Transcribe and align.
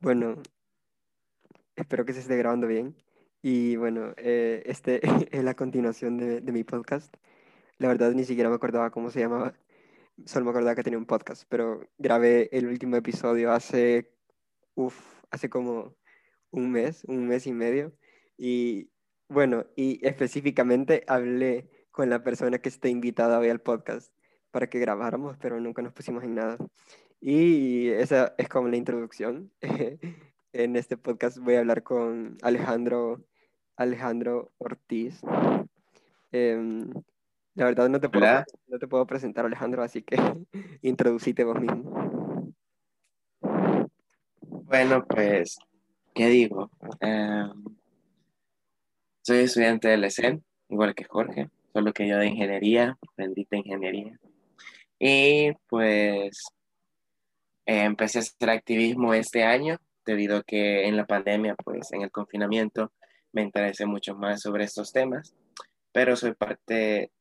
Bueno, 0.00 0.42
espero 1.76 2.04
que 2.04 2.12
se 2.12 2.20
esté 2.20 2.36
grabando 2.36 2.66
bien. 2.66 2.94
Y 3.40 3.76
bueno, 3.76 4.12
eh, 4.18 4.62
este 4.66 5.00
es 5.34 5.44
la 5.44 5.54
continuación 5.54 6.18
de, 6.18 6.42
de 6.42 6.52
mi 6.52 6.64
podcast. 6.64 7.14
La 7.78 7.88
verdad 7.88 8.12
ni 8.12 8.24
siquiera 8.24 8.50
me 8.50 8.56
acordaba 8.56 8.90
cómo 8.90 9.10
se 9.10 9.20
llamaba. 9.20 9.54
Solo 10.26 10.44
me 10.44 10.50
acordaba 10.50 10.74
que 10.74 10.82
tenía 10.82 10.98
un 10.98 11.06
podcast, 11.06 11.44
pero 11.48 11.80
grabé 11.96 12.50
el 12.52 12.66
último 12.66 12.96
episodio 12.96 13.52
hace, 13.52 14.12
uf, 14.74 14.94
hace 15.30 15.48
como 15.48 15.96
un 16.50 16.70
mes, 16.70 17.04
un 17.04 17.26
mes 17.28 17.46
y 17.46 17.52
medio. 17.52 17.94
Y 18.36 18.90
bueno, 19.28 19.66
y 19.76 20.04
específicamente 20.06 21.04
hablé 21.06 21.68
con 21.90 22.10
la 22.10 22.22
persona 22.22 22.58
que 22.58 22.68
está 22.68 22.88
invitada 22.88 23.38
hoy 23.38 23.50
al 23.50 23.60
podcast 23.60 24.12
para 24.50 24.68
que 24.68 24.78
grabáramos, 24.78 25.36
pero 25.40 25.60
nunca 25.60 25.82
nos 25.82 25.92
pusimos 25.92 26.24
en 26.24 26.34
nada. 26.34 26.56
Y 27.20 27.88
esa 27.88 28.34
es 28.38 28.48
como 28.48 28.68
la 28.68 28.76
introducción. 28.76 29.50
en 30.52 30.76
este 30.76 30.96
podcast 30.96 31.38
voy 31.38 31.54
a 31.56 31.60
hablar 31.60 31.82
con 31.82 32.38
Alejandro, 32.42 33.24
Alejandro 33.76 34.52
Ortiz. 34.58 35.20
Em, 36.32 36.90
la 37.54 37.64
verdad 37.66 37.88
no 37.88 38.00
te, 38.00 38.08
puedo, 38.08 38.44
no 38.68 38.78
te 38.78 38.88
puedo 38.88 39.06
presentar, 39.06 39.44
Alejandro, 39.44 39.82
así 39.82 40.02
que 40.02 40.16
introducite 40.82 41.44
vos 41.44 41.60
mismo. 41.60 42.54
Bueno, 44.40 45.04
pues, 45.06 45.58
¿qué 46.14 46.28
digo? 46.28 46.70
Em, 47.00 47.77
soy 49.28 49.40
estudiante 49.40 49.88
del 49.88 50.04
ESEN, 50.04 50.42
igual 50.70 50.94
que 50.94 51.04
Jorge, 51.04 51.50
solo 51.74 51.92
que 51.92 52.08
yo 52.08 52.16
de 52.16 52.28
ingeniería, 52.28 52.96
bendita 53.14 53.58
ingeniería. 53.58 54.18
Y 54.98 55.52
pues 55.68 56.46
eh, 57.66 57.82
empecé 57.82 58.20
a 58.20 58.22
hacer 58.22 58.48
activismo 58.48 59.12
este 59.12 59.44
año, 59.44 59.76
debido 60.06 60.38
a 60.38 60.42
que 60.42 60.88
en 60.88 60.96
la 60.96 61.04
pandemia, 61.04 61.54
pues 61.56 61.92
en 61.92 62.00
el 62.00 62.10
confinamiento, 62.10 62.90
me 63.32 63.42
interesé 63.42 63.84
mucho 63.84 64.14
más 64.14 64.40
sobre 64.40 64.64
estos 64.64 64.94
temas, 64.94 65.36
pero 65.92 66.16
soy 66.16 66.32
parte 66.32 67.12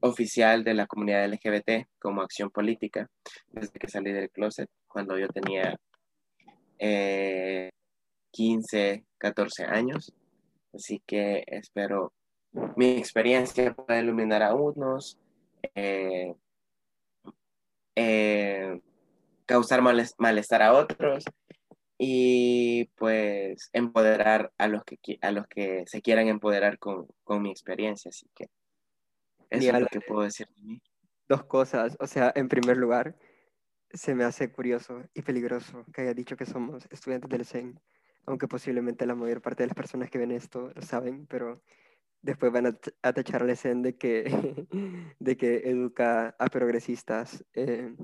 oficial 0.00 0.64
de 0.64 0.74
la 0.74 0.88
comunidad 0.88 1.28
LGBT 1.28 1.86
como 2.00 2.22
acción 2.22 2.50
política 2.50 3.08
desde 3.52 3.78
que 3.78 3.88
salí 3.88 4.10
del 4.10 4.30
closet, 4.30 4.68
cuando 4.88 5.16
yo 5.16 5.28
tenía 5.28 5.78
eh, 6.80 7.70
15, 8.32 9.04
14 9.18 9.64
años. 9.66 10.12
Así 10.76 11.02
que 11.06 11.42
espero 11.46 12.12
mi 12.76 12.96
experiencia 12.98 13.74
pueda 13.74 13.98
iluminar 13.98 14.42
a 14.42 14.54
unos, 14.54 15.18
eh, 15.74 16.34
eh, 17.94 18.80
causar 19.46 19.82
males- 19.82 20.14
malestar 20.18 20.62
a 20.62 20.74
otros 20.74 21.24
y 21.98 22.84
pues 22.96 23.70
empoderar 23.72 24.52
a 24.58 24.68
los 24.68 24.84
que, 24.84 24.98
a 25.22 25.30
los 25.32 25.46
que 25.46 25.84
se 25.86 26.02
quieran 26.02 26.28
empoderar 26.28 26.78
con, 26.78 27.06
con 27.24 27.42
mi 27.42 27.50
experiencia. 27.50 28.10
Así 28.10 28.28
que 28.34 28.48
eso 29.50 29.74
es 29.74 29.80
lo 29.80 29.86
que 29.86 30.00
puedo 30.00 30.22
decir 30.22 30.46
de 30.48 30.62
mí. 30.62 30.82
Dos 31.28 31.44
cosas. 31.44 31.96
O 32.00 32.06
sea, 32.06 32.32
en 32.34 32.48
primer 32.48 32.76
lugar, 32.76 33.16
se 33.90 34.14
me 34.14 34.24
hace 34.24 34.52
curioso 34.52 35.04
y 35.14 35.22
peligroso 35.22 35.84
que 35.92 36.02
haya 36.02 36.14
dicho 36.14 36.36
que 36.36 36.46
somos 36.46 36.86
estudiantes 36.90 37.30
del 37.30 37.44
CEN, 37.46 37.80
aunque 38.26 38.48
posiblemente 38.48 39.06
la 39.06 39.14
mayor 39.14 39.40
parte 39.40 39.62
de 39.62 39.68
las 39.68 39.76
personas 39.76 40.10
que 40.10 40.18
ven 40.18 40.32
esto 40.32 40.72
lo 40.74 40.82
saben, 40.82 41.26
pero 41.26 41.62
después 42.22 42.52
van 42.52 42.66
a, 42.66 42.78
a 43.02 43.12
tachar 43.12 43.42
al 43.42 43.56
CEN 43.56 43.82
de 43.82 43.96
que, 43.96 44.24
de 45.18 45.36
que 45.36 45.68
educa 45.70 46.34
a 46.38 46.46
progresistas, 46.48 47.44
eh, 47.54 47.94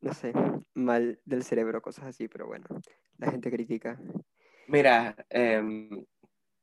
no 0.00 0.14
sé, 0.14 0.32
mal 0.74 1.20
del 1.24 1.42
cerebro, 1.42 1.82
cosas 1.82 2.06
así, 2.06 2.28
pero 2.28 2.46
bueno, 2.46 2.66
la 3.18 3.30
gente 3.30 3.50
critica. 3.50 4.00
Mira, 4.68 5.16
em, 5.28 6.04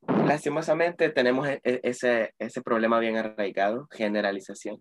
lastimosamente 0.07 1.09
tenemos 1.09 1.47
e- 1.47 1.62
e- 1.63 1.81
ese, 1.84 2.34
ese 2.40 2.62
problema 2.62 3.00
bien 3.00 3.18
arraigado, 3.18 3.88
generalización. 3.91 4.80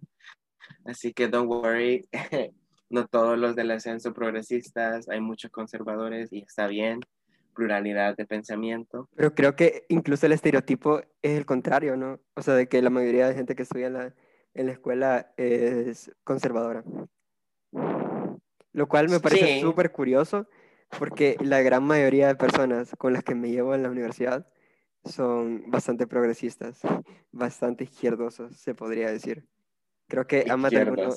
Así 0.85 1.13
que 1.13 1.29
don't 1.29 1.51
worry, 1.51 2.09
no 2.91 3.07
todos 3.09 3.37
los 3.37 3.57
del 3.57 3.73
ascenso 3.73 4.13
progresistas, 4.13 5.09
hay 5.09 5.21
muchos 5.21 5.51
conservadores 5.51 6.33
y 6.33 6.43
está 6.43 6.69
bien, 6.69 7.01
pluralidad 7.57 8.17
de 8.17 8.27
pensamiento. 8.27 9.09
Pero 9.17 9.35
creo 9.35 9.57
que 9.57 9.87
incluso 9.89 10.27
el 10.27 10.33
estereotipo 10.33 11.01
es 11.23 11.37
el 11.37 11.47
contrario, 11.47 11.97
¿no? 11.97 12.21
O 12.35 12.43
sea, 12.43 12.55
de 12.55 12.69
que 12.69 12.81
la 12.83 12.91
mayoría 12.91 13.27
de 13.27 13.35
gente 13.35 13.57
que 13.57 13.63
estudia 13.65 13.89
en 13.89 13.95
la, 13.95 14.15
en 14.55 14.67
la 14.67 14.73
escuela 14.73 15.33
es 15.37 16.13
conservadora. 16.23 16.85
Lo 18.73 18.87
cual 18.89 19.09
me 19.09 19.21
parece 19.21 19.55
Sí. 19.55 19.61
súper 19.61 19.91
curioso 19.91 20.47
porque 20.99 21.37
la 21.41 21.63
gran 21.63 21.83
mayoría 21.83 22.29
de 22.29 22.37
personas 22.37 22.95
con 22.99 23.13
las 23.13 23.25
que 23.25 23.35
me 23.35 23.51
llevo 23.51 23.75
en 23.75 23.83
la 23.83 23.91
universidad 23.91 24.47
son 25.05 25.71
bastante 25.71 26.07
progresistas, 26.07 26.81
bastante 27.33 27.85
izquierdosos, 27.85 28.57
se 28.57 28.75
podría 28.75 29.11
decir. 29.11 29.45
Creo 30.09 30.27
que 30.27 30.45
a 30.49 30.57
más 30.57 30.71
de 30.73 30.79
alguno, 30.81 31.09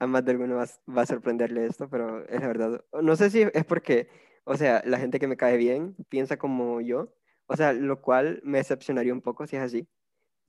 a 0.00 0.06
más 0.06 0.24
de 0.24 0.30
alguno 0.32 0.56
va, 0.56 0.66
va 0.96 1.02
a 1.02 1.06
sorprenderle 1.06 1.66
esto, 1.66 1.88
pero 1.88 2.26
es 2.28 2.40
la 2.40 2.46
verdad. 2.46 2.84
No 3.00 3.16
sé 3.16 3.30
si 3.30 3.42
es 3.42 3.64
porque, 3.64 4.08
o 4.48 4.56
sea, 4.56 4.82
la 4.86 4.98
gente 4.98 5.18
que 5.18 5.28
me 5.28 5.36
cae 5.36 5.58
bien 5.58 5.94
piensa 6.08 6.38
como 6.38 6.80
yo, 6.80 7.12
o 7.46 7.56
sea, 7.56 7.74
lo 7.74 8.00
cual 8.00 8.40
me 8.44 8.58
decepcionaría 8.58 9.12
un 9.12 9.20
poco 9.20 9.46
si 9.46 9.56
es 9.56 9.62
así, 9.62 9.88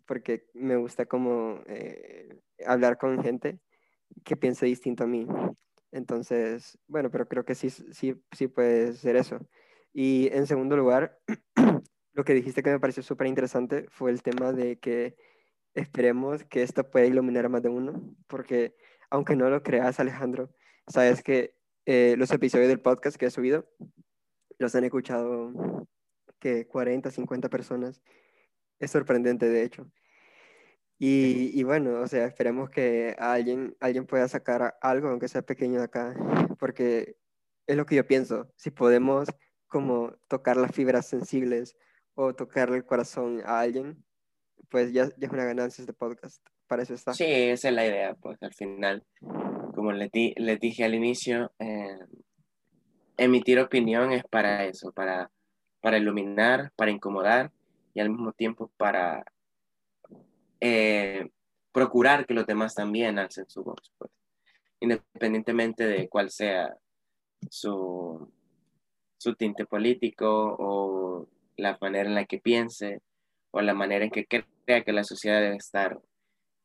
porque 0.05 0.47
me 0.53 0.77
gusta 0.77 1.05
como 1.05 1.61
eh, 1.67 2.39
hablar 2.65 2.97
con 2.97 3.21
gente 3.21 3.59
que 4.23 4.37
piense 4.37 4.65
distinto 4.65 5.03
a 5.03 5.07
mí. 5.07 5.27
Entonces, 5.91 6.77
bueno, 6.87 7.11
pero 7.11 7.27
creo 7.27 7.43
que 7.43 7.55
sí, 7.55 7.69
sí, 7.69 8.15
sí 8.31 8.47
puede 8.47 8.93
ser 8.93 9.17
eso. 9.17 9.39
Y 9.93 10.29
en 10.31 10.47
segundo 10.47 10.77
lugar, 10.77 11.19
lo 12.13 12.23
que 12.23 12.33
dijiste 12.33 12.63
que 12.63 12.71
me 12.71 12.79
pareció 12.79 13.03
súper 13.03 13.27
interesante 13.27 13.85
fue 13.89 14.11
el 14.11 14.23
tema 14.23 14.53
de 14.53 14.79
que 14.79 15.17
esperemos 15.73 16.45
que 16.45 16.63
esto 16.63 16.89
pueda 16.89 17.05
iluminar 17.05 17.47
a 17.47 17.49
más 17.49 17.63
de 17.63 17.69
uno, 17.69 18.15
porque 18.27 18.75
aunque 19.09 19.35
no 19.35 19.49
lo 19.49 19.61
creas, 19.61 19.99
Alejandro, 19.99 20.51
sabes 20.87 21.21
que 21.21 21.58
eh, 21.85 22.15
los 22.17 22.31
episodios 22.31 22.67
del 22.67 22.81
podcast 22.81 23.17
que 23.17 23.27
he 23.27 23.31
subido 23.31 23.67
los 24.57 24.75
han 24.75 24.83
escuchado 24.83 25.87
que 26.39 26.67
40, 26.67 27.11
50 27.11 27.49
personas. 27.49 28.01
Es 28.79 28.91
sorprendente, 28.91 29.49
de 29.49 29.63
hecho. 29.63 29.91
Y, 30.97 31.51
y 31.57 31.63
bueno, 31.63 32.01
o 32.01 32.07
sea, 32.07 32.25
esperemos 32.25 32.69
que 32.69 33.15
alguien, 33.19 33.75
alguien 33.79 34.05
pueda 34.05 34.27
sacar 34.27 34.77
algo, 34.81 35.09
aunque 35.09 35.29
sea 35.29 35.41
pequeño 35.41 35.79
de 35.79 35.85
acá, 35.85 36.13
porque 36.59 37.17
es 37.67 37.77
lo 37.77 37.85
que 37.85 37.95
yo 37.95 38.05
pienso. 38.05 38.51
Si 38.57 38.69
podemos 38.69 39.29
como 39.67 40.13
tocar 40.27 40.57
las 40.57 40.71
fibras 40.71 41.07
sensibles 41.07 41.77
o 42.15 42.33
tocarle 42.33 42.77
el 42.77 42.85
corazón 42.85 43.41
a 43.45 43.61
alguien, 43.61 44.03
pues 44.69 44.91
ya, 44.91 45.09
ya 45.17 45.27
es 45.27 45.31
una 45.31 45.45
ganancia 45.45 45.81
este 45.81 45.93
podcast. 45.93 46.45
Para 46.67 46.83
eso 46.83 46.93
está. 46.93 47.13
Sí, 47.13 47.25
esa 47.25 47.69
es 47.69 47.73
la 47.73 47.85
idea, 47.85 48.15
pues 48.15 48.41
al 48.43 48.53
final, 48.53 49.05
como 49.79 49.93
les, 49.93 50.11
di- 50.11 50.33
les 50.35 50.59
dije 50.59 50.83
al 50.83 50.93
inicio, 50.93 51.53
eh, 51.57 51.97
emitir 53.15 53.57
opinión 53.61 54.11
es 54.11 54.25
para 54.25 54.65
eso, 54.65 54.91
para, 54.91 55.31
para 55.79 55.97
iluminar, 55.97 56.73
para 56.75 56.91
incomodar 56.91 57.49
y 57.93 58.01
al 58.01 58.09
mismo 58.09 58.33
tiempo 58.33 58.69
para 58.75 59.23
eh, 60.59 61.29
procurar 61.71 62.25
que 62.25 62.33
los 62.33 62.45
demás 62.45 62.75
también 62.75 63.19
alcen 63.19 63.49
su 63.49 63.63
voz, 63.63 63.93
pues, 63.97 64.11
independientemente 64.81 65.87
de 65.87 66.09
cuál 66.09 66.29
sea 66.29 66.75
su, 67.49 68.29
su 69.17 69.33
tinte 69.35 69.65
político 69.65 70.57
o 70.59 71.29
la 71.55 71.77
manera 71.79 72.09
en 72.09 72.15
la 72.15 72.25
que 72.25 72.39
piense 72.39 72.99
o 73.51 73.61
la 73.61 73.73
manera 73.73 74.03
en 74.03 74.11
que 74.11 74.27
crea 74.27 74.83
que 74.83 74.91
la 74.91 75.05
sociedad 75.05 75.39
debe 75.39 75.55
estar 75.55 75.97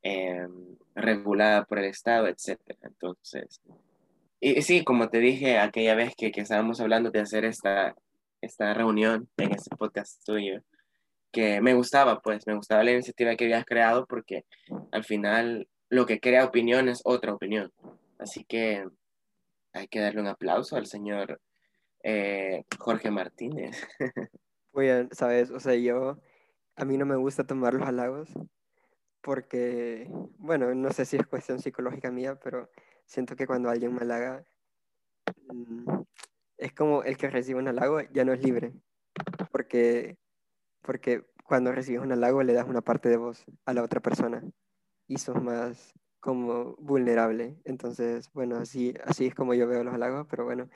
eh, 0.05 0.47
regulada 0.95 1.65
por 1.65 1.79
el 1.79 1.87
Estado, 1.87 2.29
etc. 2.29 2.61
Entonces, 2.83 3.61
y, 4.39 4.59
y 4.59 4.63
sí, 4.63 4.85
como 4.85 5.09
te 5.09 5.19
dije 5.19 5.59
aquella 5.59 5.95
vez 5.95 6.15
que, 6.15 6.31
que 6.31 6.43
estábamos 6.43 6.81
hablando 6.81 7.11
de 7.11 7.21
hacer 7.21 7.45
esta, 7.47 7.97
esta 8.43 8.75
reunión 8.75 9.29
en 9.39 9.53
este 9.53 9.75
podcast 9.75 10.23
tuyo, 10.25 10.61
que 11.33 11.61
me 11.63 11.75
gustaba, 11.75 12.21
pues, 12.21 12.47
me 12.47 12.55
gustaba 12.55 12.85
la 12.85 12.93
iniciativa 12.93 13.35
que 13.35 13.45
habías 13.45 13.65
creado 13.65 14.07
porque 14.07 14.45
al 14.93 15.05
final 15.05 15.67
lo 15.89 16.07
que 16.07 16.21
crea 16.21 16.45
opinión 16.45 16.89
es 16.89 17.01
otra 17.05 17.33
opinión. 17.33 17.73
Así 18.19 18.45
que 18.45 18.87
hay 19.73 19.89
que 19.89 20.01
darle 20.01 20.21
un 20.21 20.29
aplauso 20.29 20.77
al 20.77 20.87
señor 20.87 21.41
eh, 22.03 22.65
Jorge 22.79 23.11
Martínez. 23.11 23.83
Oigan, 24.73 25.09
¿sabes? 25.13 25.51
O 25.51 25.59
sea, 25.59 25.75
yo, 25.75 26.19
a 26.77 26.85
mí 26.85 26.99
no 26.99 27.07
me 27.07 27.17
gusta 27.17 27.47
tomar 27.47 27.73
los 27.75 27.89
halagos 27.89 28.29
porque, 29.25 30.07
bueno, 30.37 30.75
no 30.75 30.93
sé 30.93 31.07
si 31.07 31.17
es 31.17 31.27
cuestión 31.27 31.59
psicológica 31.59 32.11
mía, 32.11 32.39
pero 32.39 32.71
siento 33.07 33.35
que 33.37 33.47
cuando 33.47 33.71
alguien 33.71 33.95
me 33.95 34.03
halaga, 34.03 34.45
mm, 35.47 36.03
es 36.59 36.73
como 36.75 37.03
el 37.05 37.17
que 37.17 37.31
recibe 37.31 37.59
un 37.59 37.69
halago 37.69 38.03
ya 38.13 38.25
no 38.27 38.35
es 38.35 38.43
libre, 38.43 38.75
porque, 39.51 40.19
porque 40.83 41.25
cuando 41.45 41.73
recibes 41.73 42.03
un 42.03 42.13
halago 42.13 42.43
le 42.43 42.53
das 42.53 42.69
una 42.69 42.83
parte 42.83 43.09
de 43.09 43.17
vos 43.17 43.45
a 43.65 43.73
la 43.73 43.83
otra 43.83 44.01
persona 44.01 44.45
y 45.09 45.17
sos 45.17 45.43
más 45.43 45.95
como 46.21 46.77
vulnerable. 46.77 47.57
Entonces, 47.65 48.31
bueno, 48.35 48.57
así, 48.57 48.93
así 49.05 49.27
es 49.27 49.35
como 49.35 49.55
yo 49.55 49.67
veo 49.67 49.85
los 49.85 49.95
halagos, 49.95 50.27
pero 50.29 50.45
bueno, 50.45 50.69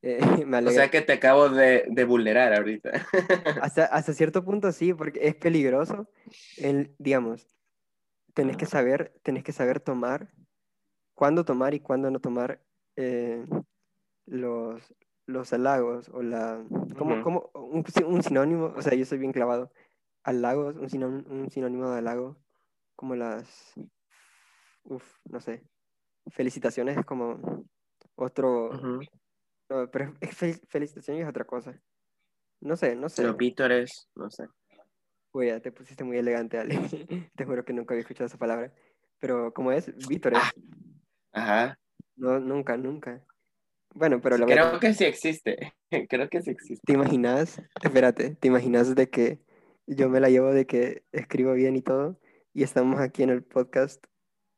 eh, 0.00 0.20
me 0.46 0.58
O 0.58 0.70
sea 0.70 0.90
que 0.90 1.02
te 1.02 1.12
acabo 1.12 1.50
de, 1.50 1.84
de 1.86 2.04
vulnerar 2.04 2.54
ahorita. 2.54 3.06
Hasta, 3.60 3.84
hasta 3.84 4.14
cierto 4.14 4.42
punto 4.42 4.72
sí, 4.72 4.94
porque 4.94 5.20
es 5.22 5.34
peligroso. 5.34 6.08
El, 6.56 6.94
digamos, 6.98 7.59
tenés 8.34 8.56
que 8.56 8.66
saber, 8.66 9.18
tenés 9.22 9.44
que 9.44 9.52
saber 9.52 9.80
tomar, 9.80 10.32
cuándo 11.14 11.44
tomar 11.44 11.74
y 11.74 11.80
cuándo 11.80 12.10
no 12.10 12.20
tomar 12.20 12.62
eh, 12.96 13.46
los, 14.26 14.94
los 15.26 15.52
halagos 15.52 16.08
o 16.10 16.22
la... 16.22 16.64
¿Cómo, 16.96 17.14
Ujú. 17.14 17.22
cómo- 17.22 17.50
un, 17.54 17.84
un 18.06 18.22
sinónimo? 18.22 18.72
O 18.76 18.82
sea, 18.82 18.94
yo 18.94 19.04
soy 19.04 19.18
bien 19.18 19.32
clavado. 19.32 19.72
Halagos, 20.22 20.76
un 20.76 20.90
sinónimo, 20.90 21.28
un 21.30 21.50
sinónimo 21.50 21.90
de 21.90 21.98
halago, 21.98 22.36
como 22.96 23.14
las... 23.16 23.74
Uf, 24.84 25.18
no 25.24 25.40
sé. 25.40 25.62
Felicitaciones 26.28 26.96
es 26.98 27.04
como 27.04 27.64
otro... 28.16 28.70
Ujú. 28.70 29.00
no, 29.68 29.90
pero 29.90 30.14
es 30.20 30.30
fel- 30.40 30.60
felicitaciones 30.68 31.22
es 31.22 31.28
otra 31.28 31.44
cosa. 31.44 31.80
No 32.60 32.76
sé, 32.76 32.94
no 32.94 33.08
sé. 33.08 33.22
Los 33.22 33.36
vítores, 33.36 34.08
no 34.14 34.30
sé. 34.30 34.46
Uy, 35.32 35.46
ya 35.46 35.60
te 35.60 35.70
pusiste 35.70 36.04
muy 36.04 36.16
elegante, 36.18 36.58
Ale. 36.58 36.74
Te 37.36 37.44
juro 37.44 37.64
que 37.64 37.72
nunca 37.72 37.94
había 37.94 38.02
escuchado 38.02 38.26
esa 38.26 38.38
palabra. 38.38 38.72
Pero, 39.18 39.52
¿cómo 39.52 39.70
es? 39.72 39.94
Vítores. 40.08 40.40
Ah. 40.42 40.50
Ajá. 41.32 41.78
No, 42.16 42.40
nunca, 42.40 42.76
nunca. 42.76 43.24
Bueno, 43.94 44.20
pero 44.20 44.38
la 44.38 44.46
Creo 44.46 44.80
que 44.80 44.94
sí 44.94 45.04
existe. 45.04 45.72
Creo 46.08 46.28
que 46.28 46.42
sí 46.42 46.50
existe. 46.50 46.82
¿Te 46.84 46.92
imaginas? 46.92 47.62
Espérate, 47.82 48.36
¿te 48.36 48.48
imaginas 48.48 48.94
de 48.94 49.08
que 49.08 49.40
yo 49.86 50.08
me 50.08 50.20
la 50.20 50.28
llevo 50.30 50.52
de 50.52 50.66
que 50.66 51.04
escribo 51.12 51.52
bien 51.52 51.76
y 51.76 51.82
todo? 51.82 52.18
Y 52.52 52.62
estamos 52.62 53.00
aquí 53.00 53.22
en 53.22 53.30
el 53.30 53.42
podcast 53.44 54.04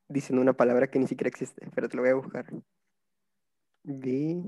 diciendo 0.09 0.43
una 0.43 0.55
palabra 0.55 0.89
que 0.89 0.99
ni 0.99 1.07
siquiera 1.07 1.29
existe. 1.29 1.69
Pero 1.75 1.89
te 1.89 1.97
lo 1.97 2.03
voy 2.03 2.11
a 2.11 2.15
buscar. 2.15 2.47
Vi. 3.85 4.43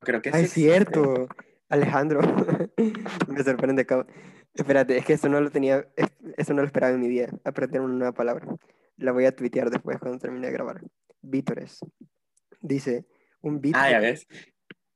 Creo 0.00 0.22
que 0.22 0.30
Ah, 0.30 0.38
sí 0.38 0.44
es 0.44 0.44
existe. 0.44 0.60
cierto. 0.60 1.28
Alejandro. 1.68 2.20
Me 3.28 3.42
sorprende. 3.42 3.86
Espérate, 4.54 4.96
es 4.96 5.04
que 5.04 5.12
eso 5.14 5.28
no 5.28 5.40
lo 5.40 5.50
tenía, 5.50 5.86
es- 5.96 6.12
eso 6.36 6.54
no 6.54 6.62
lo 6.62 6.66
esperaba 6.66 6.94
en 6.94 7.00
mi 7.00 7.08
vida, 7.08 7.28
aprender 7.44 7.80
una 7.80 7.94
nueva 7.94 8.12
palabra. 8.12 8.46
La 8.96 9.12
voy 9.12 9.24
a 9.26 9.34
tuitear 9.36 9.70
después 9.70 9.98
cuando 9.98 10.18
termine 10.18 10.46
de 10.46 10.52
grabar. 10.52 10.80
Vítores. 11.22 11.78
Dice, 12.60 13.06
un 13.42 13.60
vítor, 13.60 13.80
Ah, 13.84 13.90
ya 13.90 14.00
ves. 14.00 14.26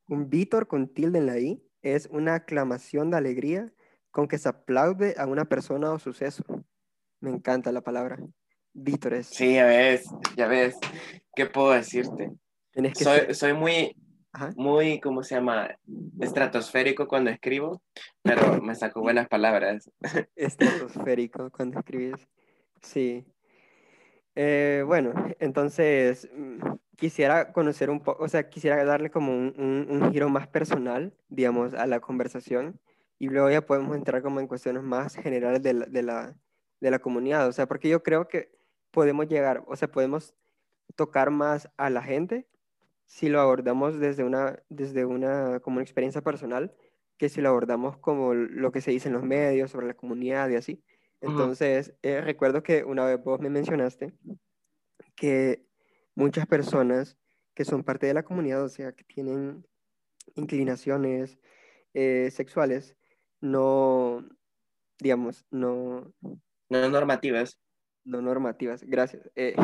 un 0.09 0.29
vítor 0.29 0.67
con 0.67 0.89
tilde 0.93 1.19
en 1.19 1.27
la 1.27 1.39
i 1.39 1.63
es 1.83 2.07
una 2.11 2.35
aclamación 2.35 3.11
de 3.11 3.17
alegría 3.19 3.73
con 4.11 4.27
que 4.29 4.39
se 4.39 4.49
aplaude 4.49 5.15
a 5.19 5.27
una 5.27 5.45
persona 5.45 5.93
o 5.93 5.99
suceso. 5.99 6.43
Me 7.21 7.31
encanta 7.31 7.71
la 7.73 7.83
palabra. 7.83 8.19
Vítores. 8.75 9.27
Sí, 9.29 9.55
ya 9.55 9.67
ves. 9.67 10.05
Ya 10.37 10.49
ves. 10.49 10.77
¿Qué 11.37 11.47
puedo 11.47 11.71
decirte? 11.73 12.33
Soy, 12.75 12.95
ser- 12.95 13.35
soy 13.35 13.53
muy, 13.53 13.95
Ajá. 14.33 14.53
muy, 14.57 14.99
¿cómo 15.01 15.23
se 15.23 15.35
llama? 15.35 15.77
Estratosférico 16.21 17.07
cuando 17.07 17.31
escribo, 17.31 17.83
pero 18.23 18.61
me 18.63 18.75
saco 18.75 19.01
buenas 19.01 19.29
palabras. 19.29 19.91
estratosférico 20.37 21.51
cuando 21.51 21.79
escribís. 21.79 22.29
Sí. 22.81 23.25
Eh, 24.35 24.83
bueno, 24.87 25.13
entonces 25.41 26.29
mm, 26.35 26.61
quisiera 26.97 27.53
conocer 27.53 27.91
un 27.91 28.01
poco, 28.01 28.25
o 28.25 28.29
sea, 28.29 28.49
quisiera 28.49 28.83
darle 28.85 29.11
como 29.11 29.33
un, 29.33 29.55
un- 29.59 29.87
un 30.03 30.13
giro 30.13 30.29
más 30.31 30.49
personal, 30.49 31.13
digamos, 31.29 31.75
a 31.75 31.87
la 31.87 32.01
conversación 32.01 32.81
y 33.19 33.29
luego 33.29 33.51
ya 33.51 33.67
podemos 33.67 33.95
entrar 33.97 34.23
como 34.23 34.41
en 34.41 34.47
cuestiones 34.47 34.83
más 34.83 35.15
generales 35.17 35.63
de 35.63 35.75
la, 35.75 35.87
de 35.87 36.03
la, 36.03 36.35
de 36.81 36.91
la 36.91 36.99
comunidad, 36.99 37.47
o 37.47 37.53
sea, 37.53 37.67
porque 37.67 37.89
yo 37.91 38.03
creo 38.03 38.27
que 38.29 38.51
podemos 38.91 39.29
llegar, 39.29 39.63
o 39.67 39.77
sea, 39.77 39.89
podemos 39.89 40.35
tocar 40.97 41.31
más 41.31 41.69
a 41.77 41.91
la 41.91 42.03
gente 42.03 42.47
si 43.13 43.29
lo 43.29 43.43
abordamos 43.43 44.01
desde 44.01 44.25
una, 44.25 44.59
desde 44.71 45.05
una, 45.05 45.61
como 45.61 45.77
una 45.77 45.83
experiencia 45.83 46.23
personal, 46.23 46.75
que 47.19 47.29
si 47.29 47.43
lo 47.43 47.51
abordamos 47.51 47.99
como 47.99 48.33
lo 48.33 48.73
que 48.73 48.81
se 48.81 48.91
dice 48.91 49.09
en 49.09 49.15
los 49.15 49.23
medios 49.23 49.71
sobre 49.71 49.87
la 49.87 49.93
comunidad 49.93 50.49
y 50.49 50.57
así. 50.57 50.83
Entonces, 51.21 51.95
eh, 52.01 52.23
recuerdo 52.23 52.63
que 52.63 52.85
una 52.85 53.05
vez 53.05 53.23
vos 53.23 53.39
me 53.39 53.51
mencionaste 53.51 54.15
que 55.15 55.63
muchas 56.15 56.47
personas 56.47 57.19
que 57.53 57.67
son 57.67 57.85
parte 57.85 58.07
de 58.07 58.15
la 58.15 58.23
comunidad, 58.23 58.65
o 58.65 58.71
sea, 58.71 58.93
que 58.93 59.05
tienen 59.05 59.67
inclinaciones 60.35 61.39
eh, 61.93 62.31
sexuales, 62.33 62.97
no, 63.43 64.27
digamos, 64.99 65.45
no, 65.51 66.15
No 66.71 66.89
normativas. 66.89 67.61
no 68.05 68.23
normativas. 68.23 68.83
Gracias. 68.85 69.31
Eh, 69.35 69.55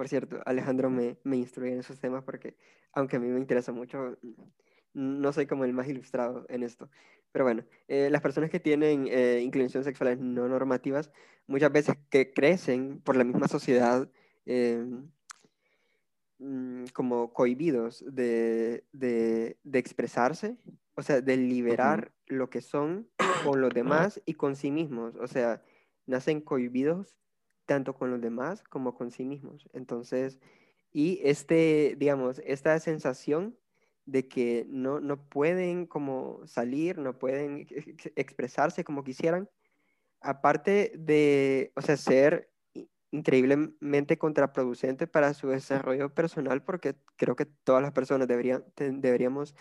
por 0.00 0.08
cierto, 0.08 0.40
Alejandro 0.46 0.88
me, 0.88 1.18
me 1.24 1.36
instruye 1.36 1.74
en 1.74 1.80
esos 1.80 2.00
temas 2.00 2.24
porque, 2.24 2.56
aunque 2.94 3.16
a 3.16 3.20
mí 3.20 3.28
me 3.28 3.38
interesa 3.38 3.70
mucho, 3.70 4.16
no 4.94 5.30
soy 5.30 5.44
como 5.44 5.66
el 5.66 5.74
más 5.74 5.88
ilustrado 5.88 6.46
en 6.48 6.62
esto. 6.62 6.88
Pero 7.32 7.44
bueno, 7.44 7.66
eh, 7.86 8.08
las 8.08 8.22
personas 8.22 8.48
que 8.48 8.60
tienen 8.60 9.08
eh, 9.10 9.42
inclinaciones 9.44 9.84
sexuales 9.84 10.18
no 10.18 10.48
normativas, 10.48 11.12
muchas 11.46 11.70
veces 11.70 11.96
que 12.08 12.32
crecen 12.32 13.02
por 13.02 13.14
la 13.14 13.24
misma 13.24 13.46
sociedad 13.46 14.10
eh, 14.46 14.82
mm, 16.38 16.84
como 16.94 17.34
cohibidos 17.34 18.02
de, 18.10 18.86
de, 18.92 19.58
de 19.62 19.78
expresarse, 19.78 20.56
o 20.94 21.02
sea, 21.02 21.20
de 21.20 21.36
liberar 21.36 22.10
lo 22.26 22.48
que 22.48 22.62
son 22.62 23.06
con 23.44 23.60
los 23.60 23.74
demás 23.74 24.22
y 24.24 24.32
con 24.32 24.56
sí 24.56 24.70
mismos. 24.70 25.14
O 25.16 25.26
sea, 25.26 25.62
nacen 26.06 26.40
cohibidos 26.40 27.18
tanto 27.70 27.94
con 27.94 28.10
los 28.10 28.20
demás 28.20 28.64
como 28.64 28.96
con 28.96 29.12
sí 29.12 29.24
mismos. 29.24 29.68
Entonces, 29.72 30.40
y 30.90 31.20
este, 31.22 31.94
digamos, 31.96 32.42
esta 32.44 32.76
sensación 32.80 33.56
de 34.06 34.26
que 34.26 34.66
no, 34.68 34.98
no 34.98 35.28
pueden 35.28 35.86
como 35.86 36.44
salir, 36.48 36.98
no 36.98 37.16
pueden 37.16 37.58
ex- 37.70 38.10
expresarse 38.16 38.82
como 38.82 39.04
quisieran, 39.04 39.48
aparte 40.20 40.92
de, 40.98 41.72
o 41.76 41.80
sea, 41.80 41.96
ser 41.96 42.50
increíblemente 43.12 44.18
contraproducente 44.18 45.06
para 45.06 45.32
su 45.32 45.46
desarrollo 45.46 46.12
personal, 46.12 46.64
porque 46.64 46.96
creo 47.14 47.36
que 47.36 47.46
todas 47.46 47.82
las 47.82 47.92
personas 47.92 48.26
deberían, 48.26 48.64
deberíamos 48.76 49.54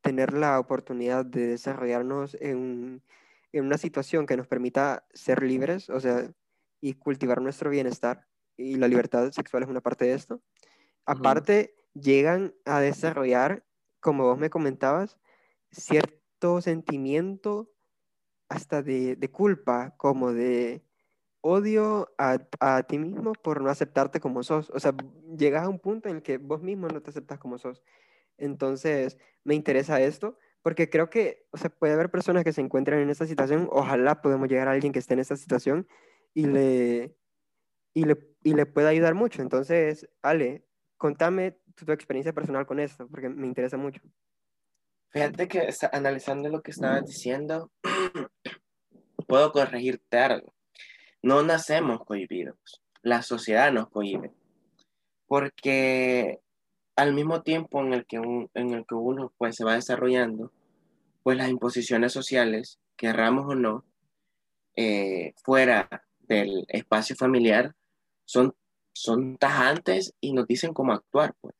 tener 0.00 0.32
la 0.32 0.58
oportunidad 0.58 1.26
de 1.26 1.46
desarrollarnos 1.46 2.38
en, 2.40 3.02
en 3.52 3.66
una 3.66 3.76
situación 3.76 4.24
que 4.24 4.38
nos 4.38 4.46
permita 4.46 5.04
ser 5.12 5.42
libres, 5.42 5.90
o 5.90 6.00
sea, 6.00 6.32
y 6.80 6.94
cultivar 6.94 7.40
nuestro 7.40 7.70
bienestar, 7.70 8.26
y 8.56 8.76
la 8.76 8.88
libertad 8.88 9.30
sexual 9.32 9.62
es 9.62 9.68
una 9.68 9.80
parte 9.80 10.04
de 10.04 10.14
esto. 10.14 10.42
Aparte, 11.06 11.74
llegan 11.94 12.54
a 12.64 12.80
desarrollar, 12.80 13.64
como 14.00 14.24
vos 14.24 14.38
me 14.38 14.50
comentabas, 14.50 15.18
cierto 15.70 16.60
sentimiento 16.60 17.70
hasta 18.48 18.82
de, 18.82 19.16
de 19.16 19.30
culpa, 19.30 19.94
como 19.96 20.32
de 20.32 20.84
odio 21.40 22.12
a, 22.18 22.38
a 22.60 22.82
ti 22.82 22.98
mismo 22.98 23.32
por 23.32 23.62
no 23.62 23.70
aceptarte 23.70 24.20
como 24.20 24.42
sos. 24.42 24.70
O 24.70 24.80
sea, 24.80 24.94
llegas 25.36 25.64
a 25.64 25.68
un 25.68 25.78
punto 25.78 26.08
en 26.08 26.16
el 26.16 26.22
que 26.22 26.38
vos 26.38 26.62
mismo 26.62 26.88
no 26.88 27.00
te 27.00 27.10
aceptas 27.10 27.38
como 27.38 27.58
sos. 27.58 27.82
Entonces, 28.36 29.18
me 29.44 29.54
interesa 29.54 30.00
esto 30.00 30.38
porque 30.62 30.90
creo 30.90 31.08
que, 31.08 31.46
o 31.52 31.56
sea, 31.56 31.70
puede 31.70 31.94
haber 31.94 32.10
personas 32.10 32.44
que 32.44 32.52
se 32.52 32.60
encuentran 32.60 33.00
en 33.00 33.10
esta 33.10 33.26
situación. 33.26 33.68
Ojalá 33.72 34.20
podamos 34.20 34.48
llegar 34.48 34.68
a 34.68 34.72
alguien 34.72 34.92
que 34.92 34.98
esté 34.98 35.14
en 35.14 35.20
esta 35.20 35.36
situación 35.36 35.86
y 36.34 36.46
le, 36.46 37.16
y 37.94 38.04
le, 38.04 38.16
y 38.42 38.54
le 38.54 38.66
pueda 38.66 38.88
ayudar 38.90 39.14
mucho. 39.14 39.42
Entonces, 39.42 40.08
Ale, 40.22 40.64
contame 40.96 41.58
tu, 41.74 41.84
tu 41.86 41.92
experiencia 41.92 42.32
personal 42.32 42.66
con 42.66 42.78
esto, 42.80 43.08
porque 43.08 43.28
me 43.28 43.46
interesa 43.46 43.76
mucho. 43.76 44.00
Fíjate 45.10 45.48
que 45.48 45.58
está- 45.66 45.90
analizando 45.92 46.48
lo 46.48 46.62
que 46.62 46.70
estabas 46.70 47.04
diciendo, 47.04 47.70
puedo 49.26 49.52
corregirte 49.52 50.18
algo. 50.18 50.54
No 51.22 51.42
nacemos 51.42 52.04
cohibidos, 52.04 52.82
la 53.02 53.22
sociedad 53.22 53.72
nos 53.72 53.88
cohibe, 53.90 54.32
porque 55.26 56.40
al 56.96 57.12
mismo 57.14 57.42
tiempo 57.42 57.80
en 57.80 57.92
el 57.94 58.06
que, 58.06 58.18
un- 58.20 58.50
en 58.54 58.70
el 58.72 58.86
que 58.86 58.94
uno 58.94 59.32
pues, 59.36 59.56
se 59.56 59.64
va 59.64 59.74
desarrollando, 59.74 60.52
pues 61.22 61.36
las 61.36 61.48
imposiciones 61.50 62.12
sociales, 62.12 62.80
querramos 62.96 63.46
o 63.48 63.54
no, 63.54 63.84
eh, 64.76 65.34
fuera 65.42 65.88
del 66.30 66.64
espacio 66.68 67.16
familiar, 67.16 67.74
son, 68.24 68.54
son 68.92 69.36
tajantes 69.36 70.14
y 70.20 70.32
nos 70.32 70.46
dicen 70.46 70.72
cómo 70.72 70.92
actuar. 70.92 71.34
Pues. 71.40 71.54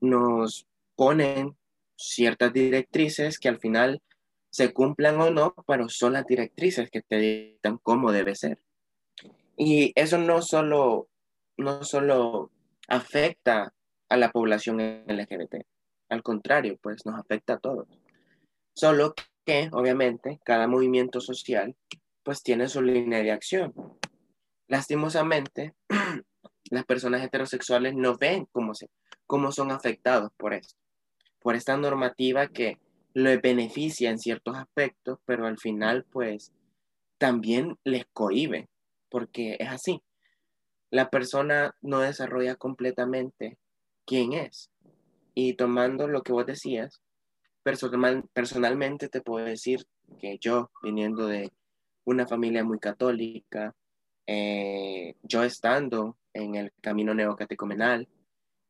Nos 0.00 0.66
ponen 0.96 1.56
ciertas 1.96 2.52
directrices 2.52 3.38
que 3.38 3.48
al 3.48 3.60
final 3.60 4.02
se 4.50 4.72
cumplan 4.72 5.20
o 5.20 5.30
no, 5.30 5.54
pero 5.66 5.88
son 5.88 6.14
las 6.14 6.26
directrices 6.26 6.90
que 6.90 7.00
te 7.00 7.16
dictan 7.16 7.78
cómo 7.78 8.10
debe 8.10 8.34
ser. 8.34 8.58
Y 9.56 9.92
eso 9.94 10.18
no 10.18 10.42
solo, 10.42 11.08
no 11.56 11.84
solo 11.84 12.50
afecta 12.88 13.72
a 14.08 14.16
la 14.16 14.30
población 14.30 14.78
LGBT, 15.06 15.64
al 16.08 16.22
contrario, 16.22 16.76
pues 16.82 17.06
nos 17.06 17.18
afecta 17.18 17.54
a 17.54 17.58
todos. 17.58 17.88
Solo 18.74 19.14
que 19.46 19.70
obviamente 19.72 20.40
cada 20.44 20.66
movimiento 20.66 21.20
social 21.20 21.76
pues 22.22 22.42
tiene 22.42 22.68
su 22.68 22.82
línea 22.82 23.22
de 23.22 23.32
acción. 23.32 23.72
Lastimosamente, 24.68 25.74
las 26.70 26.84
personas 26.84 27.22
heterosexuales 27.22 27.94
no 27.94 28.16
ven 28.16 28.46
cómo, 28.52 28.74
se, 28.74 28.88
cómo 29.26 29.52
son 29.52 29.70
afectados 29.70 30.30
por 30.36 30.54
esto, 30.54 30.76
por 31.40 31.54
esta 31.54 31.76
normativa 31.76 32.48
que 32.48 32.78
les 33.14 33.40
beneficia 33.40 34.10
en 34.10 34.18
ciertos 34.18 34.56
aspectos, 34.56 35.18
pero 35.24 35.46
al 35.46 35.58
final 35.58 36.04
pues 36.10 36.52
también 37.18 37.76
les 37.84 38.06
cohibe, 38.12 38.68
porque 39.08 39.56
es 39.58 39.68
así. 39.68 40.02
La 40.90 41.10
persona 41.10 41.74
no 41.80 42.00
desarrolla 42.00 42.56
completamente 42.56 43.58
quién 44.04 44.32
es. 44.32 44.70
Y 45.34 45.54
tomando 45.54 46.08
lo 46.08 46.22
que 46.22 46.32
vos 46.32 46.46
decías, 46.46 47.00
personal, 47.62 48.24
personalmente 48.32 49.08
te 49.08 49.20
puedo 49.22 49.44
decir 49.44 49.86
que 50.20 50.38
yo, 50.38 50.70
viniendo 50.82 51.26
de 51.26 51.52
una 52.04 52.26
familia 52.26 52.64
muy 52.64 52.78
católica, 52.78 53.74
eh, 54.26 55.16
yo 55.22 55.42
estando 55.42 56.16
en 56.32 56.54
el 56.54 56.72
camino 56.80 57.14
neocatecumenal, 57.14 58.08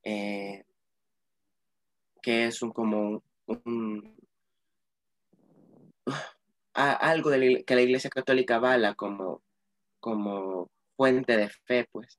eh, 0.03 0.65
que 2.21 2.47
es 2.47 2.63
un, 2.63 2.73
como 2.73 3.23
algo 6.75 7.31
que 7.31 7.75
la 7.75 7.83
Iglesia 7.83 8.11
Católica 8.11 8.59
vala 8.59 8.95
como, 8.95 9.43
como 10.01 10.71
fuente 10.97 11.37
de 11.37 11.49
fe, 11.49 11.89
pues. 11.91 12.19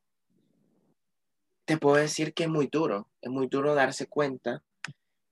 Te 1.65 1.77
puedo 1.77 1.95
decir 1.95 2.33
que 2.33 2.43
es 2.43 2.49
muy 2.49 2.67
duro, 2.67 3.09
es 3.21 3.31
muy 3.31 3.47
duro 3.47 3.73
darse 3.73 4.07
cuenta 4.07 4.61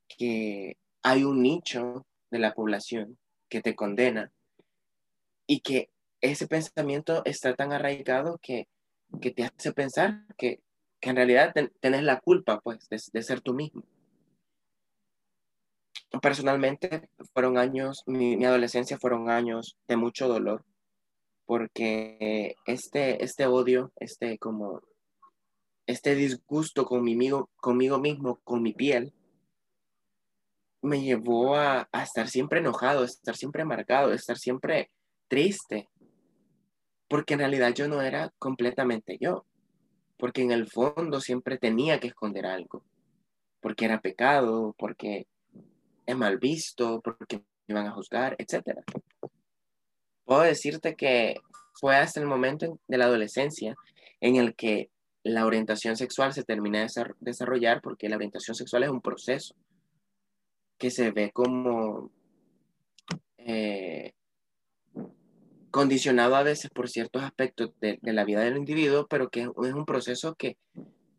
que 0.08 0.78
hay 1.04 1.24
un 1.24 1.42
nicho 1.42 2.06
de 2.30 2.40
la 2.40 2.54
población 2.54 3.18
que 3.50 3.62
te 3.62 3.76
condena 3.76 4.32
y 5.51 5.60
que 5.60 5.89
ese 6.22 6.48
pensamiento 6.48 7.24
está 7.25 7.53
tan 7.58 7.74
arraigado 7.74 8.39
que, 8.41 8.70
te 9.20 9.43
hace 9.43 9.74
pensar 9.74 10.24
que, 10.38 10.62
en 11.01 11.17
realidad 11.17 11.53
tenés 11.81 12.03
la 12.03 12.22
culpa 12.22 12.62
pues 12.62 12.88
de, 12.88 13.22
ser 13.22 13.41
tú 13.41 13.53
mismo. 13.53 13.84
Personalmente 16.22 17.10
fueron 17.34 17.58
años, 17.58 18.03
mi, 18.05 18.46
adolescencia 18.46 18.98
fueron 18.98 19.29
años 19.29 19.75
de 19.89 19.98
mucho 19.98 20.29
dolor 20.29 20.63
porque 21.46 22.55
este, 22.65 23.22
este 23.22 23.46
odio, 23.46 23.91
este 23.98 24.38
como, 24.38 24.81
este 25.86 26.15
disgusto 26.15 26.86
conmigo, 26.86 27.50
conmigo 27.58 28.00
mismo, 28.00 28.39
con 28.46 28.62
mi 28.62 28.72
piel, 28.72 29.13
me 30.81 31.01
llevó 31.01 31.55
a, 31.55 31.89
a 31.91 32.03
estar 32.03 32.29
siempre 32.29 32.60
enojado, 32.60 33.01
a 33.01 33.05
estar 33.05 33.36
siempre 33.36 33.63
amargado, 33.63 34.12
a 34.12 34.15
estar 34.15 34.38
siempre 34.38 34.89
triste, 35.32 35.88
porque 37.08 37.36
en 37.36 37.40
realidad 37.40 37.74
yo 37.74 37.88
no 37.88 38.02
era 38.02 38.34
completamente 38.38 39.18
yo, 39.18 39.46
porque 40.18 40.42
en 40.42 40.52
el 40.52 40.68
fondo 40.68 41.22
siempre 41.22 41.58
tenía 41.58 42.02
que 42.02 42.10
esconder 42.10 42.46
algo, 42.46 42.84
porque 43.62 43.86
era 43.86 44.02
pecado, 44.02 44.76
porque 44.78 45.28
es 46.06 46.18
mal 46.18 46.38
visto, 46.38 47.00
porque 47.02 47.38
me 47.38 47.44
iban 47.70 47.88
a 47.88 47.94
juzgar, 47.94 48.36
etc. 48.40 48.84
Puedo 50.26 50.42
decirte 50.42 50.98
que 50.98 51.38
fue 51.76 51.96
hasta 51.96 52.20
el 52.20 52.26
momento 52.26 52.78
de 52.90 52.98
la 52.98 53.06
adolescencia 53.06 53.78
en 54.20 54.36
el 54.36 54.54
que 54.54 54.90
la 55.24 55.46
orientación 55.46 55.96
sexual 55.96 56.34
se 56.34 56.44
termina 56.44 56.82
de 56.82 57.16
desarrollar, 57.22 57.82
porque 57.82 58.10
la 58.10 58.18
orientación 58.18 58.54
sexual 58.54 58.84
es 58.84 58.90
un 58.90 59.00
proceso 59.00 59.56
que 60.78 60.92
se 60.92 61.12
ve 61.12 61.32
como 61.32 62.12
eh, 63.38 64.12
condicionado 65.72 66.36
a 66.36 66.44
veces 66.44 66.70
por 66.70 66.90
ciertos 66.90 67.24
aspectos 67.24 67.72
de, 67.80 67.98
la 68.01 68.25
vida 68.25 68.42
del 68.42 68.58
individuo, 68.58 69.08
pero 69.08 69.30
que 69.30 69.42
es 69.42 69.74
un 69.74 69.86
proceso 69.86 70.36
que, 70.36 70.58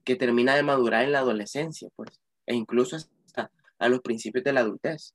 que 0.05 0.17
termina 0.17 0.55
de 0.55 0.63
madurar 0.63 1.05
en 1.05 1.13
la 1.13 1.21
adolescencia, 1.21 1.89
pues, 1.97 2.21
e 2.47 2.55
incluso 2.55 2.97
hasta 2.97 3.51
a 3.79 3.89
los 3.89 4.01
principios 4.01 4.45
de 4.45 4.53
la 4.53 4.61
adultez. 4.61 5.15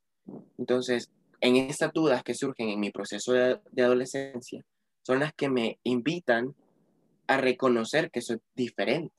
Entonces, 0.57 1.11
en 1.39 1.55
estas 1.55 1.93
dudas 1.93 2.23
que 2.23 2.33
surgen 2.33 2.69
en 2.69 2.79
mi 2.79 2.91
proceso 2.91 3.33
de, 3.33 3.59
adolescencia, 3.77 4.63
son 5.03 5.19
las 5.19 5.33
que 5.33 5.49
me 5.49 5.79
invitan 5.83 6.55
a 7.27 7.37
reconocer 7.37 8.09
que 8.11 8.21
soy 8.21 8.39
diferente. 8.55 9.13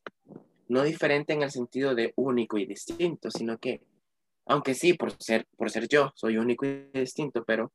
No 0.69 0.83
diferente 0.83 1.33
en 1.33 1.43
el 1.43 1.51
sentido 1.51 1.95
de 1.95 2.13
único 2.17 2.59
y 2.59 2.67
distinto, 2.67 3.31
sino 3.31 3.57
que, 3.59 3.81
aunque 4.47 4.75
sí, 4.75 4.95
por 4.95 5.13
ser, 5.23 5.47
por 5.57 5.71
ser 5.71 5.89
yo, 5.89 6.11
soy 6.15 6.37
único 6.37 6.67
y 6.67 6.91
distinto, 6.93 7.45
pero 7.45 7.73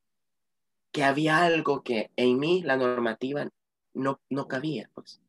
que 0.94 1.02
había 1.02 1.44
algo 1.44 1.82
que 1.82 2.12
en 2.14 2.38
mí 2.38 2.62
la 2.62 2.76
normativa 2.76 3.50
no, 3.94 4.20
no 4.30 4.46
cabía, 4.46 4.88
pues. 4.94 5.20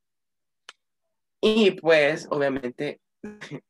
Y 1.42 1.72
pues, 1.72 2.28
obviamente, 2.30 3.02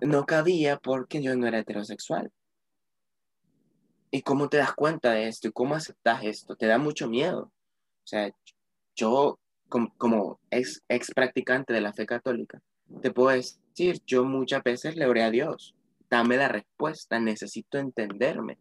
no 0.00 0.26
cabía 0.26 0.76
porque 0.76 1.22
yo 1.22 1.36
no 1.36 1.46
era 1.46 1.60
heterosexual. 1.60 2.32
¿Y 4.10 4.22
cómo 4.22 4.48
te 4.48 4.56
das 4.56 4.74
cuenta 4.74 5.12
de 5.12 5.28
esto? 5.28 5.46
¿Y 5.46 5.52
cómo 5.52 5.76
aceptas 5.76 6.24
esto? 6.24 6.56
Te 6.56 6.66
da 6.66 6.78
mucho 6.78 7.08
miedo. 7.08 7.42
O 7.42 8.06
sea, 8.06 8.34
yo 8.96 9.38
como, 9.68 10.40
ex, 10.50 10.82
ex 10.88 11.12
practicante 11.14 11.72
de 11.72 11.80
la 11.80 11.92
fe 11.92 12.06
católica, 12.06 12.60
te 13.02 13.12
puedo 13.12 13.28
decir, 13.28 14.02
yo 14.04 14.24
muchas 14.24 14.64
veces 14.64 14.96
le 14.96 15.06
oré 15.06 15.22
a 15.22 15.30
Dios, 15.30 15.76
dame 16.10 16.36
la 16.36 16.48
respuesta, 16.48 17.20
necesito 17.20 17.78
entenderme, 17.78 18.58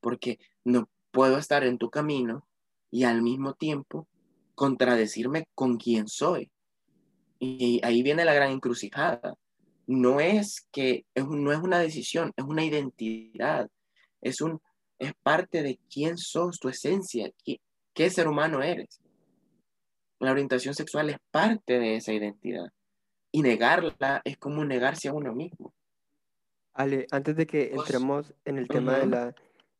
porque 0.00 0.38
no, 0.64 0.88
puedo 1.14 1.38
estar 1.38 1.64
en 1.64 1.78
tu 1.78 1.88
camino 1.90 2.46
y 2.90 3.04
al 3.04 3.22
mismo 3.22 3.54
tiempo 3.54 4.08
contradecirme 4.56 5.46
con 5.54 5.78
quién 5.78 6.08
soy. 6.08 6.50
Y 7.38 7.80
ahí 7.84 8.02
viene 8.02 8.24
la 8.24 8.34
gran 8.34 8.50
encrucijada. 8.50 9.34
No 9.86 10.18
es 10.20 10.66
que 10.72 11.06
no 11.14 11.52
es 11.52 11.58
una 11.60 11.78
decisión, 11.78 12.32
es 12.36 12.44
una 12.44 12.64
identidad. 12.64 13.70
Es 14.20 14.40
un 14.40 14.60
es 14.98 15.12
parte 15.22 15.62
de 15.62 15.78
quién 15.92 16.16
sos, 16.16 16.58
tu 16.58 16.68
esencia, 16.68 17.30
qué, 17.44 17.60
qué 17.92 18.10
ser 18.10 18.28
humano 18.28 18.62
eres. 18.62 19.00
La 20.18 20.32
orientación 20.32 20.74
sexual 20.74 21.10
es 21.10 21.16
parte 21.30 21.78
de 21.78 21.96
esa 21.96 22.12
identidad. 22.12 22.72
Y 23.30 23.42
negarla 23.42 24.20
es 24.24 24.36
como 24.38 24.64
negarse 24.64 25.08
a 25.08 25.12
uno 25.12 25.34
mismo. 25.34 25.74
Ale, 26.72 27.06
antes 27.10 27.36
de 27.36 27.46
que 27.46 27.72
entremos 27.72 28.34
en 28.44 28.58
el 28.58 28.68
tema 28.68 28.98
de 28.98 29.06
la 29.06 29.34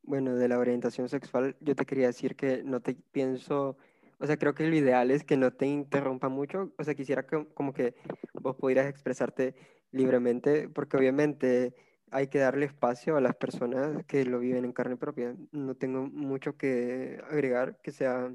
bueno, 0.06 0.34
de 0.36 0.48
la 0.48 0.58
orientación 0.58 1.08
sexual, 1.08 1.56
yo 1.60 1.74
te 1.74 1.84
quería 1.86 2.08
decir 2.08 2.36
que 2.36 2.62
no 2.62 2.80
te 2.80 2.94
pienso, 2.94 3.76
o 4.18 4.26
sea, 4.26 4.36
creo 4.36 4.54
que 4.54 4.68
lo 4.68 4.76
ideal 4.76 5.10
es 5.10 5.24
que 5.24 5.36
no 5.36 5.52
te 5.52 5.66
interrumpa 5.66 6.28
mucho, 6.28 6.72
o 6.78 6.84
sea, 6.84 6.94
quisiera 6.94 7.26
que, 7.26 7.46
como 7.54 7.72
que 7.72 7.94
vos 8.34 8.56
pudieras 8.56 8.86
expresarte 8.86 9.54
libremente, 9.90 10.68
porque 10.68 10.96
obviamente 10.96 11.74
hay 12.10 12.28
que 12.28 12.38
darle 12.38 12.66
espacio 12.66 13.16
a 13.16 13.20
las 13.20 13.34
personas 13.34 14.04
que 14.06 14.24
lo 14.24 14.38
viven 14.38 14.64
en 14.64 14.72
carne 14.72 14.96
propia. 14.96 15.34
No 15.50 15.74
tengo 15.74 16.06
mucho 16.06 16.56
que 16.56 17.20
agregar 17.28 17.80
que 17.82 17.90
sea 17.90 18.32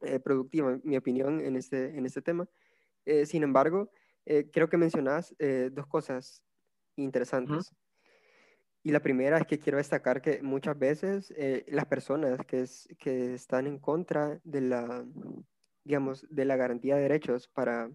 eh, 0.00 0.18
productiva 0.18 0.78
mi 0.82 0.96
opinión 0.96 1.40
en 1.40 1.56
este, 1.56 1.96
en 1.96 2.04
este 2.04 2.20
tema. 2.20 2.48
Eh, 3.04 3.26
sin 3.26 3.42
embargo, 3.42 3.90
eh, 4.24 4.50
creo 4.52 4.68
que 4.68 4.76
mencionas 4.76 5.34
dos 5.70 5.86
cosas 5.86 6.42
interesantes. 6.96 7.72
Y 8.86 8.92
la 8.92 9.00
primera 9.00 9.38
es 9.38 9.46
que 9.48 9.58
quiero 9.58 9.78
destacar 9.78 10.22
que 10.22 10.40
muchas 10.42 10.78
veces 10.78 11.34
eh, 11.36 11.64
las 11.66 11.86
personas 11.86 12.38
que, 12.46 12.64
que 13.00 13.34
están 13.34 13.66
en 13.66 13.80
contra 13.80 14.40
de 14.44 14.60
la, 14.60 15.04
digamos, 15.82 16.24
de 16.30 16.44
la 16.44 16.54
garantía 16.54 16.94
de 16.94 17.02
derechos 17.02 17.48
para, 17.48 17.90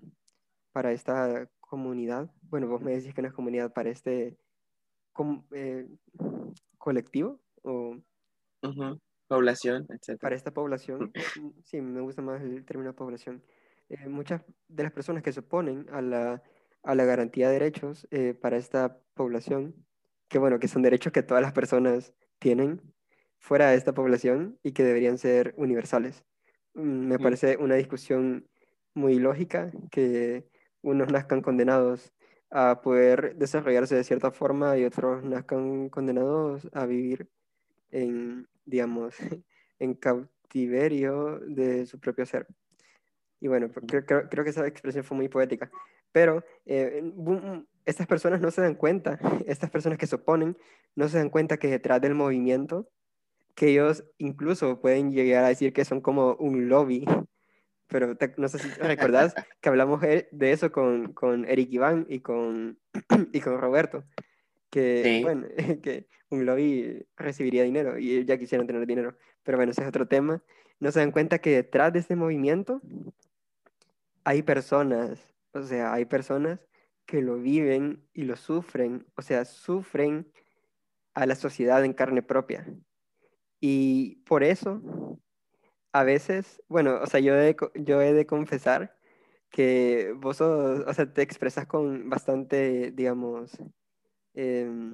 para 0.74 0.91
esta 0.91 1.50
comunidad, 1.62 2.29
bueno, 2.41 2.67
vos 2.67 2.81
me 2.81 2.91
decís 2.91 3.13
que 3.13 3.21
no 3.21 3.29
es 3.29 3.33
comunidad, 3.33 3.71
para 3.71 3.89
este 3.89 4.38
eh, 5.53 5.88
colectivo 6.77 7.39
o... 7.62 7.95
Población, 9.29 9.88
etc. 9.91 10.19
Para 10.19 10.36
esta 10.36 10.51
población, 10.51 11.13
sí, 11.63 11.79
me 11.79 12.01
gusta 12.01 12.21
más 12.21 12.41
el 12.41 12.65
término 12.65 12.93
población. 12.93 13.41
Eh, 13.88 14.10
muchas 14.10 14.41
de 14.67 14.83
las 14.83 14.91
personas 14.91 15.24
que 15.24 15.31
se 15.31 15.39
oponen 15.39 15.88
a 15.89 16.01
la, 16.01 16.43
a 16.83 16.95
la 16.95 17.05
garantía 17.05 17.48
de 17.48 17.53
derechos 17.53 18.10
para 18.41 18.57
esta 18.57 19.00
población 19.13 19.74
que 20.31 20.39
bueno, 20.39 20.59
que 20.59 20.69
son 20.69 20.81
derechos 20.81 21.11
que 21.11 21.23
todas 21.23 21.43
las 21.43 21.51
personas 21.51 22.13
tienen 22.39 22.81
fuera 23.38 23.69
de 23.69 23.75
esta 23.75 23.93
población 23.93 24.57
y 24.63 24.71
que 24.71 24.83
deberían 24.83 25.17
ser 25.17 25.53
universales. 25.57 26.23
Mm, 26.73 27.07
me 27.07 27.19
parece 27.19 27.57
una 27.57 27.75
discusión 27.75 28.47
muy 28.93 29.19
lógica 29.19 29.71
que 29.91 30.47
unos 30.81 31.11
nazcan 31.11 31.41
condenados 31.41 32.13
a 32.50 32.81
poder 32.81 33.35
desarrollarse 33.35 33.95
de 33.95 34.05
cierta 34.05 34.31
forma 34.31 34.77
y 34.77 34.85
otros 34.85 35.21
nazcan 35.23 35.89
condenados 35.89 36.69
a 36.71 36.85
vivir 36.85 37.27
en, 37.91 38.47
digamos, 38.65 39.15
en 39.79 39.95
cautiverio 39.95 41.39
de 41.39 41.85
su 41.85 42.00
propio 42.00 42.25
ser. 42.25 42.47
Y 43.41 43.50
bueno, 43.50 43.69
creo, 43.69 44.05
creo 44.05 44.43
que 44.45 44.50
esa 44.50 44.65
expresión 44.65 45.03
fue 45.03 45.17
muy 45.17 45.27
poética. 45.27 45.69
Pero 46.13 46.43
eh, 46.65 47.01
estas 47.85 48.07
personas 48.07 48.41
no 48.41 48.51
se 48.51 48.61
dan 48.61 48.75
cuenta, 48.75 49.19
estas 49.47 49.69
personas 49.69 49.97
que 49.97 50.07
se 50.07 50.15
oponen, 50.15 50.57
no 50.95 51.07
se 51.09 51.17
dan 51.17 51.29
cuenta 51.29 51.57
que 51.57 51.67
detrás 51.67 52.01
del 52.01 52.15
movimiento 52.15 52.89
que 53.55 53.69
ellos 53.69 54.03
incluso 54.17 54.79
pueden 54.81 55.11
llegar 55.11 55.43
a 55.43 55.50
decir 55.50 55.73
que 55.73 55.85
son 55.85 56.01
como 56.01 56.35
un 56.35 56.69
lobby. 56.69 57.05
Pero 57.88 58.15
no 58.38 58.47
sé 58.47 58.59
si 58.59 58.69
recordás 58.79 59.35
que 59.61 59.67
hablamos 59.67 60.01
de 60.01 60.51
eso 60.51 60.71
con, 60.71 61.11
con 61.11 61.43
Eric 61.43 61.73
Iván 61.73 62.05
y 62.07 62.21
con, 62.21 62.79
y 63.33 63.41
con 63.41 63.59
Roberto. 63.59 64.05
Que, 64.69 65.19
bueno, 65.21 65.47
que 65.83 66.07
un 66.29 66.45
lobby 66.45 67.05
recibiría 67.17 67.63
dinero 67.63 68.00
y 68.00 68.23
ya 68.23 68.38
quisieran 68.38 68.65
tener 68.65 68.88
dinero. 68.88 69.17
Pero 69.43 69.57
bueno, 69.57 69.73
ese 69.73 69.81
es 69.81 69.88
otro 69.89 70.07
tema. 70.07 70.41
No 70.79 70.91
se 70.91 71.00
dan 71.00 71.11
cuenta 71.11 71.39
que 71.39 71.50
detrás 71.50 71.91
de 71.91 72.00
este 72.00 72.15
movimiento 72.15 72.81
hay 74.23 74.41
personas, 74.41 75.19
o 75.51 75.61
sea, 75.63 75.93
hay 75.93 76.05
personas 76.05 76.59
que 77.12 77.22
lo 77.22 77.36
viven 77.36 78.08
y 78.13 78.24
lo 78.24 78.38
sufren, 78.38 79.06
o 79.18 79.22
sea, 79.22 79.44
sufren 79.44 80.32
a 81.13 81.25
la 81.25 81.36
sociedad 81.36 81.84
en 81.84 81.91
carne 81.91 82.24
propia. 82.24 82.65
Y 83.60 84.24
por 84.24 84.46
eso, 84.46 84.82
a 85.91 86.06
veces, 86.06 86.63
bueno, 86.70 87.01
o 87.01 87.06
sea, 87.08 87.20
yo 87.20 87.36
he, 87.36 87.53
yo 87.75 88.01
he 88.01 88.13
de 88.13 88.25
confesar 88.25 88.98
que 89.50 90.13
vos 90.15 90.38
sos, 90.38 90.86
o 90.88 90.94
sea, 90.94 91.13
te 91.13 91.22
expresas 91.22 91.68
con 91.68 92.10
bastante, 92.10 92.91
digamos, 92.91 93.62
em, 94.34 94.94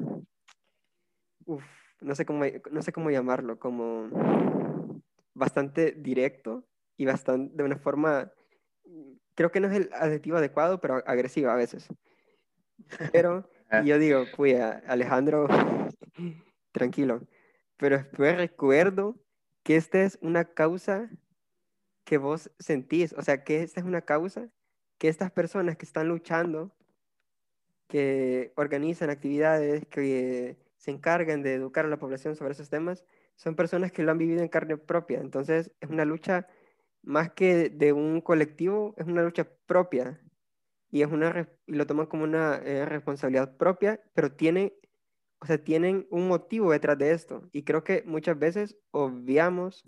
no 2.01 2.15
sé 2.15 2.25
cómo, 2.25 2.45
no 2.71 2.81
sé 2.81 2.91
cómo 2.91 3.11
llamarlo, 3.11 3.59
como 3.59 5.03
bastante 5.35 5.91
directo 5.91 6.67
y 6.97 7.05
bastante, 7.05 7.55
de 7.55 7.63
una 7.63 7.77
forma, 7.77 8.31
creo 9.37 9.51
que 9.51 9.59
no 9.59 9.67
es 9.67 9.75
el 9.75 9.89
adjetivo 9.93 10.37
adecuado, 10.37 10.81
pero 10.81 11.03
agresiva 11.05 11.53
a 11.53 11.55
veces. 11.55 11.87
Pero 13.11 13.47
ah. 13.69 13.83
yo 13.83 13.99
digo, 13.99 14.25
cuida, 14.35 14.81
Alejandro, 14.87 15.47
tranquilo. 16.71 17.21
Pero 17.77 17.97
después 17.97 18.35
recuerdo 18.35 19.15
que 19.61 19.75
esta 19.75 20.01
es 20.01 20.17
una 20.21 20.43
causa 20.43 21.11
que 22.03 22.17
vos 22.17 22.49
sentís, 22.57 23.13
o 23.13 23.21
sea, 23.21 23.43
que 23.43 23.61
esta 23.61 23.79
es 23.79 23.85
una 23.85 24.01
causa 24.01 24.49
que 24.97 25.07
estas 25.07 25.29
personas 25.31 25.77
que 25.77 25.85
están 25.85 26.07
luchando, 26.07 26.75
que 27.87 28.53
organizan 28.55 29.11
actividades, 29.11 29.85
que 29.85 30.57
se 30.77 30.89
encargan 30.89 31.43
de 31.43 31.53
educar 31.53 31.85
a 31.85 31.89
la 31.89 31.99
población 31.99 32.35
sobre 32.35 32.53
esos 32.53 32.69
temas, 32.69 33.05
son 33.35 33.55
personas 33.55 33.91
que 33.91 34.01
lo 34.01 34.09
han 34.09 34.17
vivido 34.17 34.41
en 34.41 34.47
carne 34.47 34.77
propia. 34.77 35.19
Entonces, 35.19 35.71
es 35.79 35.89
una 35.91 36.05
lucha 36.05 36.47
más 37.07 37.31
que 37.31 37.69
de 37.69 37.93
un 37.93 38.21
colectivo, 38.21 38.93
es 38.97 39.07
una 39.07 39.23
lucha 39.23 39.47
propia. 39.65 40.21
Y, 40.91 41.01
es 41.01 41.11
una, 41.11 41.49
y 41.65 41.73
lo 41.73 41.87
toman 41.87 42.07
como 42.07 42.23
una 42.23 42.57
eh, 42.57 42.85
responsabilidad 42.85 43.57
propia, 43.57 44.01
pero 44.13 44.33
tiene, 44.33 44.73
o 45.39 45.45
sea, 45.45 45.57
tienen 45.57 46.05
un 46.09 46.27
motivo 46.27 46.71
detrás 46.71 46.97
de 46.97 47.11
esto. 47.11 47.49
Y 47.53 47.63
creo 47.63 47.83
que 47.83 48.03
muchas 48.05 48.37
veces 48.37 48.77
obviamos, 48.91 49.85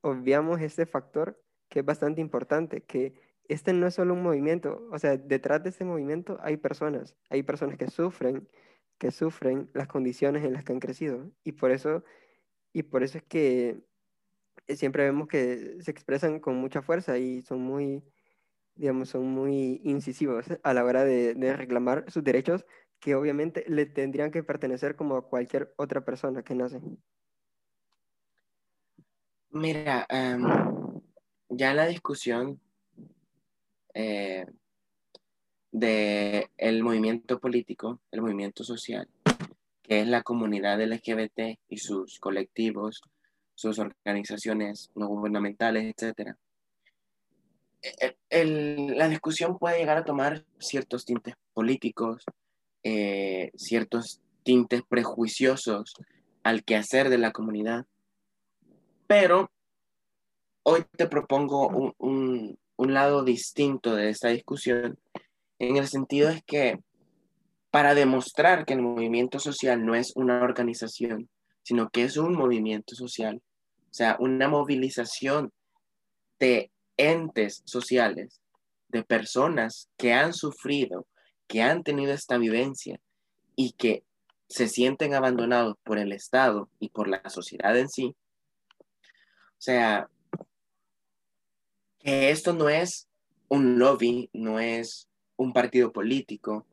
obviamos 0.00 0.60
este 0.60 0.86
factor 0.86 1.40
que 1.68 1.80
es 1.80 1.84
bastante 1.84 2.20
importante, 2.20 2.82
que 2.82 3.14
este 3.48 3.72
no 3.72 3.86
es 3.86 3.94
solo 3.94 4.14
un 4.14 4.22
movimiento, 4.22 4.86
o 4.90 4.98
sea, 4.98 5.16
detrás 5.16 5.62
de 5.62 5.70
este 5.70 5.84
movimiento 5.84 6.38
hay 6.42 6.56
personas, 6.56 7.16
hay 7.30 7.42
personas 7.42 7.78
que 7.78 7.88
sufren, 7.88 8.48
que 8.98 9.10
sufren 9.10 9.70
las 9.74 9.88
condiciones 9.88 10.44
en 10.44 10.52
las 10.52 10.64
que 10.64 10.72
han 10.72 10.80
crecido. 10.80 11.30
Y 11.44 11.52
por 11.52 11.70
eso 11.70 12.04
y 12.72 12.82
por 12.84 13.02
eso 13.02 13.18
es 13.18 13.24
que 13.24 13.82
siempre 14.68 15.04
vemos 15.04 15.28
que 15.28 15.76
se 15.80 15.90
expresan 15.90 16.40
con 16.40 16.56
mucha 16.56 16.82
fuerza 16.82 17.18
y 17.18 17.42
son 17.42 17.60
muy, 17.60 18.02
digamos, 18.74 19.10
son 19.10 19.26
muy 19.26 19.80
incisivos 19.84 20.46
a 20.62 20.74
la 20.74 20.84
hora 20.84 21.04
de, 21.04 21.34
reclamar 21.56 22.10
sus 22.10 22.24
derechos 22.24 22.64
que 23.00 23.14
obviamente 23.14 23.64
le 23.68 23.86
tendrían 23.86 24.30
que 24.30 24.42
pertenecer 24.42 24.94
como 24.96 25.16
a 25.16 25.28
cualquier 25.28 25.74
otra 25.76 26.04
persona 26.04 26.42
que 26.42 26.54
nace. 26.54 26.80
Mira, 29.50 30.06
em, 30.08 30.42
ya 31.48 31.74
la 31.74 31.86
discusión 31.86 32.60
eh, 33.94 34.46
del 35.70 36.82
movimiento 36.82 37.40
político, 37.40 38.00
el 38.10 38.22
movimiento 38.22 38.62
social, 38.62 39.08
que 39.82 40.00
es 40.00 40.06
la 40.06 40.22
comunidad 40.22 40.80
LGBT 40.80 41.58
y 41.68 41.78
sus 41.78 42.18
colectivos, 42.18 43.02
sus 43.62 43.78
organizaciones 43.78 44.90
no 44.96 45.06
gubernamentales, 45.06 45.94
etc. 45.96 46.34
E, 47.80 48.44
la 48.44 49.08
discusión 49.08 49.58
puede 49.58 49.78
llegar 49.78 49.96
a 49.96 50.04
tomar 50.04 50.44
ciertos 50.58 51.04
tintes 51.04 51.34
políticos, 51.54 52.24
eh, 52.82 53.52
ciertos 53.54 54.20
tintes 54.42 54.82
prejuiciosos 54.82 55.94
al 56.42 56.64
quehacer 56.64 57.08
de 57.08 57.18
la 57.18 57.30
comunidad, 57.30 57.86
pero 59.06 59.50
hoy 60.64 60.84
te 60.96 61.06
propongo 61.06 61.68
un, 61.68 61.94
un, 61.98 62.58
un 62.76 62.94
lado 62.94 63.22
distinto 63.22 63.94
de 63.94 64.10
esta 64.10 64.28
discusión, 64.28 64.98
en 65.60 65.76
el 65.76 65.86
sentido 65.86 66.30
es 66.30 66.42
que 66.42 66.80
para 67.70 67.94
demostrar 67.94 68.66
que 68.66 68.74
el 68.74 68.82
movimiento 68.82 69.38
social 69.38 69.86
no 69.86 69.94
es 69.94 70.12
una 70.16 70.42
organización, 70.42 71.30
sino 71.62 71.90
que 71.90 72.02
es 72.04 72.16
un 72.16 72.34
movimiento 72.34 72.94
social, 72.94 73.40
o 73.92 73.94
sea, 73.94 74.16
una 74.20 74.48
movilización 74.48 75.52
de 76.40 76.72
entes 76.96 77.62
sociales, 77.66 78.40
de 78.88 79.04
personas 79.04 79.90
que 79.98 80.14
han 80.14 80.32
sufrido, 80.32 81.06
que 81.46 81.60
han 81.60 81.82
tenido 81.82 82.14
esta 82.14 82.38
vivencia 82.38 82.98
y 83.54 83.72
que 83.72 84.02
se 84.48 84.68
sienten 84.68 85.12
abandonados 85.12 85.76
por 85.84 85.98
el 85.98 86.12
Estado 86.12 86.70
y 86.80 86.88
por 86.88 87.06
la 87.06 87.22
sociedad 87.28 87.76
en 87.76 87.90
sí. 87.90 88.16
O 88.78 89.58
sea, 89.58 90.08
que 91.98 92.30
esto 92.30 92.54
no 92.54 92.70
es 92.70 93.08
un 93.48 93.78
lobby, 93.78 94.30
no 94.32 94.58
es 94.58 95.06
un 95.36 95.52
partido 95.52 95.92
político, 95.92 96.66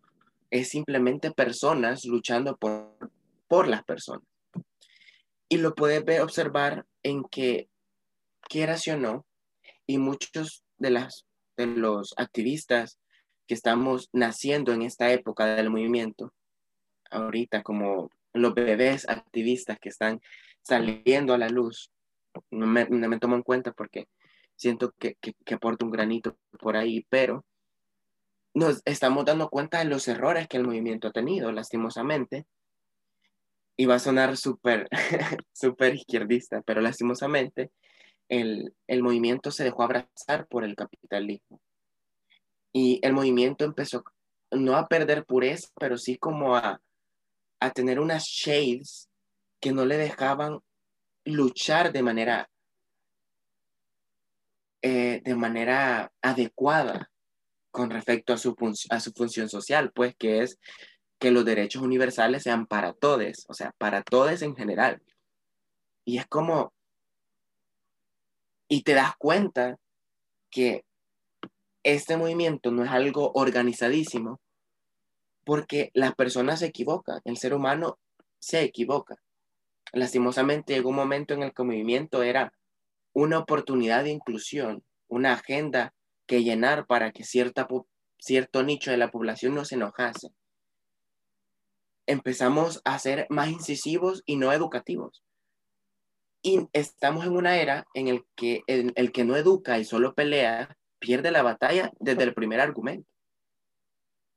es 0.51 0.69
simplemente 0.69 1.31
personas 1.31 2.05
luchando 2.05 2.55
por, 2.55 2.95
por 3.49 3.67
las 3.67 3.83
personas. 3.83 4.23
Y 5.49 5.57
lo 5.57 5.75
puedes 5.75 6.21
observar 6.21 6.85
en 7.03 7.23
que, 7.23 7.69
quieras 8.49 8.87
o 8.87 8.97
no, 8.97 9.25
y 9.85 9.97
muchos 9.97 10.63
de, 10.77 10.89
las, 10.91 11.25
de 11.57 11.67
los 11.67 12.13
activistas 12.17 12.99
que 13.47 13.53
estamos 13.53 14.09
naciendo 14.13 14.73
en 14.73 14.81
esta 14.81 15.11
época 15.11 15.55
del 15.55 15.69
movimiento, 15.69 16.33
ahorita 17.11 17.63
como 17.63 18.09
los 18.33 18.53
bebés 18.53 19.07
activistas 19.09 19.79
que 19.79 19.89
están 19.89 20.21
saliendo 20.61 21.33
a 21.33 21.37
la 21.37 21.49
luz, 21.49 21.91
no 22.51 22.67
me, 22.67 22.85
me 22.85 23.19
tomo 23.19 23.35
en 23.35 23.43
cuenta 23.43 23.71
porque 23.71 24.07
siento 24.55 24.93
que, 24.99 25.15
que, 25.15 25.33
que 25.45 25.53
aporta 25.55 25.85
un 25.85 25.91
granito 25.91 26.37
por 26.59 26.77
ahí, 26.77 27.05
pero 27.09 27.45
nos 28.53 28.81
estamos 28.85 29.25
dando 29.25 29.49
cuenta 29.49 29.79
de 29.79 29.85
los 29.85 30.07
errores 30.07 30.47
que 30.47 30.57
el 30.57 30.65
movimiento 30.65 31.07
ha 31.07 31.11
tenido, 31.11 31.51
lastimosamente. 31.51 32.45
Va 33.85 33.95
a 33.95 33.99
sonar 33.99 34.35
súper, 34.37 34.87
súper 35.53 35.95
izquierdista, 35.95 36.61
pero 36.61 36.81
lastimosamente 36.81 37.71
el, 38.27 38.73
el 38.87 39.03
movimiento 39.03 39.51
se 39.51 39.63
dejó 39.63 39.83
abrazar 39.83 40.47
por 40.47 40.63
el 40.63 40.75
capitalismo. 40.75 41.61
Y 42.71 42.99
el 43.01 43.13
movimiento 43.13 43.65
empezó 43.65 44.03
no 44.51 44.75
a 44.75 44.87
perder 44.87 45.25
pureza, 45.25 45.69
pero 45.79 45.97
sí 45.97 46.17
como 46.17 46.55
a, 46.55 46.81
a 47.59 47.71
tener 47.71 47.99
unas 47.99 48.25
shades 48.25 49.09
que 49.59 49.71
no 49.71 49.85
le 49.85 49.97
dejaban 49.97 50.59
luchar 51.25 51.91
de 51.91 52.03
manera, 52.03 52.49
eh, 54.81 55.21
de 55.23 55.35
manera 55.35 56.11
adecuada 56.21 57.11
con 57.71 57.89
respecto 57.89 58.33
a 58.33 58.37
su, 58.37 58.55
a 58.89 58.99
su 58.99 59.11
función 59.11 59.49
social, 59.49 59.91
pues 59.93 60.15
que 60.15 60.43
es 60.43 60.59
que 61.19 61.31
los 61.31 61.45
derechos 61.45 61.83
universales 61.83 62.43
sean 62.43 62.65
para 62.65 62.93
todos, 62.93 63.45
o 63.47 63.53
sea, 63.53 63.73
para 63.77 64.01
todos 64.03 64.41
en 64.41 64.55
general. 64.55 65.01
Y 66.05 66.17
es 66.17 66.25
como, 66.25 66.73
y 68.67 68.83
te 68.83 68.93
das 68.93 69.15
cuenta 69.17 69.77
que 70.49 70.85
este 71.83 72.17
movimiento 72.17 72.71
no 72.71 72.83
es 72.83 72.89
algo 72.89 73.31
organizadísimo, 73.33 74.39
porque 75.43 75.91
las 75.93 76.15
personas 76.15 76.59
se 76.59 76.67
equivocan, 76.67 77.21
el 77.25 77.37
ser 77.37 77.53
humano 77.53 77.99
se 78.39 78.61
equivoca. 78.61 79.15
Lastimosamente 79.91 80.73
llegó 80.73 80.89
un 80.89 80.95
momento 80.95 81.33
en 81.33 81.43
el 81.43 81.53
que 81.53 81.63
el 81.63 81.67
movimiento 81.67 82.23
era 82.23 82.53
una 83.13 83.39
oportunidad 83.39 84.03
de 84.03 84.11
inclusión, 84.11 84.83
una 85.07 85.33
agenda 85.33 85.93
que 86.27 86.43
llenar 86.43 86.85
para 86.85 87.11
que 87.11 87.23
cierta, 87.23 87.67
cierto 88.19 88.63
nicho 88.63 88.91
de 88.91 88.97
la 88.97 89.09
población 89.09 89.55
no 89.55 89.65
se 89.65 89.75
enojase. 89.75 90.29
Empezamos 92.09 92.81
a 92.85 92.97
ser 92.97 93.27
más 93.29 93.49
incisivos 93.49 94.23
y 94.25 94.37
no 94.37 94.51
educativos. 94.51 95.23
Y 96.41 96.67
estamos 96.73 97.23
en 97.23 97.33
una 97.33 97.57
era 97.57 97.85
en 97.93 98.07
el 98.07 98.25
que 98.35 98.63
el, 98.65 99.11
que 99.11 99.25
no 99.25 99.35
educa 99.35 99.77
y 99.77 99.85
solo 99.85 100.15
pelea 100.15 100.75
pierde 100.97 101.29
la 101.29 101.43
batalla 101.43 101.91
desde 101.99 102.23
el 102.23 102.33
primer 102.33 102.61
argumento. 102.61 103.07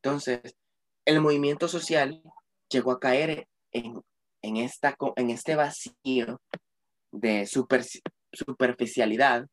Entonces, 0.03 0.55
el 1.07 1.23
movimiento 1.23 1.67
social 1.67 2.23
llegó 2.69 2.93
a 2.93 3.01
caer 3.01 3.49
en, 3.73 4.03
esta, 4.43 4.95
en 5.17 5.31
este 5.31 5.57
vacío 5.57 6.43
de 7.11 7.47
superficialidad 7.47 9.47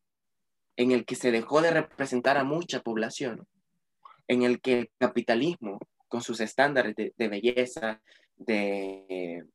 en 0.76 0.90
el 0.90 1.06
que 1.06 1.14
se 1.14 1.30
dejó 1.30 1.62
de 1.62 1.70
representar 1.70 2.36
a 2.36 2.44
mucha 2.44 2.82
población, 2.82 3.48
en 4.28 4.42
el 4.42 4.60
que 4.60 4.80
el 4.80 4.90
capitalismo, 4.98 5.78
con 6.10 6.20
sus 6.22 6.40
estándares 6.40 6.94
de, 6.96 7.28
belleza, 7.28 8.02
de 8.36 9.46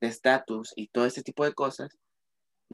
estatus 0.00 0.70
de, 0.74 0.82
y 0.82 0.88
todo 0.88 1.04
ese 1.06 1.22
tipo 1.22 1.44
de 1.44 1.52
cosas, 1.52 1.96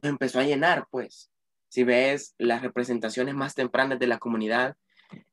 nos 0.01 0.09
empezó 0.09 0.39
a 0.39 0.43
llenar, 0.43 0.87
pues. 0.89 1.29
Si 1.69 1.83
ves, 1.83 2.33
las 2.37 2.61
representaciones 2.61 3.35
más 3.35 3.53
tempranas 3.53 3.99
de 3.99 4.07
la 4.07 4.17
comunidad 4.17 4.77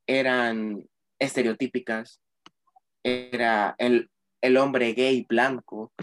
eran 0.05 0.87
estereotípicas, 1.17 2.21
era 3.01 3.75
el, 3.77 4.11
el 4.41 4.57
hombre 4.57 4.91
gay 4.93 5.25
blanco, 5.27 5.93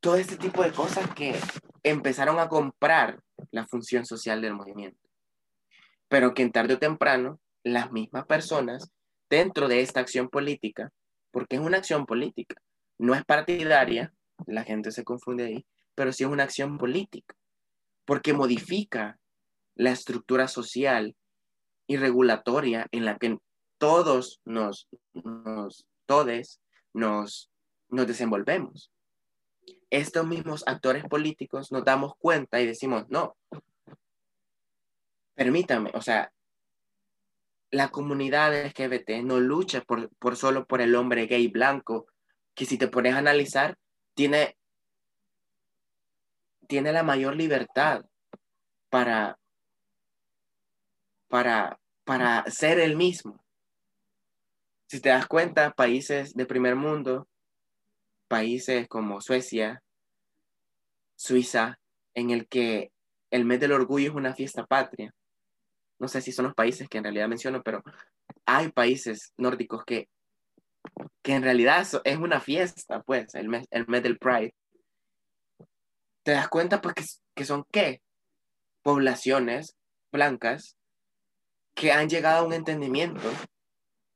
todo 0.00 0.16
este 0.16 0.36
tipo 0.36 0.62
de 0.62 0.72
cosas 0.72 1.12
que 1.14 1.34
empezaron 1.82 2.38
a 2.38 2.48
comprar 2.48 3.22
la 3.50 3.66
función 3.66 4.04
social 4.04 4.42
del 4.42 4.54
movimiento. 4.54 5.08
Pero 6.08 6.34
que 6.34 6.42
en 6.42 6.52
tarde 6.52 6.74
o 6.74 6.78
temprano, 6.78 7.40
las 7.64 7.90
mismas 7.90 8.26
personas, 8.26 8.92
dentro 9.28 9.68
de 9.68 9.80
esta 9.80 10.00
acción 10.00 10.28
política, 10.28 10.92
porque 11.30 11.56
es 11.56 11.62
una 11.62 11.78
acción 11.78 12.06
política, 12.06 12.56
no 12.98 13.14
es 13.14 13.24
partidaria, 13.24 14.12
la 14.46 14.64
gente 14.64 14.90
se 14.92 15.04
confunde 15.04 15.44
ahí, 15.44 15.66
pero 15.94 16.12
sí 16.12 16.24
es 16.24 16.30
una 16.30 16.44
acción 16.44 16.78
política, 16.78 17.34
porque 18.04 18.32
modifica 18.32 19.18
la 19.74 19.90
estructura 19.90 20.48
social 20.48 21.14
y 21.86 21.96
regulatoria 21.96 22.86
en 22.90 23.04
la 23.04 23.18
que 23.18 23.38
todos 23.78 24.40
nos, 24.44 24.88
nos 25.12 25.86
todes 26.06 26.60
nos, 26.94 27.50
nos 27.88 28.06
desenvolvemos. 28.06 28.90
Estos 29.90 30.26
mismos 30.26 30.64
actores 30.66 31.04
políticos 31.04 31.70
nos 31.70 31.84
damos 31.84 32.14
cuenta 32.16 32.60
y 32.60 32.66
decimos, 32.66 33.04
no, 33.08 33.36
permítame, 35.34 35.90
o 35.94 36.00
sea, 36.00 36.32
la 37.70 37.90
comunidad 37.90 38.54
LGBT 38.54 39.22
no 39.22 39.40
lucha 39.40 39.80
por, 39.82 40.10
por 40.16 40.36
solo 40.36 40.66
por 40.66 40.80
el 40.80 40.94
hombre 40.94 41.26
gay 41.26 41.48
blanco, 41.48 42.06
que 42.54 42.64
si 42.64 42.78
te 42.78 42.88
pones 42.88 43.14
a 43.14 43.18
analizar, 43.18 43.78
tiene, 44.14 44.56
tiene 46.66 46.92
la 46.92 47.02
mayor 47.02 47.36
libertad 47.36 48.04
para, 48.88 49.38
para, 51.28 51.78
para 52.04 52.44
ser 52.50 52.78
el 52.80 52.96
mismo. 52.96 53.44
Si 54.86 55.00
te 55.00 55.08
das 55.08 55.26
cuenta, 55.26 55.72
países 55.72 56.34
de 56.34 56.46
primer 56.46 56.76
mundo, 56.76 57.28
países 58.28 58.86
como 58.88 59.20
Suecia, 59.20 59.82
Suiza, 61.16 61.78
en 62.14 62.30
el 62.30 62.46
que 62.46 62.92
el 63.30 63.44
mes 63.44 63.60
del 63.60 63.72
orgullo 63.72 64.10
es 64.10 64.14
una 64.14 64.34
fiesta 64.34 64.64
patria. 64.64 65.12
No 65.98 66.08
sé 66.08 66.20
si 66.20 66.32
son 66.32 66.46
los 66.46 66.54
países 66.54 66.88
que 66.88 66.98
en 66.98 67.04
realidad 67.04 67.28
menciono, 67.28 67.62
pero 67.62 67.82
hay 68.44 68.70
países 68.70 69.32
nórdicos 69.36 69.84
que, 69.84 70.08
que 71.22 71.34
en 71.34 71.42
realidad 71.42 71.86
es 72.04 72.16
una 72.16 72.40
fiesta, 72.40 73.02
pues, 73.02 73.34
el 73.34 73.48
mes, 73.48 73.66
el 73.70 73.86
mes 73.86 74.02
del 74.02 74.18
Pride. 74.18 74.54
Te 76.22 76.32
das 76.32 76.48
cuenta, 76.48 76.80
pues, 76.80 76.94
que, 76.94 77.04
que 77.34 77.44
son 77.44 77.64
qué? 77.70 78.02
Poblaciones 78.82 79.76
blancas 80.12 80.76
que 81.74 81.92
han 81.92 82.08
llegado 82.08 82.38
a 82.38 82.46
un 82.46 82.52
entendimiento 82.52 83.30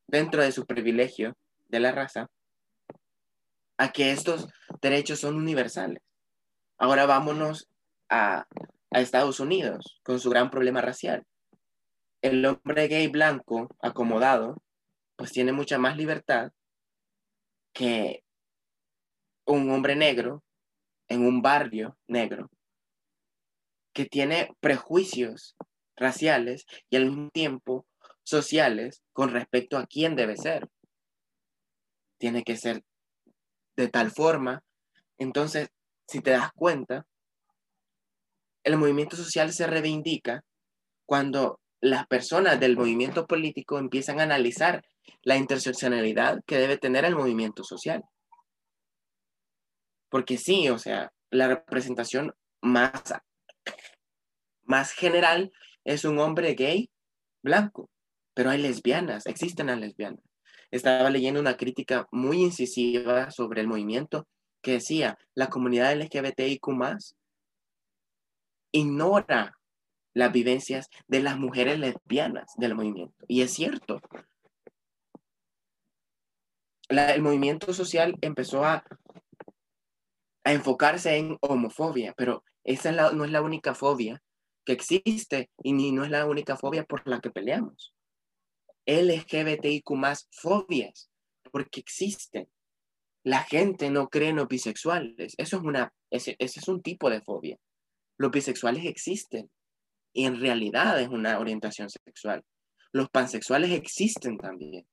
dentro 0.06 0.42
de 0.42 0.50
su 0.50 0.66
privilegio 0.66 1.36
de 1.68 1.80
la 1.80 1.92
raza, 1.92 2.28
a 3.78 3.92
que 3.92 4.10
estos 4.12 4.48
derechos 4.82 5.20
son 5.20 5.36
universales. 5.36 6.02
Ahora 6.78 7.06
vámonos 7.06 7.68
a, 8.08 8.46
Estados 8.90 9.38
Unidos 9.38 10.00
con 10.02 10.18
su 10.18 10.30
gran 10.30 10.50
problema 10.50 10.80
racial. 10.80 11.24
El 12.22 12.44
hombre 12.44 12.88
gay 12.88 13.09
blanco 13.09 13.68
acomodado, 13.80 14.62
pues 15.16 15.33
tiene 15.33 15.52
mucha 15.52 15.78
más 15.78 15.96
libertad 15.96 16.52
que 17.72 18.24
un 19.46 19.70
hombre 19.70 19.96
negro 19.96 20.42
en 21.09 21.24
un 21.26 21.42
barrio 21.42 21.96
negro 22.06 22.50
que 23.92 24.06
tiene 24.06 24.54
prejuicios 24.61 25.56
raciales 25.96 26.66
y 26.88 26.96
al 26.96 27.06
mismo 27.06 27.30
tiempo 27.30 27.87
sociales 28.22 29.02
con 29.12 29.30
respecto 29.30 29.76
a 29.76 29.87
quién 29.87 30.14
debe 30.14 30.37
ser. 30.37 30.68
Tiene 32.18 32.42
que 32.44 32.56
ser 32.56 32.85
de 33.76 33.88
tal 33.88 34.11
forma. 34.11 34.62
Entonces, 35.18 35.68
si 36.06 36.20
te 36.20 36.30
das 36.30 36.52
cuenta, 36.52 37.06
el 38.62 38.76
movimiento 38.76 39.16
social 39.16 39.52
se 39.52 39.66
reivindica 39.66 40.44
cuando 41.06 41.61
las 41.80 42.06
personas 42.06 42.60
del 42.60 42.76
movimiento 42.76 43.26
político 43.26 43.78
empiezan 43.78 44.20
a 44.20 44.24
analizar 44.24 44.84
la 45.22 45.36
interseccionalidad 45.36 46.42
que 46.46 46.58
debe 46.58 46.78
tener 46.78 47.04
el 47.04 47.16
movimiento 47.16 47.64
social. 47.64 48.04
Porque 50.08 50.36
sí, 50.36 50.68
o 50.68 50.78
sea, 50.78 51.12
la 51.30 51.48
representación 51.48 52.34
más, 52.60 53.14
más 54.64 54.92
general 54.92 55.52
es 55.84 56.04
un 56.04 56.18
hombre 56.18 56.54
gay 56.54 56.90
blanco 57.42 57.90
pero 58.40 58.48
hay 58.48 58.58
lesbianas, 58.58 59.26
existen 59.26 59.66
las 59.66 59.78
lesbianas. 59.78 60.24
Estaba 60.70 61.10
leyendo 61.10 61.40
una 61.40 61.58
crítica 61.58 62.08
muy 62.10 62.42
incisiva 62.42 63.30
sobre 63.30 63.60
el 63.60 63.66
movimiento 63.66 64.28
que 64.62 64.72
decía, 64.72 65.18
la 65.34 65.48
comunidad 65.48 65.94
LGBTIQ 65.94 66.68
ignora 68.72 69.58
las 70.14 70.32
vivencias 70.32 70.88
de 71.06 71.20
las 71.20 71.38
mujeres 71.38 71.78
lesbianas 71.78 72.52
del 72.56 72.74
movimiento. 72.74 73.24
Y 73.28 73.42
es 73.42 73.52
cierto. 73.52 74.00
el 76.88 77.22
movimiento 77.22 77.72
social 77.72 78.16
empezó 78.20 78.64
a, 78.64 78.84
enfocarse 80.42 81.16
en 81.16 81.36
homofobia, 81.42 82.14
pero 82.16 82.42
esa 82.64 82.90
no 83.12 83.24
es 83.24 83.30
la 83.30 83.42
única 83.42 83.74
fobia 83.74 84.22
que 84.64 84.72
existe 84.72 85.50
y 85.62 85.74
ni 85.74 85.92
no 85.92 86.02
es 86.02 86.10
la 86.10 86.26
única 86.26 86.56
fobia 86.56 86.84
por 86.84 87.06
la 87.06 87.20
que 87.20 87.30
peleamos. 87.30 87.94
LGBTIQ 88.86 89.90
más 89.92 90.28
fobias, 90.32 91.10
porque 91.52 91.80
existen. 91.80 92.48
La 93.22 93.44
gente 93.44 93.90
no 93.90 94.08
cree 94.08 94.30
en 94.30 94.36
los 94.36 94.48
bisexuales. 94.48 95.34
Eso 95.36 95.58
es 95.58 95.62
una, 95.62 95.92
ese, 96.10 96.36
ese 96.38 96.58
es 96.58 96.68
un 96.68 96.82
tipo 96.82 97.10
de 97.10 97.20
fobia. 97.20 97.58
Los 98.16 98.30
bisexuales 98.30 98.86
existen 98.86 99.50
y 100.12 100.26
en 100.26 100.40
realidad 100.40 101.00
es 101.00 101.08
una 101.08 101.38
orientación 101.38 101.88
sexual. 101.88 102.44
Los 102.92 103.08
pansexuales 103.10 103.70
existen 103.70 104.38
también. 104.38 104.86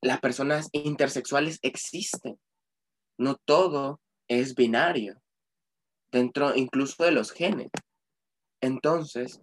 Las 0.00 0.20
personas 0.20 0.68
intersexuales 0.72 1.58
existen. 1.62 2.38
No 3.18 3.36
todo 3.36 4.00
es 4.28 4.54
binario, 4.54 5.20
dentro 6.12 6.54
incluso 6.54 7.04
de 7.04 7.10
los 7.10 7.32
genes. 7.32 7.70
Entonces, 8.60 9.40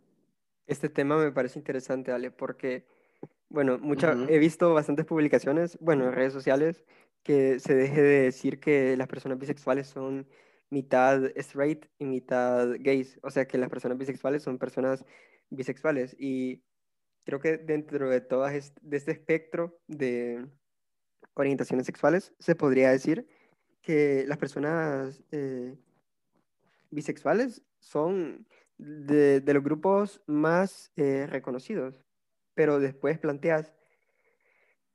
este 0.68 0.90
tema 0.90 1.18
me 1.18 1.32
parece 1.32 1.60
interesante, 1.60 2.12
Ale, 2.12 2.32
porque, 2.32 2.86
bueno, 3.50 3.78
mucha, 3.80 4.14
he 4.30 4.40
visto 4.40 4.74
bastantes 4.74 5.06
publicaciones, 5.06 5.78
bueno, 5.82 6.06
en 6.06 6.14
redes 6.14 6.34
sociales, 6.34 6.86
que 7.24 7.60
se 7.60 7.76
deje 7.76 8.02
de 8.02 8.22
decir 8.22 8.60
que 8.60 8.96
las 8.96 9.08
personas 9.08 9.40
bisexuales 9.40 9.88
son 9.88 10.28
mitad 10.70 11.24
straight 11.36 11.86
y 12.00 12.06
mitad 12.06 12.76
gays, 12.80 13.20
o 13.24 13.30
sea, 13.30 13.48
que 13.48 13.58
las 13.58 13.70
personas 13.70 13.98
bisexuales 13.98 14.44
son 14.44 14.58
personas 14.58 15.06
bisexuales. 15.50 16.16
Y 16.20 16.64
creo 17.24 17.40
que 17.40 17.58
dentro 17.58 18.10
de 18.10 18.22
todo 18.22 18.46
de 18.48 18.98
este 18.98 19.12
espectro 19.12 19.80
de 19.88 20.46
orientaciones 21.34 21.86
sexuales, 21.86 22.34
se 22.40 22.56
podría 22.56 22.92
decir 22.92 23.28
que 23.82 24.26
las 24.28 24.38
personas 24.38 25.22
eh, 25.32 25.76
bisexuales 26.90 27.62
son 27.80 28.48
de, 28.78 29.42
los 29.46 29.64
grupos 29.64 30.22
más 30.26 30.92
eh, 30.96 31.28
reconocidos, 31.30 32.04
pero 32.54 32.80
después 32.80 33.20
planteas 33.20 33.74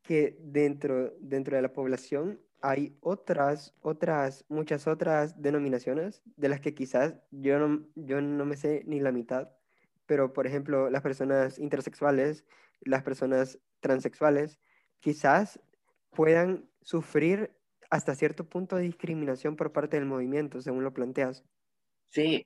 que 0.02 0.36
dentro, 0.40 1.14
dentro 1.20 1.56
de 1.56 1.62
la 1.62 1.72
población 1.72 2.40
hay 2.62 2.96
otras, 3.00 3.74
otras, 3.80 4.44
muchas 4.48 4.86
otras 4.86 5.40
denominaciones 5.40 6.22
de 6.36 6.48
las 6.48 6.60
que 6.60 6.74
quizás 6.74 7.14
yo 7.30 7.58
no, 7.58 7.86
yo 7.94 8.20
no 8.20 8.44
me 8.44 8.56
sé 8.56 8.82
ni 8.86 9.00
la 9.00 9.12
mitad, 9.12 9.50
pero 10.06 10.32
por 10.32 10.46
ejemplo 10.46 10.90
las 10.90 11.02
personas 11.02 11.58
intersexuales, 11.58 12.44
las 12.80 13.02
personas 13.02 13.58
transexuales, 13.80 14.58
quizás 15.00 15.60
puedan 16.10 16.68
sufrir 16.82 17.50
hasta 17.90 18.14
cierto 18.14 18.48
punto 18.48 18.76
de 18.76 18.82
discriminación 18.82 19.56
por 19.56 19.72
parte 19.72 19.96
del 19.96 20.06
movimiento, 20.06 20.60
según 20.60 20.84
lo 20.84 20.94
planteas. 20.94 21.44
Sí, 22.08 22.44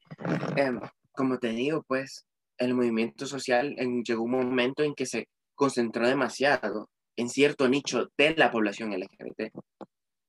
em, 0.57 0.81
como 1.13 1.39
te 1.39 1.49
digo, 1.49 1.83
pues 1.87 2.27
el 2.59 2.75
movimiento 2.75 3.27
social 3.27 3.75
llegó 4.07 4.23
un 4.23 4.31
momento 4.31 4.83
en 4.83 4.95
que 4.95 5.07
se 5.07 5.29
concentró 5.55 6.07
demasiado 6.07 6.89
en 7.17 7.29
cierto 7.29 7.69
nicho 7.69 8.09
de 8.17 8.35
la 8.37 8.51
población 8.51 8.93
LGBT. 8.93 9.53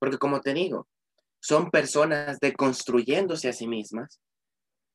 Porque 0.05 0.19
como 0.19 0.39
te 0.39 0.53
digo, 0.53 0.87
son 1.39 1.71
personas 1.71 2.39
deconstruyéndose 2.39 3.49
a 3.49 3.53
sí 3.53 3.67
mismas, 3.67 4.21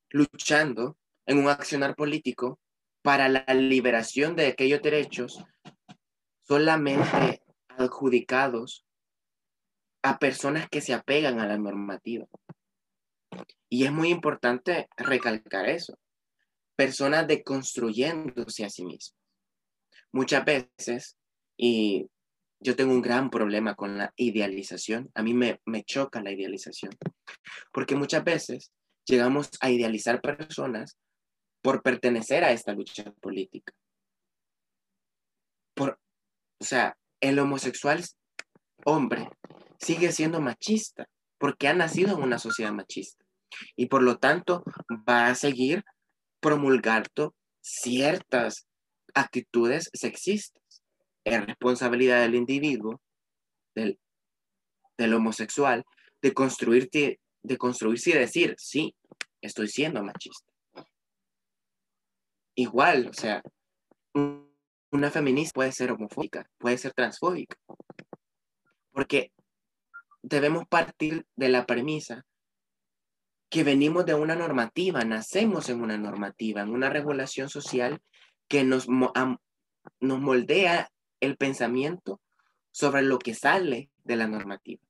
luchando 0.09 0.97
en 1.27 1.39
un 1.39 1.49
accionar 1.49 1.97
político 1.97 2.61
para 3.03 3.29
la 3.29 3.45
liberación 3.53 4.37
de 4.37 4.47
aquellos 4.47 4.81
derechos 4.83 5.45
solamente 6.47 7.43
adjudicados 7.71 8.87
a 10.05 10.21
personas 10.21 10.69
que 10.69 10.81
se 10.81 10.95
apegan 10.95 11.41
a 11.41 11.49
la 11.49 11.59
normativa. 11.59 12.29
Y 13.69 13.85
es 13.85 13.91
muy 13.91 14.11
importante 14.11 14.89
recalcar 14.97 15.69
eso. 15.69 15.99
Personas 16.77 17.27
deconstruyéndose 17.27 18.65
a 18.65 18.71
sí 18.71 18.85
mismas. 18.85 19.17
Muchas 20.13 20.45
veces, 20.45 21.17
y 21.57 22.09
yo 22.61 22.77
tengo 22.77 22.93
un 22.93 23.03
gran 23.03 23.31
problema 23.31 23.75
con 23.75 23.99
la 23.99 24.13
idealización, 24.17 25.11
a 25.15 25.23
mí 25.23 25.35
me, 25.35 25.61
me 25.65 25.83
choca 25.83 26.23
la 26.23 26.31
idealización, 26.31 26.93
porque 27.73 27.97
muchas 27.97 28.23
veces 28.23 28.73
llegamos 29.07 29.51
a 29.61 29.71
idealizar 29.71 30.21
personas 30.21 30.99
por 31.63 31.83
pertenecer 31.83 32.45
a 32.45 32.53
esta 32.53 32.73
lucha 32.73 33.13
política. 33.21 33.73
Por, 35.75 35.99
o 36.61 36.65
sea, 36.65 36.97
el 37.21 37.39
homosexual 37.39 38.03
hombre 38.85 39.29
sigue 39.79 40.13
siendo 40.13 40.41
machista 40.41 41.09
porque 41.39 41.69
ha 41.69 41.75
nacido 41.75 42.17
en 42.17 42.23
una 42.23 42.39
sociedad 42.39 42.73
machista 42.73 43.25
y 43.77 43.87
por 43.87 44.03
lo 44.03 44.19
tanto 44.19 44.65
va 45.09 45.29
a 45.29 45.35
seguir 45.35 45.85
promulgando 46.41 47.35
ciertas 47.63 48.67
actitudes 49.15 49.91
sexistas. 49.93 50.60
Es 51.31 51.47
responsabilidad 51.47 52.23
del 52.23 52.35
individuo, 52.35 53.01
del, 53.73 54.01
del 54.99 55.15
homosexual, 55.15 55.85
de 56.21 56.35
construirte, 56.35 57.21
de 57.45 57.57
construirse 57.57 58.11
y 58.11 58.15
decir, 58.15 58.57
sí, 58.59 58.97
estoy 59.41 59.69
siendo 59.69 60.03
machista. 60.03 60.51
Igual, 62.57 63.07
o 63.07 63.13
sea, 63.13 63.43
una 64.13 65.11
feminista 65.13 65.55
puede 65.55 65.71
ser 65.71 65.93
homofóbica, 65.93 66.51
puede 66.59 66.77
ser 66.79 66.95
transfóbica, 66.95 67.57
porque 68.91 69.33
debemos 70.23 70.67
partir 70.67 71.25
de 71.37 71.49
la 71.49 71.65
premisa 71.65 72.27
que 73.51 73.63
venimos 73.63 74.05
de 74.05 74.15
una 74.15 74.35
normativa, 74.35 75.05
nacemos 75.05 75.69
en 75.69 75.81
una 75.81 75.97
normativa, 75.97 76.63
en 76.63 76.71
una 76.71 76.91
regulación 76.91 77.49
social 77.49 78.03
que 78.49 78.65
nos, 78.65 78.89
nos 78.89 80.21
moldea 80.21 80.91
el 81.21 81.37
pensamiento 81.37 82.21
sobre 82.73 83.03
lo 83.03 83.19
que 83.19 83.35
sale 83.35 83.91
de 84.05 84.17
la 84.17 84.27
normativa. 84.27 84.83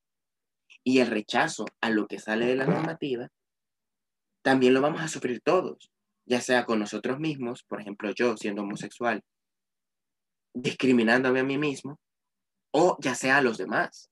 Y 0.84 1.00
el 1.00 1.08
rechazo 1.08 1.66
a 1.80 1.90
lo 1.90 2.06
que 2.06 2.18
sale 2.18 2.46
de 2.46 2.56
la 2.56 2.66
normativa, 2.66 3.30
también 4.42 4.74
lo 4.74 4.80
vamos 4.80 5.02
a 5.02 5.08
sufrir 5.08 5.40
todos, 5.42 5.90
ya 6.24 6.40
sea 6.40 6.64
con 6.64 6.78
nosotros 6.78 7.18
mismos, 7.18 7.64
por 7.64 7.80
ejemplo 7.80 8.10
yo 8.12 8.36
siendo 8.36 8.62
homosexual, 8.62 9.22
discriminándome 10.54 11.40
a 11.40 11.44
mí 11.44 11.58
mismo, 11.58 12.00
o 12.72 12.96
ya 13.00 13.14
sea 13.14 13.38
a 13.38 13.42
los 13.42 13.58
demás. 13.58 14.10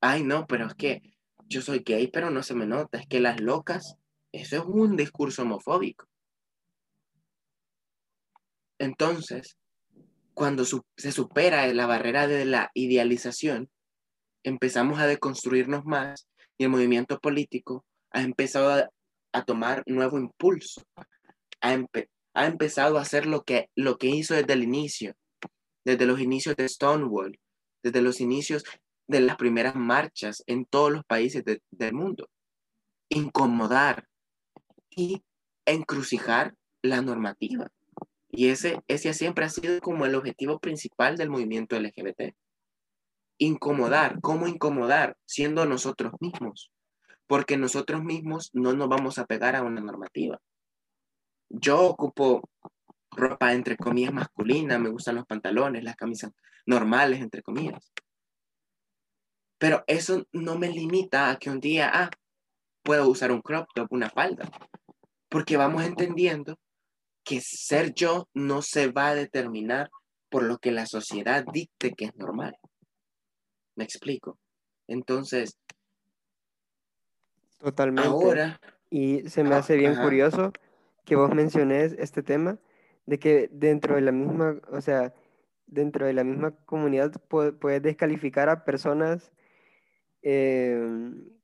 Ay, 0.00 0.24
no, 0.24 0.46
pero 0.46 0.66
es 0.66 0.74
que 0.74 1.02
yo 1.46 1.62
soy 1.62 1.80
gay, 1.80 2.08
pero 2.08 2.30
no 2.30 2.42
se 2.42 2.54
me 2.54 2.66
nota, 2.66 2.98
es 2.98 3.06
que 3.06 3.20
las 3.20 3.40
locas, 3.40 3.96
eso 4.32 4.56
es 4.56 4.62
un 4.64 4.96
discurso 4.96 5.42
homofóbico. 5.42 6.06
Entonces, 8.78 9.58
cuando 10.34 10.64
se 10.64 11.12
supera 11.12 11.66
la 11.72 11.86
barrera 11.86 12.26
de 12.26 12.44
la 12.44 12.70
idealización, 12.74 13.70
empezamos 14.42 14.98
a 14.98 15.06
deconstruirnos 15.06 15.84
más 15.84 16.28
y 16.58 16.64
el 16.64 16.70
movimiento 16.70 17.18
político 17.20 17.84
ha 18.12 18.22
empezado 18.22 18.88
a, 19.32 19.44
tomar 19.44 19.82
nuevo 19.86 20.18
impulso, 20.18 20.82
ha, 21.60 21.78
ha, 22.34 22.46
empezado 22.46 22.98
a 22.98 23.02
hacer 23.02 23.26
lo 23.26 23.44
que, 23.44 23.70
lo 23.76 23.96
que 23.96 24.08
hizo 24.08 24.34
desde 24.34 24.52
el 24.52 24.64
inicio, 24.64 25.14
desde 25.84 26.06
los 26.06 26.20
inicios 26.20 26.56
de 26.56 26.68
Stonewall, 26.68 27.38
desde 27.82 28.02
los 28.02 28.20
inicios 28.20 28.64
de 29.06 29.20
las 29.20 29.36
primeras 29.36 29.74
marchas 29.74 30.42
en 30.46 30.64
todos 30.64 30.92
los 30.92 31.04
países 31.04 31.44
del 31.44 31.92
mundo. 31.92 32.28
Incomodar 33.08 34.06
y 34.90 35.22
encrucijar 35.66 36.54
la 36.82 37.02
normativa. 37.02 37.68
Y 38.32 38.48
ese, 38.48 38.80
ese 38.86 39.12
siempre 39.12 39.44
ha 39.44 39.48
sido 39.48 39.80
como 39.80 40.06
el 40.06 40.14
objetivo 40.14 40.58
principal 40.58 41.16
del 41.16 41.30
movimiento 41.30 41.78
LGBT. 41.78 42.34
Incomodar, 43.38 44.20
¿cómo 44.20 44.46
incomodar? 44.46 45.16
Siendo 45.26 45.66
nosotros 45.66 46.12
mismos. 46.20 46.70
Porque 47.26 47.56
nosotros 47.56 48.02
mismos 48.04 48.50
no 48.52 48.72
nos 48.72 48.88
vamos 48.88 49.18
a 49.18 49.26
pegar 49.26 49.56
a 49.56 49.62
una 49.62 49.80
normativa. 49.80 50.40
Yo 51.48 51.80
ocupo 51.80 52.48
ropa 53.10 53.52
entre 53.52 53.76
comillas 53.76 54.12
masculina, 54.12 54.78
me 54.78 54.88
gustan 54.88 55.16
los 55.16 55.26
pantalones, 55.26 55.82
las 55.82 55.96
camisas 55.96 56.32
normales, 56.66 57.20
entre 57.20 57.42
comillas. 57.42 57.92
Pero 59.58 59.84
eso 59.86 60.24
no 60.32 60.58
me 60.58 60.68
limita 60.68 61.30
a 61.30 61.36
que 61.36 61.50
un 61.50 61.60
día, 61.60 61.90
ah, 61.92 62.10
puedo 62.82 63.08
usar 63.08 63.32
un 63.32 63.42
crop 63.42 63.68
top, 63.74 63.88
una 63.90 64.08
falda, 64.08 64.48
porque 65.28 65.56
vamos 65.56 65.84
entendiendo 65.84 66.58
que 67.24 67.40
ser 67.40 67.94
yo 67.94 68.28
no 68.34 68.62
se 68.62 68.90
va 68.90 69.08
a 69.08 69.14
determinar 69.14 69.90
por 70.28 70.42
lo 70.42 70.58
que 70.58 70.72
la 70.72 70.86
sociedad 70.86 71.44
dicte 71.52 71.92
que 71.92 72.06
es 72.06 72.16
normal. 72.16 72.56
¿Me 73.76 73.84
explico? 73.84 74.38
Entonces, 74.86 75.58
Totalmente. 77.58 78.08
Ahora. 78.08 78.60
Y 78.88 79.28
se 79.28 79.44
me 79.44 79.54
hace 79.54 79.76
bien 79.76 79.94
curioso 79.94 80.52
que 81.04 81.14
vos 81.14 81.34
menciones 81.34 81.94
este 81.98 82.22
tema 82.22 82.58
de 83.06 83.18
que 83.18 83.48
dentro 83.52 83.96
de 83.96 84.00
la 84.00 84.12
misma, 84.12 84.60
o 84.72 84.80
sea, 84.80 85.14
dentro 85.66 86.06
de 86.06 86.14
la 86.14 86.24
misma 86.24 86.52
comunidad 86.64 87.12
puedes 87.28 87.82
descalificar 87.82 88.48
a 88.48 88.64
personas 88.64 89.30
Em, 90.22 91.39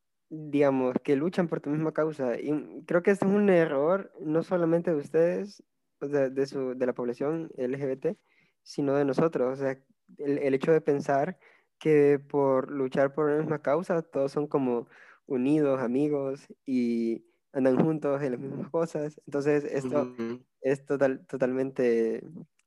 digamos, 0.51 0.95
que 1.03 1.17
luchan 1.17 1.49
por 1.49 1.61
tu 1.61 1.71
misma 1.71 1.93
causa. 1.93 2.39
Y 2.41 2.85
creo 2.87 3.03
que 3.03 3.11
este 3.11 3.27
es 3.27 3.33
un 3.33 3.49
error 3.51 4.13
no 4.21 4.43
solamente 4.43 4.91
de 4.93 4.97
ustedes, 4.97 5.63
de, 6.01 6.31
de, 6.31 6.47
su, 6.47 6.75
de 6.77 6.87
la 6.87 6.95
población 6.95 7.51
LGBT, 7.57 8.17
sino 8.63 8.95
de 8.95 9.05
nosotros. 9.05 9.59
O 9.59 9.63
sea, 9.63 9.79
el, 10.19 10.39
el, 10.39 10.55
hecho 10.55 10.73
de 10.73 10.81
pensar 10.81 11.39
que 11.79 12.19
por 12.19 12.71
luchar 12.71 13.15
por 13.15 13.31
la 13.31 13.39
misma 13.39 13.61
causa, 13.61 14.03
todos 14.03 14.33
son 14.33 14.47
como 14.47 14.89
unidos, 15.27 15.81
amigos 15.81 16.47
y 16.65 17.25
andan 17.53 17.83
juntos 17.83 18.23
en 18.23 18.33
las 18.33 18.41
mismas 18.41 18.71
cosas. 18.71 19.21
Entonces, 19.27 19.65
esto 19.65 20.15
es 20.61 20.85
total, 20.85 21.27
totalmente, 21.27 22.23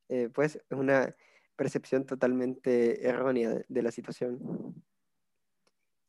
eh, 0.10 0.30
pues, 0.34 0.60
una 0.72 1.16
percepción 1.56 2.06
totalmente 2.06 3.08
errónea 3.08 3.62
de 3.68 3.82
la 3.82 3.92
situación. 3.92 4.40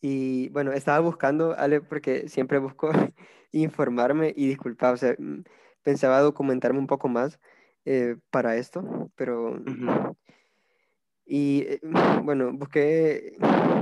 Y 0.00 0.48
bueno, 0.50 0.72
estaba 0.72 1.00
buscando, 1.00 1.54
Ale, 1.58 1.80
porque 1.80 2.28
siempre 2.28 2.58
busco 2.58 2.90
informarme 3.52 4.32
y 4.36 4.48
disculpa, 4.48 4.92
o 4.92 4.96
sea, 4.96 5.14
mm, 5.18 5.44
pensaba 5.82 6.20
documentarme 6.20 6.78
un 6.78 6.86
poco 6.86 7.08
más 7.08 7.38
eh, 7.84 8.16
para 8.30 8.56
esto, 8.56 9.10
pero... 9.14 9.62
Y 11.26 11.60
eh, 11.68 11.80
bueno, 12.24 12.52
busqué 12.52 13.36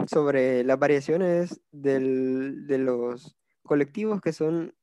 sobre 0.07 0.65
las 0.65 0.79
variaciones 0.79 1.61
del, 1.71 2.67
de 2.67 2.79
los 2.79 3.37
colectivos 3.63 4.21
que 4.21 4.33
son 4.33 4.75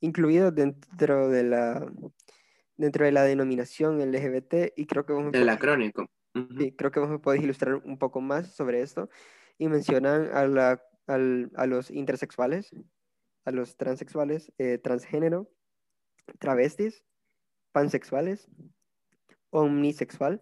incluidos 0.00 0.54
dentro 0.54 1.28
de 1.28 1.42
la 1.42 1.92
dentro 2.76 3.04
de 3.04 3.12
la 3.12 3.22
denominación 3.22 4.00
LGBT 4.00 4.72
y 4.76 4.86
creo 4.86 5.06
que 5.06 5.12
vos 5.12 5.32
me 5.32 5.50
acrónico. 5.50 6.06
sí, 6.58 6.72
creo 6.76 6.90
que 6.90 7.00
vos 7.00 7.08
me 7.08 7.18
podés 7.18 7.42
ilustrar 7.42 7.76
un 7.76 7.98
poco 7.98 8.20
más 8.20 8.54
sobre 8.54 8.82
esto 8.82 9.08
y 9.58 9.68
mencionan 9.68 10.30
a, 10.32 10.46
la, 10.46 10.82
a 11.06 11.66
los 11.66 11.90
intersexuales, 11.90 12.74
a 13.44 13.50
los 13.50 13.76
transexuales, 13.76 14.52
eh, 14.58 14.78
transgénero, 14.78 15.50
travestis, 16.38 17.04
pansexuales, 17.72 18.48
omnisexual 19.50 20.40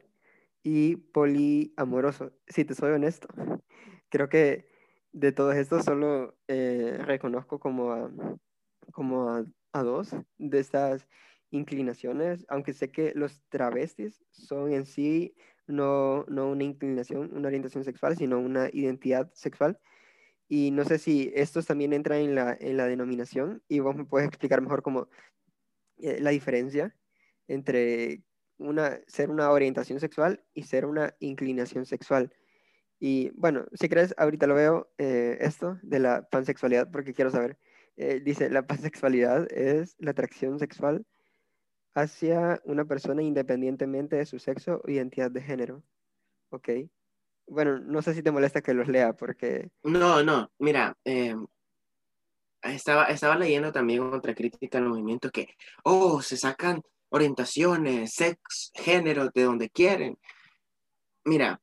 y 0.62 0.96
poliamoroso. 0.96 2.32
Si 2.46 2.64
te 2.64 2.74
soy 2.74 2.92
honesto, 2.92 3.28
creo 4.08 4.28
que 4.28 4.66
de 5.12 5.32
todos 5.32 5.56
estos 5.56 5.84
solo 5.84 6.38
eh, 6.48 6.98
reconozco 7.04 7.58
como 7.58 8.38
como 8.92 9.30
a, 9.72 9.82
dos 9.82 10.14
de 10.38 10.60
estas 10.60 11.08
inclinaciones, 11.50 12.44
aunque 12.48 12.72
sé 12.72 12.92
que 12.92 13.12
los 13.14 13.42
travestis 13.48 14.22
son 14.30 14.72
en 14.72 14.86
sí 14.86 15.34
no, 15.66 16.24
no 16.28 16.50
una 16.50 16.64
inclinación, 16.64 17.30
una 17.34 17.48
orientación 17.48 17.84
sexual, 17.84 18.16
sino 18.16 18.38
una 18.38 18.68
identidad 18.72 19.30
sexual. 19.34 19.78
Y 20.48 20.70
no 20.70 20.84
sé 20.84 20.98
si 20.98 21.32
estos 21.34 21.66
también 21.66 21.92
entran 21.92 22.20
en 22.20 22.34
la, 22.34 22.56
en 22.60 22.76
la 22.76 22.86
denominación 22.86 23.62
y 23.68 23.80
vos 23.80 23.96
me 23.96 24.04
puedes 24.04 24.28
explicar 24.28 24.60
mejor 24.60 24.82
cómo 24.82 25.08
eh, 25.98 26.20
la 26.20 26.30
diferencia 26.30 26.94
entre 27.48 28.22
una, 28.58 29.00
ser 29.06 29.30
una 29.30 29.50
orientación 29.50 30.00
sexual 30.00 30.44
y 30.54 30.64
ser 30.64 30.86
una 30.86 31.14
inclinación 31.20 31.86
sexual. 31.86 32.32
Y 33.00 33.30
bueno, 33.30 33.66
si 33.74 33.88
crees, 33.88 34.14
ahorita 34.16 34.46
lo 34.46 34.54
veo, 34.54 34.92
eh, 34.98 35.38
esto 35.40 35.78
de 35.82 35.98
la 35.98 36.28
pansexualidad, 36.28 36.90
porque 36.90 37.14
quiero 37.14 37.30
saber. 37.30 37.58
Eh, 37.96 38.20
dice, 38.24 38.48
la 38.50 38.66
pansexualidad 38.66 39.50
es 39.52 39.96
la 39.98 40.12
atracción 40.12 40.58
sexual 40.58 41.04
hacia 41.94 42.60
una 42.64 42.84
persona 42.84 43.22
independientemente 43.22 44.16
de 44.16 44.26
su 44.26 44.38
sexo 44.38 44.80
o 44.84 44.90
identidad 44.90 45.30
de 45.30 45.42
género. 45.42 45.82
Ok. 46.50 46.68
Bueno, 47.46 47.78
no 47.78 48.02
sé 48.02 48.14
si 48.14 48.22
te 48.22 48.30
molesta 48.30 48.62
que 48.62 48.74
los 48.74 48.88
lea 48.88 49.12
porque... 49.12 49.70
No, 49.82 50.22
no, 50.22 50.50
mira, 50.58 50.96
eh, 51.04 51.34
estaba, 52.62 53.06
estaba 53.06 53.36
leyendo 53.36 53.72
también 53.72 54.02
otra 54.02 54.34
crítica 54.34 54.78
al 54.78 54.88
movimiento 54.88 55.30
que, 55.30 55.48
oh, 55.82 56.22
se 56.22 56.36
sacan 56.36 56.82
orientaciones, 57.10 58.14
sex, 58.14 58.70
género, 58.74 59.28
de 59.34 59.42
donde 59.42 59.68
quieren. 59.70 60.18
Mira, 61.24 61.60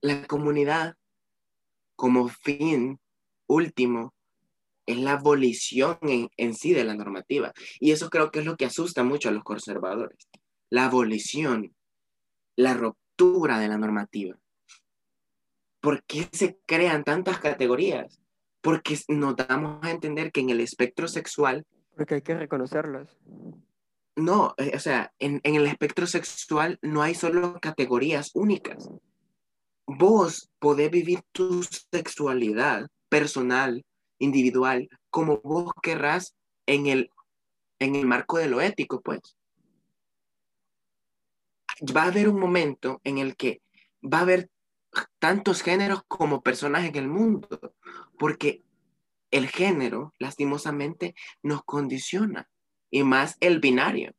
la 0.00 0.26
comunidad 0.26 0.96
como 1.96 2.28
fin 2.28 2.98
último 3.46 4.14
es 4.86 4.98
la 4.98 5.12
abolición 5.12 5.98
en, 6.02 6.28
en, 6.36 6.54
sí 6.54 6.72
de 6.72 6.84
la 6.84 6.94
normativa. 6.94 7.52
Y 7.80 7.92
eso 7.92 8.10
creo 8.10 8.30
que 8.30 8.40
es 8.40 8.44
lo 8.44 8.56
que 8.56 8.66
asusta 8.66 9.04
mucho 9.04 9.28
a 9.28 9.32
los 9.32 9.44
conservadores. 9.44 10.28
La 10.70 10.86
abolición, 10.86 11.74
la 12.56 12.74
ruptura 12.74 13.58
de 13.58 13.68
la 13.68 13.78
normativa. 13.78 14.36
¿Por 15.80 16.02
qué 16.04 16.28
se 16.32 16.58
crean 16.66 17.04
tantas 17.04 17.38
categorías? 17.38 18.20
Porque 18.60 18.98
nos 19.08 19.36
damos 19.36 19.84
a 19.84 19.90
entender 19.90 20.32
que 20.32 20.40
en 20.40 20.50
el 20.50 20.60
espectro 20.60 21.08
sexual... 21.08 21.66
Porque 21.94 22.14
hay 22.14 22.22
que 22.22 22.34
reconocerlas. 22.34 23.18
No, 24.16 24.54
eh, 24.56 24.72
o 24.74 24.78
sea, 24.78 25.12
en, 25.18 25.40
en 25.44 25.56
el 25.56 25.66
espectro 25.66 26.06
sexual 26.06 26.78
no 26.82 27.02
hay 27.02 27.14
solo 27.14 27.58
categorías 27.60 28.30
únicas. 28.34 28.88
Vos 29.86 30.50
podés 30.58 30.90
vivir 30.90 31.20
tu 31.32 31.62
sexualidad 31.92 32.88
personal, 33.08 33.84
individual, 34.18 34.88
como 35.10 35.40
vos 35.42 35.72
querrás 35.82 36.34
en 36.66 36.86
el, 36.86 37.10
en 37.78 37.94
el 37.94 38.06
marco 38.06 38.38
de 38.38 38.48
lo 38.48 38.60
ético, 38.60 39.00
pues. 39.00 39.36
Va 41.96 42.04
a 42.04 42.08
haber 42.08 42.28
un 42.28 42.38
momento 42.38 43.00
en 43.04 43.18
el 43.18 43.36
que 43.36 43.60
va 44.02 44.18
a 44.18 44.22
haber 44.22 44.50
tantos 45.18 45.62
géneros 45.62 46.02
como 46.06 46.42
personas 46.42 46.84
en 46.84 46.96
el 46.96 47.08
mundo, 47.08 47.74
porque 48.18 48.62
el 49.30 49.48
género, 49.48 50.14
lastimosamente, 50.18 51.14
nos 51.42 51.64
condiciona, 51.64 52.48
y 52.90 53.02
más 53.02 53.36
el 53.40 53.58
binario. 53.58 54.14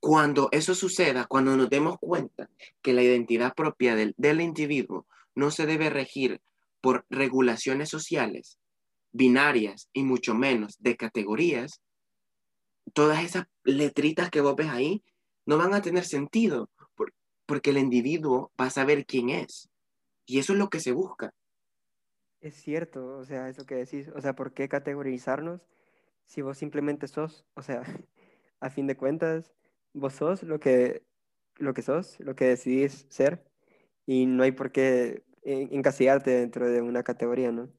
Cuando 0.00 0.50
eso 0.52 0.74
suceda, 0.74 1.24
cuando 1.24 1.56
nos 1.56 1.70
demos 1.70 1.96
cuenta 1.98 2.50
que 2.82 2.92
la 2.92 3.02
identidad 3.02 3.54
propia 3.54 3.96
del, 3.96 4.14
del 4.18 4.42
individuo 4.42 5.06
no 5.34 5.50
se 5.50 5.64
debe 5.64 5.88
regir 5.88 6.42
por 6.80 7.04
regulaciones 7.10 7.88
sociales, 7.88 8.58
binarias 9.12 9.88
y 9.92 10.02
mucho 10.04 10.34
menos 10.34 10.76
de 10.78 10.96
categorías, 10.96 11.82
todas 12.92 13.22
esas 13.24 13.46
letritas 13.64 14.30
que 14.30 14.40
vos 14.40 14.56
ves 14.56 14.68
ahí 14.68 15.02
no 15.46 15.58
van 15.58 15.74
a 15.74 15.82
tener 15.82 16.04
sentido, 16.04 16.70
porque 17.46 17.70
el 17.70 17.78
individuo 17.78 18.52
va 18.60 18.66
a 18.66 18.70
saber 18.70 19.06
quién 19.06 19.30
es. 19.30 19.70
Y 20.26 20.38
eso 20.38 20.52
es 20.52 20.58
lo 20.58 20.68
que 20.68 20.80
se 20.80 20.92
busca. 20.92 21.32
Es 22.40 22.54
cierto, 22.54 23.16
o 23.16 23.24
sea, 23.24 23.48
eso 23.48 23.64
que 23.64 23.74
decís, 23.74 24.10
o 24.14 24.20
sea, 24.20 24.34
¿por 24.34 24.52
qué 24.52 24.68
categorizarnos 24.68 25.66
si 26.26 26.42
vos 26.42 26.58
simplemente 26.58 27.08
sos? 27.08 27.46
O 27.54 27.62
sea, 27.62 27.82
a 28.60 28.70
fin 28.70 28.86
de 28.86 28.96
cuentas, 28.96 29.54
vos 29.94 30.12
sos 30.14 30.42
lo 30.42 30.60
que, 30.60 31.02
lo 31.56 31.72
que 31.72 31.82
sos, 31.82 32.20
lo 32.20 32.36
que 32.36 32.44
decidís 32.44 33.06
ser, 33.08 33.42
y 34.04 34.26
no 34.26 34.42
hay 34.42 34.52
por 34.52 34.70
qué 34.70 35.24
encasillarte 35.52 36.30
dentro 36.30 36.68
de 36.68 36.82
una 36.82 37.02
categoría, 37.02 37.52
¿no? 37.52 37.70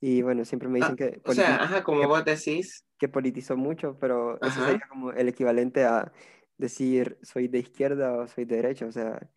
Y 0.00 0.22
bueno, 0.22 0.44
siempre 0.44 0.68
me 0.68 0.80
dicen 0.80 0.94
Ah, 0.94 0.96
que, 0.96 1.20
o 1.24 1.32
sea, 1.32 1.56
ajá, 1.56 1.82
como 1.84 2.00
que, 2.00 2.06
vos 2.06 2.24
decís, 2.24 2.84
que 2.98 3.08
politizo 3.08 3.56
mucho, 3.56 3.98
pero 3.98 4.36
eso 4.42 4.46
ajá, 4.48 4.66
sería 4.66 4.86
como 4.88 5.12
el 5.12 5.28
equivalente 5.28 5.84
a 5.84 6.12
decir 6.58 7.18
soy 7.22 7.48
de 7.48 7.58
izquierda 7.58 8.12
o 8.14 8.28
soy 8.28 8.44
de 8.44 8.56
derecha, 8.56 8.86
o 8.86 8.92
sea, 8.92 9.30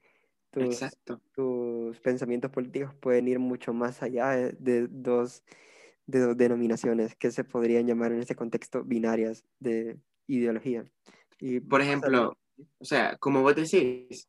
tus, 0.52 0.80
tus 1.34 2.00
pensamientos 2.02 2.52
políticos 2.52 2.94
pueden 2.96 3.28
ir 3.28 3.40
mucho 3.40 3.74
más 3.74 4.02
allá 4.04 4.32
de, 4.32 4.52
de 4.60 4.88
dos, 4.90 5.44
de 6.06 6.20
dos 6.20 6.38
denominaciones 6.38 7.16
que 7.16 7.32
se 7.32 7.44
podrían 7.44 7.88
llamar 7.88 8.12
en 8.12 8.20
este 8.20 8.36
contexto 8.36 8.84
binarias 8.84 9.44
de 9.60 10.00
ideología. 10.28 10.86
Y 11.40 11.60
Por 11.62 11.82
ejemplo, 11.82 12.38
o 12.80 12.86
sea, 12.86 13.18
como 13.18 13.42
vos 13.42 13.56
decís, 13.56 14.28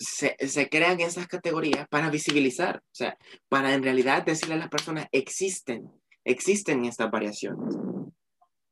se, 0.00 0.34
se 0.48 0.68
crean 0.70 0.98
esas 1.00 1.28
categorías 1.28 1.86
para 1.88 2.08
visibilizar, 2.08 2.78
o 2.78 2.94
sea, 2.94 3.18
para 3.50 3.74
en 3.74 3.82
realidad 3.82 4.24
decirle 4.24 4.54
a 4.54 4.58
las 4.58 4.70
personas, 4.70 5.06
existen, 5.12 5.92
existen 6.24 6.86
estas 6.86 7.10
variaciones 7.10 7.76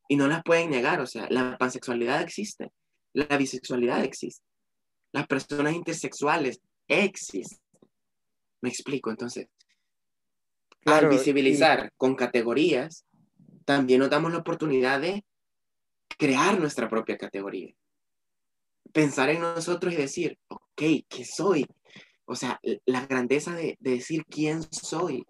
y 0.08 0.16
no 0.16 0.26
las 0.26 0.42
pueden 0.42 0.70
negar, 0.70 1.00
o 1.02 1.06
sea, 1.06 1.26
la 1.28 1.58
pansexualidad 1.58 2.22
existe, 2.22 2.72
la 3.12 3.36
bisexualidad 3.36 4.02
existe, 4.04 4.42
las 5.12 5.26
personas 5.26 5.74
intersexuales 5.74 6.60
existen. 6.88 7.58
Me 8.62 8.70
explico, 8.70 9.10
entonces, 9.10 9.48
al 10.86 11.00
claro, 11.00 11.12
y 11.12 11.18
visibilizar 11.18 11.92
con 11.98 12.14
categorías, 12.14 13.04
también 13.66 14.00
nos 14.00 14.08
damos 14.08 14.32
la 14.32 14.38
oportunidad 14.38 14.98
de 14.98 15.26
crear 16.16 16.58
nuestra 16.58 16.88
propia 16.88 17.18
categoría. 17.18 17.74
Pensar 18.94 19.28
en 19.28 19.40
nosotros 19.40 19.92
y 19.92 19.96
decir, 19.96 20.38
ok, 20.48 20.67
¿qué 20.78 21.24
soy? 21.24 21.66
O 22.24 22.34
sea, 22.36 22.60
la 22.86 23.06
grandeza 23.06 23.54
de, 23.54 23.76
de 23.80 23.90
decir 23.92 24.24
quién 24.26 24.62
soy, 24.62 25.26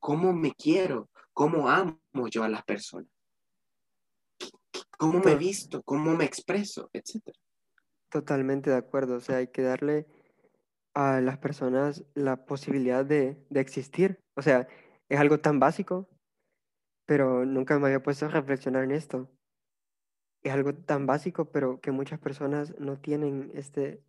cómo 0.00 0.32
me 0.32 0.52
quiero, 0.52 1.08
cómo 1.32 1.68
amo 1.68 1.98
yo 2.30 2.42
a 2.42 2.48
las 2.48 2.64
personas, 2.64 3.10
cómo 4.98 5.18
me 5.20 5.32
to- 5.32 5.38
visto, 5.38 5.82
cómo 5.82 6.16
me 6.16 6.24
expreso, 6.24 6.90
etc. 6.92 7.32
totalmente 8.10 8.70
de 8.70 8.76
acuerdo, 8.76 9.16
o 9.16 9.20
sea, 9.20 9.36
hay 9.36 9.48
que 9.48 9.62
darle 9.62 10.06
a 10.94 11.20
las 11.20 11.38
personas 11.38 12.04
la 12.14 12.44
posibilidad 12.44 13.04
de, 13.04 13.36
de 13.48 13.60
existir, 13.60 14.18
o 14.34 14.42
sea, 14.42 14.66
es 15.08 15.20
algo 15.20 15.38
tan 15.38 15.60
básico, 15.60 16.08
pero 17.06 17.44
nunca 17.44 17.78
me 17.78 17.86
había 17.86 18.02
puesto 18.02 18.26
a 18.26 18.28
reflexionar 18.28 18.84
en 18.84 18.92
esto. 18.92 19.28
Es 20.42 20.52
algo 20.52 20.74
tan 20.74 21.06
básico, 21.06 21.50
pero 21.50 21.80
que 21.80 21.90
muchas 21.90 22.18
personas 22.18 22.74
no 22.78 22.98
tienen 22.98 23.50
este 23.54 24.02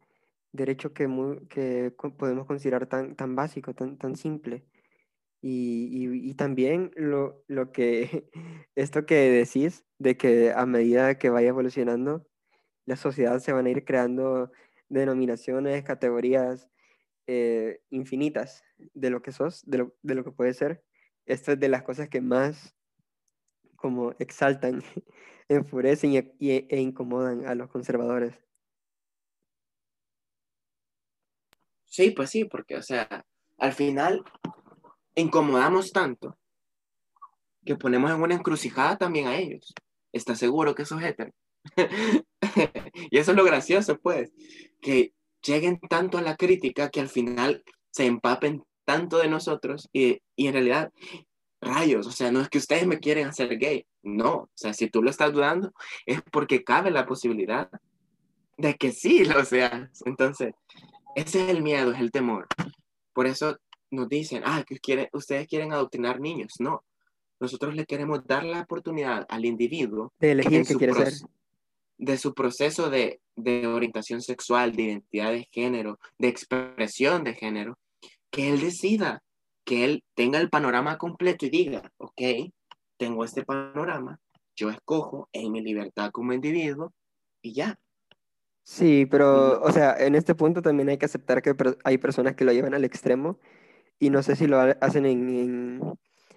derecho 0.53 0.93
que, 0.93 1.07
mu- 1.07 1.47
que 1.47 1.93
podemos 2.17 2.45
considerar 2.47 2.87
tan, 2.87 3.15
tan 3.15 3.35
básico, 3.35 3.73
tan, 3.73 3.97
tan 3.97 4.15
simple. 4.15 4.65
Y, 5.41 6.29
y- 6.29 6.33
también 6.35 6.91
lo, 6.95 7.43
lo 7.47 7.71
que, 7.71 8.29
esto 8.75 9.05
que 9.05 9.15
decís, 9.31 9.85
de 9.99 10.17
que 10.17 10.51
a 10.53 10.65
medida 10.65 11.17
que 11.17 11.29
vaya 11.29 11.49
evolucionando, 11.49 12.27
la 12.85 12.95
sociedad 12.97 13.39
se 13.39 13.53
van 13.53 13.67
a 13.67 13.71
ir 13.71 13.85
creando 13.85 14.51
denominaciones, 14.89 15.83
categorías 15.83 16.69
eh, 17.27 17.81
infinitas 17.91 18.63
de 18.79 19.09
lo 19.11 19.21
que 19.21 19.31
sos, 19.33 19.63
de 19.69 19.79
lo, 19.79 19.95
de 20.03 20.15
lo 20.15 20.23
que 20.23 20.31
puede 20.31 20.53
ser. 20.53 20.83
Esto 21.27 21.53
es 21.53 21.59
de 21.59 21.69
las 21.69 21.83
cosas 21.83 22.09
que 22.09 22.21
más 22.21 22.75
como 23.75 24.11
exaltan, 24.19 24.81
enfurecen 25.49 26.13
y, 26.13 26.17
y- 26.39 26.67
e 26.69 26.79
incomodan 26.79 27.45
a 27.45 27.55
los 27.55 27.69
conservadores. 27.69 28.39
Sí, 31.91 32.11
pues 32.11 32.29
sí, 32.29 32.45
porque, 32.45 32.77
o 32.77 32.81
sea, 32.81 33.25
al 33.57 33.73
final 33.73 34.23
incomodamos 35.13 35.91
tanto 35.91 36.37
que 37.65 37.75
ponemos 37.75 38.09
en 38.09 38.21
una 38.21 38.35
encrucijada 38.35 38.97
también 38.97 39.27
a 39.27 39.35
ellos. 39.35 39.73
¿Estás 40.13 40.39
seguro 40.39 40.73
que 40.73 40.85
sos 40.85 41.03
hetero? 41.03 41.33
y 43.11 43.17
eso 43.17 43.31
es 43.31 43.37
lo 43.37 43.43
gracioso, 43.43 43.99
pues, 43.99 44.31
que 44.79 45.13
lleguen 45.43 45.81
tanto 45.81 46.17
a 46.17 46.21
la 46.21 46.37
crítica 46.37 46.89
que 46.89 47.01
al 47.01 47.09
final 47.09 47.61
se 47.89 48.05
empapen 48.05 48.63
tanto 48.85 49.17
de 49.17 49.27
nosotros 49.27 49.89
y, 49.91 50.21
y 50.37 50.47
en 50.47 50.53
realidad, 50.53 50.93
rayos, 51.59 52.07
o 52.07 52.11
sea, 52.11 52.31
no 52.31 52.39
es 52.39 52.47
que 52.47 52.57
ustedes 52.57 52.87
me 52.87 52.99
quieren 52.99 53.27
hacer 53.27 53.57
gay, 53.57 53.85
no, 54.01 54.33
o 54.33 54.49
sea, 54.55 54.73
si 54.73 54.89
tú 54.89 55.03
lo 55.03 55.09
estás 55.09 55.33
dudando 55.33 55.73
es 56.05 56.21
porque 56.21 56.63
cabe 56.63 56.89
la 56.89 57.05
posibilidad 57.05 57.69
de 58.57 58.75
que 58.75 58.93
sí 58.93 59.25
lo 59.25 59.43
seas. 59.43 60.01
Entonces, 60.05 60.53
ese 61.15 61.43
es 61.43 61.49
el 61.49 61.61
miedo, 61.61 61.91
es 61.91 61.99
el 61.99 62.11
temor. 62.11 62.47
Por 63.13 63.27
eso 63.27 63.57
nos 63.89 64.07
dicen, 64.07 64.43
ah, 64.45 64.63
que 64.65 64.79
ustedes 65.13 65.47
quieren 65.47 65.73
adoctrinar 65.73 66.19
niños. 66.19 66.53
No, 66.59 66.83
nosotros 67.39 67.75
le 67.75 67.85
queremos 67.85 68.25
dar 68.25 68.43
la 68.43 68.61
oportunidad 68.61 69.25
al 69.29 69.45
individuo 69.45 70.13
De 70.19 70.31
elegir 70.31 70.65
qué 70.65 70.75
quiere 70.75 70.93
ser. 70.93 71.13
de 71.97 72.17
su 72.17 72.33
proceso 72.33 72.89
de, 72.89 73.19
de 73.35 73.67
orientación 73.67 74.21
sexual, 74.21 74.75
de 74.75 74.83
identidad 74.83 75.31
de 75.31 75.47
género, 75.51 75.99
de 76.17 76.27
expresión 76.27 77.23
de 77.23 77.33
género, 77.33 77.77
que 78.29 78.49
él 78.49 78.61
decida, 78.61 79.23
que 79.65 79.85
él 79.85 80.03
tenga 80.13 80.39
el 80.39 80.49
panorama 80.49 80.97
completo 80.97 81.45
y 81.45 81.49
diga, 81.49 81.91
ok, 81.97 82.21
tengo 82.97 83.25
este 83.25 83.43
panorama, 83.43 84.19
yo 84.55 84.69
escojo 84.69 85.27
en 85.33 85.51
mi 85.51 85.61
libertad 85.61 86.11
como 86.11 86.33
individuo 86.33 86.93
y 87.41 87.53
ya. 87.53 87.79
Sí, 88.71 89.05
pero, 89.05 89.61
o 89.61 89.69
sea, 89.73 89.97
en 89.99 90.15
este 90.15 90.33
punto 90.33 90.61
también 90.61 90.87
hay 90.87 90.97
que 90.97 91.03
aceptar 91.05 91.41
que 91.41 91.53
hay 91.83 91.97
personas 91.97 92.37
que 92.37 92.45
lo 92.45 92.53
llevan 92.53 92.73
al 92.73 92.85
extremo 92.85 93.37
y 93.99 94.09
no 94.11 94.23
sé 94.23 94.37
si 94.37 94.47
lo 94.47 94.61
ha- 94.61 94.77
hacen 94.79 95.05
en, 95.05 95.29
en, 95.29 95.81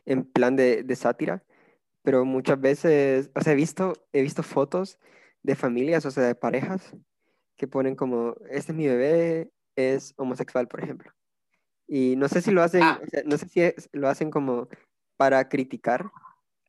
en 0.05 0.25
plan 0.25 0.57
de, 0.57 0.83
de 0.83 0.97
sátira, 0.97 1.45
pero 2.03 2.25
muchas 2.25 2.61
veces, 2.61 3.31
o 3.37 3.41
sea, 3.41 3.53
he 3.53 3.57
visto, 3.57 3.93
he 4.13 4.21
visto 4.21 4.43
fotos 4.43 4.99
de 5.45 5.55
familias, 5.55 6.05
o 6.07 6.11
sea, 6.11 6.25
de 6.25 6.35
parejas 6.35 6.97
que 7.57 7.69
ponen 7.69 7.95
como, 7.95 8.35
este 8.51 8.73
es 8.73 8.79
mi 8.79 8.89
bebé, 8.89 9.53
es 9.77 10.13
homosexual, 10.17 10.67
por 10.67 10.83
ejemplo. 10.83 11.13
Y 11.87 12.17
no 12.17 12.27
sé 12.29 12.43
si 12.43 12.51
lo 12.51 12.65
hacen, 12.65 12.83
Ah, 12.83 13.01
o 13.01 13.07
sea, 13.07 13.23
no 13.25 13.39
sé 13.39 13.49
si 13.49 13.61
es- 13.61 13.89
lo 13.93 14.09
hacen 14.09 14.33
como 14.33 14.67
para 15.17 15.49
criticar 15.49 16.11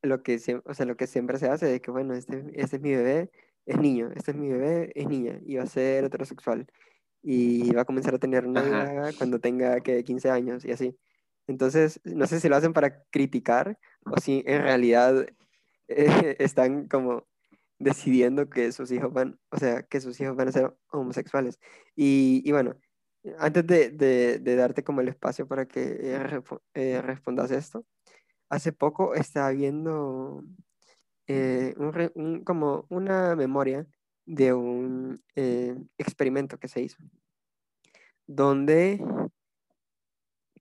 lo 0.03 0.21
que, 0.21 0.37
sie- 0.37 0.61
o 0.63 0.75
sea, 0.75 0.85
lo 0.85 0.95
que 0.95 1.07
siempre 1.07 1.39
se 1.39 1.49
hace, 1.49 1.65
de 1.65 1.81
que, 1.81 1.89
bueno, 1.89 2.13
este, 2.13 2.43
este 2.53 2.75
es 2.75 2.81
mi 2.83 2.91
bebé, 2.93 3.31
es 3.65 3.77
niño, 3.79 4.11
este 4.15 4.31
es 4.31 4.37
mi 4.37 4.49
bebé, 4.49 4.91
es 4.95 5.07
niña, 5.07 5.39
y 5.45 5.55
va 5.57 5.63
a 5.63 5.67
ser 5.67 6.05
heterosexual, 6.05 6.67
y 7.23 7.71
va 7.73 7.81
a 7.81 7.85
comenzar 7.85 8.15
a 8.15 8.19
tener 8.19 8.47
novia 8.47 9.11
cuando 9.17 9.39
tenga, 9.39 9.79
que 9.81 10.03
15 10.03 10.29
años, 10.29 10.65
y 10.65 10.71
así. 10.71 10.97
Entonces, 11.47 11.99
no 12.03 12.27
sé 12.27 12.39
si 12.39 12.49
lo 12.49 12.55
hacen 12.55 12.73
para 12.73 13.03
criticar, 13.11 13.77
o 14.09 14.19
si 14.19 14.43
en 14.45 14.61
realidad 14.63 15.27
eh, 15.87 16.35
están 16.39 16.87
como 16.87 17.27
decidiendo 17.79 18.49
que 18.49 18.71
sus 18.71 18.91
hijos 18.91 19.11
van, 19.13 19.39
o 19.51 19.57
sea, 19.57 19.83
que 19.83 19.99
sus 20.01 20.19
hijos 20.21 20.35
van 20.35 20.47
a 20.49 20.51
ser 20.51 20.75
homosexuales. 20.91 21.59
Y, 21.95 22.41
y 22.45 22.51
bueno, 22.51 22.77
antes 23.39 23.65
de, 23.67 23.89
de- 23.89 24.39
de 24.39 24.55
darte 24.55 24.83
como 24.83 25.01
el 25.01 25.07
espacio 25.09 25.47
para 25.47 25.65
que 25.67 25.81
eh, 26.01 26.41
eh, 26.75 27.01
respondas 27.01 27.51
esto, 27.51 27.85
hace 28.49 28.71
poco 28.71 29.15
estaba 29.15 29.51
viendo 29.51 30.43
eh, 31.27 31.75
como 32.45 32.85
una 32.89 33.35
memoria 33.35 33.87
de 34.25 34.53
un 34.53 35.23
eh, 35.35 35.75
experimento 35.97 36.59
que 36.59 36.67
se 36.67 36.81
hizo, 36.81 36.97
donde 38.27 38.99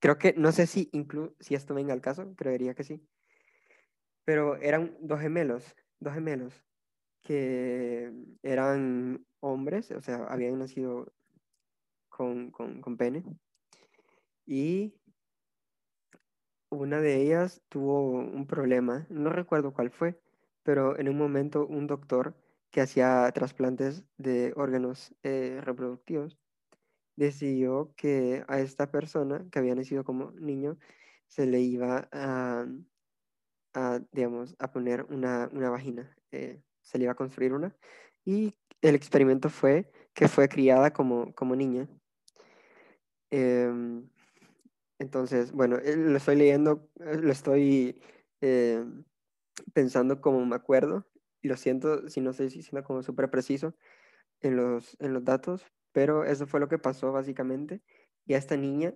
creo 0.01 0.19
que, 0.19 0.35
no 0.37 0.53
sé 0.53 0.67
si, 0.67 0.89
inclu 0.93 1.35
si 1.41 1.55
esto 1.55 1.75
venga 1.75 1.93
al 1.95 2.01
caso, 2.01 2.35
creería 2.37 2.75
que 2.75 2.85
sí, 2.85 3.07
pero 4.25 4.57
eran 4.57 4.97
dos 5.01 5.21
gemelos, 5.21 5.75
dos 5.99 6.15
gemelos 6.15 6.62
que 7.23 8.12
eran 8.43 9.25
hombres, 9.41 9.91
o 9.93 10.03
sea, 10.03 10.25
habían 10.29 10.59
nacido 10.59 11.12
con, 12.11 12.51
con, 12.51 12.83
con 12.83 12.97
pene, 12.99 13.25
y 14.47 14.95
una 16.69 17.01
de 17.01 17.23
ellas 17.23 17.62
tuvo 17.69 18.11
un 18.11 18.47
problema, 18.47 19.07
no 19.09 19.31
recuerdo 19.31 19.73
cuál 19.73 19.91
fue, 19.91 20.21
pero 20.65 20.99
en 20.99 21.09
un 21.09 21.17
momento 21.17 21.67
un 21.67 21.87
doctor 21.87 22.35
que 22.73 22.81
hacía 22.81 23.31
trasplantes 23.33 24.05
de 24.19 24.53
órganos 24.57 25.15
eh, 25.23 25.61
reproductivos 25.62 26.37
decidió 27.17 27.95
que 27.97 28.45
a 28.49 28.59
esta 28.59 28.91
persona 28.91 29.47
que 29.53 29.61
había 29.61 29.77
nacido 29.77 30.03
como 30.03 30.33
niño 30.33 30.77
se 31.29 31.47
le 31.47 31.61
iba 31.61 32.09
a, 32.12 32.67
digamos, 34.12 34.57
a 34.59 34.73
poner 34.73 35.05
una, 35.11 35.49
una 35.53 35.71
vagina, 35.71 36.17
eh, 36.33 36.61
se 36.83 36.99
le 36.99 37.05
iba 37.05 37.12
a 37.12 37.17
construir 37.17 37.53
una, 37.53 37.77
y 38.25 38.55
el 38.83 38.95
experimento 38.95 39.49
fue 39.51 39.91
que 40.12 40.29
fue 40.29 40.49
criada 40.49 40.93
como, 40.93 41.35
como 41.35 41.57
niña. 41.57 41.89
Em, 43.31 44.09
entonces, 44.99 45.53
bueno, 45.53 45.77
eh, 45.79 45.97
lo 45.97 46.17
estoy 46.17 46.37
leyendo, 46.37 46.89
lo 46.97 47.33
estoy 47.33 48.01
eh, 48.41 48.85
pensando 49.74 50.20
como 50.20 50.44
me 50.46 50.57
acuerdo, 50.57 51.07
y 51.42 51.48
lo 51.48 51.57
siento 51.57 52.09
si 52.09 52.20
no 52.20 52.30
estoy 52.30 52.50
siendo 52.50 52.84
como 52.84 53.02
súper 53.02 53.30
preciso 53.30 53.74
en 54.40 54.57
los, 54.57 54.96
en 55.00 55.14
los 55.14 55.24
datos, 55.24 55.66
pero 55.92 56.24
eso 56.24 56.46
fue 56.46 56.61
lo 56.61 56.68
que 56.68 56.78
pasó 56.78 57.12
básicamente. 57.12 57.82
Y 58.26 58.34
a 58.34 58.38
esta 58.38 58.57
niña, 58.57 58.94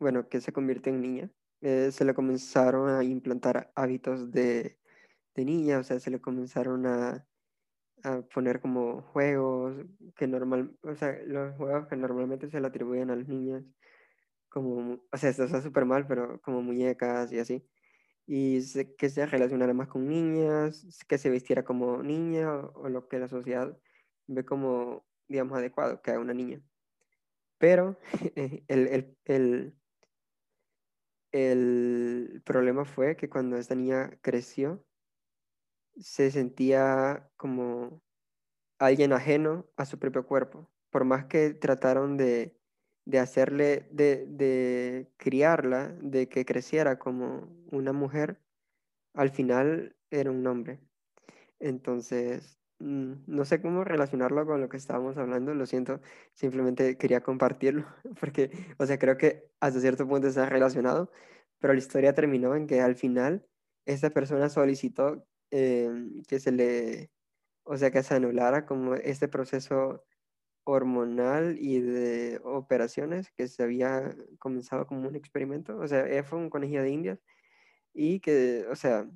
bueno, 0.00 0.28
que 0.28 0.40
se 0.40 0.52
convierte 0.52 0.90
en 0.90 1.00
niña, 1.02 1.30
eh, 1.62 1.90
se 1.92 2.04
le 2.04 2.14
comenzaron 2.14 2.90
a 2.90 3.04
implantar 3.04 3.72
hábitos 3.76 4.32
de, 4.32 4.78
de 5.34 5.44
niña, 5.44 5.78
o 5.80 5.84
sea, 5.84 6.00
se 6.00 6.10
le 6.10 6.20
comenzaron 6.20 6.86
a, 6.86 7.26
a 8.04 8.22
poner 8.22 8.60
como 8.60 9.02
juegos 9.02 9.76
que 10.16 10.26
normal, 10.26 10.76
o 10.82 10.94
sea, 10.94 11.18
los 11.26 11.56
juegos 11.56 11.88
que 11.88 11.96
normalmente 11.96 12.50
se 12.50 12.60
le 12.60 12.66
atribuyen 12.68 13.10
a 13.10 13.16
las 13.16 13.28
niñas, 13.28 13.64
como, 14.48 15.00
o 15.12 15.16
sea, 15.18 15.30
esto 15.30 15.44
está 15.44 15.62
súper 15.62 15.84
mal, 15.86 16.06
pero 16.06 16.40
como 16.42 16.62
muñecas 16.62 17.32
y 17.32 17.38
así. 17.40 17.68
Y 18.26 18.60
que 18.96 19.10
se 19.10 19.26
relacionara 19.26 19.74
más 19.74 19.88
con 19.88 20.06
niñas, 20.08 20.86
que 21.08 21.18
se 21.18 21.30
vistiera 21.30 21.64
como 21.64 22.02
niña 22.02 22.50
o, 22.54 22.88
lo 22.88 23.08
que 23.08 23.18
la 23.18 23.28
sociedad 23.28 23.76
ve 24.26 24.44
como, 24.44 25.04
digamos, 25.28 25.58
adecuado 25.58 26.00
que 26.00 26.12
haga 26.12 26.20
una 26.20 26.34
niña. 26.34 26.62
Pero 27.58 27.98
el, 28.36 28.64
el, 28.68 29.16
el, 29.24 29.74
el 31.32 32.42
problema 32.44 32.84
fue 32.84 33.16
que 33.16 33.28
cuando 33.28 33.56
esta 33.56 33.74
niña 33.74 34.18
creció, 34.22 34.84
se 35.98 36.30
sentía 36.30 37.30
como 37.36 38.02
alguien 38.78 39.12
ajeno 39.12 39.66
a 39.76 39.86
su 39.86 39.98
propio 39.98 40.26
cuerpo. 40.26 40.70
Por 40.90 41.04
más 41.04 41.26
que 41.26 41.54
trataron 41.54 42.16
de, 42.16 42.56
de 43.04 43.18
hacerle, 43.18 43.88
de, 43.90 44.26
de 44.26 45.08
criarla, 45.16 45.88
de 46.00 46.28
que 46.28 46.44
creciera 46.44 46.98
como 46.98 47.48
una 47.70 47.92
mujer, 47.92 48.40
al 49.14 49.30
final 49.30 49.96
era 50.10 50.30
un 50.30 50.46
hombre. 50.46 50.80
Entonces, 51.60 52.58
mm, 52.80 53.14
no 53.26 53.44
sé 53.44 53.60
cómo 53.62 53.84
relacionarlo 53.84 54.46
con 54.46 54.60
lo 54.60 54.68
que 54.68 54.76
estábamos 54.76 55.16
hablando, 55.16 55.54
lo 55.54 55.66
siento, 55.66 56.00
simplemente 56.34 56.96
quería 56.98 57.22
compartirlo, 57.22 57.86
porque, 58.20 58.50
o 58.78 58.86
sea, 58.86 58.98
creo 58.98 59.16
que 59.16 59.50
hasta 59.60 59.80
cierto 59.80 60.06
punto 60.08 60.28
está 60.28 60.46
relacionado, 60.48 61.10
pero 61.60 61.74
la 61.74 61.78
historia 61.78 62.14
terminó 62.14 62.56
en 62.56 62.66
que 62.66 62.80
al 62.80 62.96
final 62.96 63.46
esta 63.86 64.10
persona 64.10 64.48
solicitó 64.48 65.26
em, 65.50 66.22
que 66.24 66.40
se 66.40 66.52
le, 66.52 67.10
o 67.64 67.76
sea, 67.76 67.90
que 67.90 68.02
se 68.02 68.14
anulara 68.14 68.66
como 68.66 68.94
este 68.94 69.28
proceso 69.28 70.04
hormonal 70.64 71.56
y 71.58 71.80
de 71.80 72.40
operaciones 72.44 73.30
que 73.32 73.48
se 73.48 73.62
había 73.62 74.14
comenzado 74.38 74.86
como 74.86 75.08
un 75.08 75.16
experimento, 75.16 75.78
o 75.78 75.88
sea, 75.88 76.06
ella 76.08 76.24
fue 76.24 76.38
un 76.38 76.50
conejillo 76.50 76.82
de 76.82 76.90
indias 76.90 77.18
y 77.94 78.20
que, 78.20 78.66
o 78.70 78.76
sea, 78.76 79.08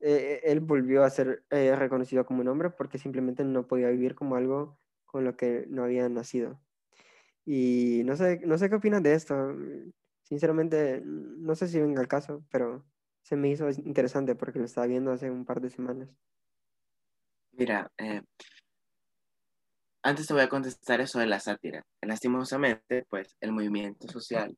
eh, 0.00 0.40
él 0.44 0.60
volvió 0.60 1.04
a 1.04 1.10
ser 1.10 1.44
eh, 1.50 1.74
reconocido 1.76 2.26
como 2.26 2.42
un 2.42 2.48
hombre 2.48 2.70
porque 2.70 2.98
simplemente 2.98 3.44
no 3.44 3.66
podía 3.66 3.88
vivir 3.90 4.14
como 4.14 4.36
algo 4.36 4.78
con 5.06 5.24
lo 5.24 5.36
que 5.36 5.66
no 5.68 5.84
había 5.84 6.08
nacido. 6.08 6.60
Y 7.44 8.02
no 8.04 8.16
sé, 8.16 8.40
no 8.46 8.58
sé 8.58 8.68
qué 8.70 8.76
opinas 8.76 9.02
de 9.02 9.14
esto. 9.14 9.34
Sinceramente, 10.22 11.02
no 11.04 11.54
sé 11.54 11.68
si 11.68 11.80
venga 11.80 12.00
al 12.00 12.08
caso, 12.08 12.44
pero 12.50 12.84
se 13.22 13.36
me 13.36 13.48
hizo 13.48 13.68
interesante 13.70 14.34
porque 14.34 14.58
lo 14.58 14.66
estaba 14.66 14.86
viendo 14.86 15.12
hace 15.12 15.30
un 15.30 15.44
par 15.44 15.60
de 15.60 15.70
semanas. 15.70 16.08
mira, 17.52 17.90
eh, 17.98 18.22
antes 20.02 20.26
te 20.26 20.34
voy 20.34 20.42
a 20.42 20.48
contestar 20.48 21.00
eso 21.00 21.18
de 21.18 21.26
la 21.26 21.40
sátira. 21.40 21.84
Lastimosamente, 22.02 23.04
pues 23.08 23.36
el 23.40 23.52
movimiento 23.52 24.08
social 24.08 24.56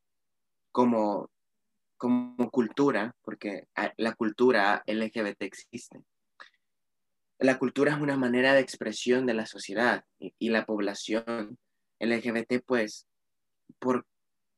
como, 0.72 1.30
como 1.96 2.50
cultura, 2.50 3.14
porque 3.22 3.66
la 3.96 4.14
cultura 4.14 4.82
LGBT 4.86 5.42
existe. 5.42 6.02
La 7.38 7.58
cultura 7.58 7.92
es 7.94 8.00
una 8.00 8.16
manera 8.16 8.52
de 8.52 8.60
expresión 8.60 9.26
de 9.26 9.34
la 9.34 9.46
sociedad 9.46 10.04
y, 10.18 10.34
y 10.38 10.50
la 10.50 10.66
población 10.66 11.58
LGBT, 11.98 12.62
pues, 12.66 13.06
por, 13.78 14.06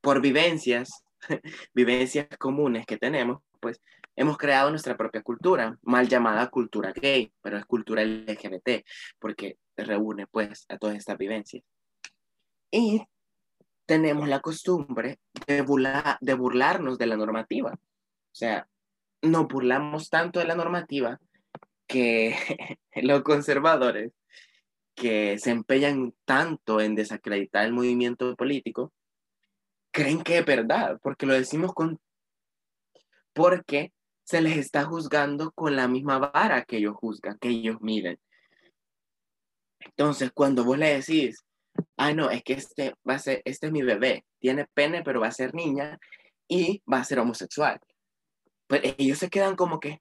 por 0.01 0.21
vivencias, 0.21 1.05
vivencias 1.75 2.27
comunes 2.39 2.87
que 2.87 2.99
tenemos, 2.99 3.41
pues, 3.61 3.81
hemos 4.17 4.37
creado 4.39 4.71
nuestra 4.71 4.97
propia 4.97 5.23
cultura, 5.23 5.79
mal 5.83 6.09
llamada 6.09 6.51
cultura 6.51 6.93
gay, 6.93 7.33
pero 7.41 7.59
es 7.59 7.65
cultura 7.65 8.05
LGBT, 8.05 8.85
porque 9.19 9.59
reúne, 9.77 10.27
pues, 10.27 10.67
a 10.69 10.79
todas 10.79 10.97
estas 10.97 11.19
vivencias. 11.19 11.63
Y 12.71 13.03
tenemos 13.87 14.29
la 14.29 14.41
costumbre 14.41 15.19
de, 15.47 15.63
burla, 15.63 16.19
de 16.21 16.35
burlarnos 16.35 16.99
de 16.99 17.07
la 17.07 17.17
normativa. 17.17 17.73
O 17.73 18.35
sea, 18.35 18.69
nos 19.23 19.47
burlamos 19.49 20.11
tanto 20.11 20.41
de 20.41 20.47
la 20.47 20.55
normativa 20.55 21.21
que 21.87 22.35
los 23.03 23.23
conservadores 23.23 24.13
que 24.95 25.39
se 25.39 25.51
empeñan 25.51 26.15
tanto 26.25 26.81
en 26.81 26.95
desacreditar 26.95 27.65
el 27.65 27.73
movimiento 27.73 28.35
político 28.37 28.93
creen 29.91 30.23
que 30.23 30.39
es 30.39 30.45
verdad, 30.45 30.99
porque 31.03 31.27
lo 31.27 31.35
decimos 31.35 31.73
con 31.75 32.01
porque 33.35 33.93
se 34.25 34.41
les 34.41 34.57
está 34.57 34.85
juzgando 34.85 35.53
con 35.53 35.77
la 35.77 35.89
misma 35.89 36.19
vara 36.19 36.65
que 36.65 36.79
ellos 36.79 36.97
juzgan, 36.97 37.39
que 37.39 37.49
ellos 37.49 37.81
miden. 37.81 38.19
Entonces, 39.81 40.31
cuando 40.33 40.65
vos 40.65 40.79
le 40.79 40.95
decís, 40.95 41.45
ah, 41.97 42.13
no, 42.13 42.31
es 42.31 42.43
que 42.43 42.55
este 42.55 42.95
va 43.09 43.15
a 43.15 43.19
ser, 43.19 43.43
este 43.45 43.67
es 43.67 43.73
mi 43.73 43.83
bebé, 43.83 44.25
tiene 44.39 44.67
pene, 44.75 45.03
pero 45.03 45.21
va 45.21 45.29
a 45.29 45.33
ser 45.33 45.55
niña 45.55 45.99
y 46.49 46.83
va 46.91 46.99
a 46.99 47.05
ser 47.05 47.19
homosexual. 47.19 47.81
Pues 48.67 48.95
ellos 48.99 49.19
se 49.19 49.29
quedan 49.29 49.57
como 49.57 49.81
que, 49.81 50.01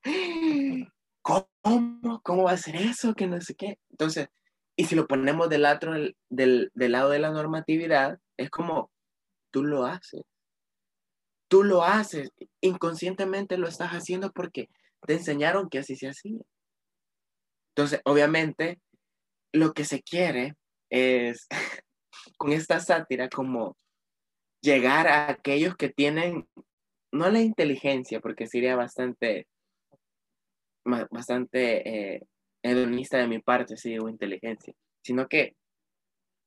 ¿cómo? 1.21 2.21
¿Cómo 2.23 2.43
va 2.43 2.51
a 2.51 2.57
ser 2.57 2.75
eso? 2.75 3.13
Que 3.15 3.27
no 3.27 3.41
sé 3.41 3.55
qué. 3.55 3.77
Entonces, 3.89 4.29
Y 4.75 4.85
si 4.85 4.95
lo 4.95 5.07
ponemos 5.07 5.49
del, 5.49 5.63
lado, 5.63 5.91
del, 6.29 6.71
del 6.73 6.91
lado 6.91 7.09
de 7.09 7.19
la 7.19 7.31
normatividad, 7.31 8.19
es 8.37 8.49
como 8.49 8.91
tú 9.51 9.63
lo 9.63 9.85
haces. 9.85 10.21
Tú 11.51 11.65
lo 11.65 11.83
haces, 11.83 12.31
inconscientemente 12.61 13.57
lo 13.57 13.67
estás 13.67 13.89
haciendo 13.89 14.31
porque 14.31 14.69
te 15.05 15.15
enseñaron 15.15 15.69
que 15.69 15.79
así 15.79 15.97
se 15.97 16.07
hacía. 16.07 16.39
Entonces, 17.75 17.99
obviamente, 18.05 18.79
lo 19.51 19.73
que 19.73 19.83
se 19.83 20.01
quiere 20.01 20.55
es, 20.89 21.49
con 22.37 22.53
esta 22.53 22.79
sátira, 22.79 23.27
como 23.27 23.75
llegar 24.61 25.09
a 25.09 25.29
aquellos 25.29 25.75
que 25.75 25.89
tienen, 25.89 26.47
no 27.11 27.29
la 27.29 27.41
inteligencia, 27.41 28.21
porque 28.21 28.47
sería 28.47 28.77
bastante, 28.77 29.45
bastante 30.85 32.15
eh, 32.15 32.27
hedonista 32.63 33.17
de 33.17 33.27
mi 33.27 33.39
parte 33.39 33.75
si 33.75 33.89
digo 33.89 34.07
inteligencia, 34.07 34.73
sino 35.03 35.27
que 35.27 35.57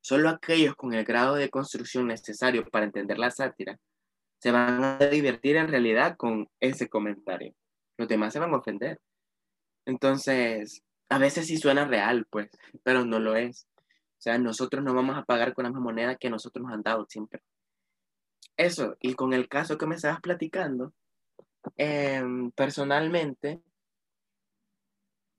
solo 0.03 0.31
aquellos 0.31 0.77
con 0.77 0.95
el 0.95 1.05
grado 1.05 1.35
de 1.35 1.51
construcción 1.51 2.07
necesario 2.07 2.65
para 2.71 2.87
entender 2.87 3.19
la 3.19 3.31
sátira 3.31 3.79
se 4.45 4.53
van 4.53 4.85
a 4.85 4.99
divertir 4.99 5.57
en 5.57 5.69
realidad 5.69 6.19
con 6.19 6.51
ese 6.61 6.91
comentario. 6.91 7.55
Los 7.97 8.09
demás 8.09 8.31
se 8.35 8.39
van 8.39 8.53
a 8.53 8.59
ofender. 8.59 9.01
Entonces, 9.87 10.83
a 11.09 11.17
veces 11.17 11.47
sí 11.47 11.57
suena 11.57 11.87
real, 11.87 12.27
pues, 12.29 12.51
pero 12.83 13.07
no 13.07 13.21
lo 13.21 13.37
es. 13.37 13.67
O 13.79 14.21
sea, 14.21 14.37
nosotros 14.37 14.85
no 14.85 14.93
vamos 14.93 15.17
a 15.17 15.25
pagar 15.25 15.55
con 15.55 15.63
la 15.63 15.71
misma 15.71 15.85
moneda 15.85 16.17
que 16.17 16.29
nosotros 16.29 16.63
nos 16.63 16.75
han 16.75 16.83
dado 16.83 17.07
siempre. 17.09 17.41
Eso, 18.59 18.99
y 19.01 19.15
con 19.15 19.33
el 19.33 19.49
caso 19.49 19.79
que 19.79 19.87
me 19.87 19.95
estabas 19.95 20.21
platicando, 20.21 20.93
em, 21.79 22.51
personalmente, 22.51 23.63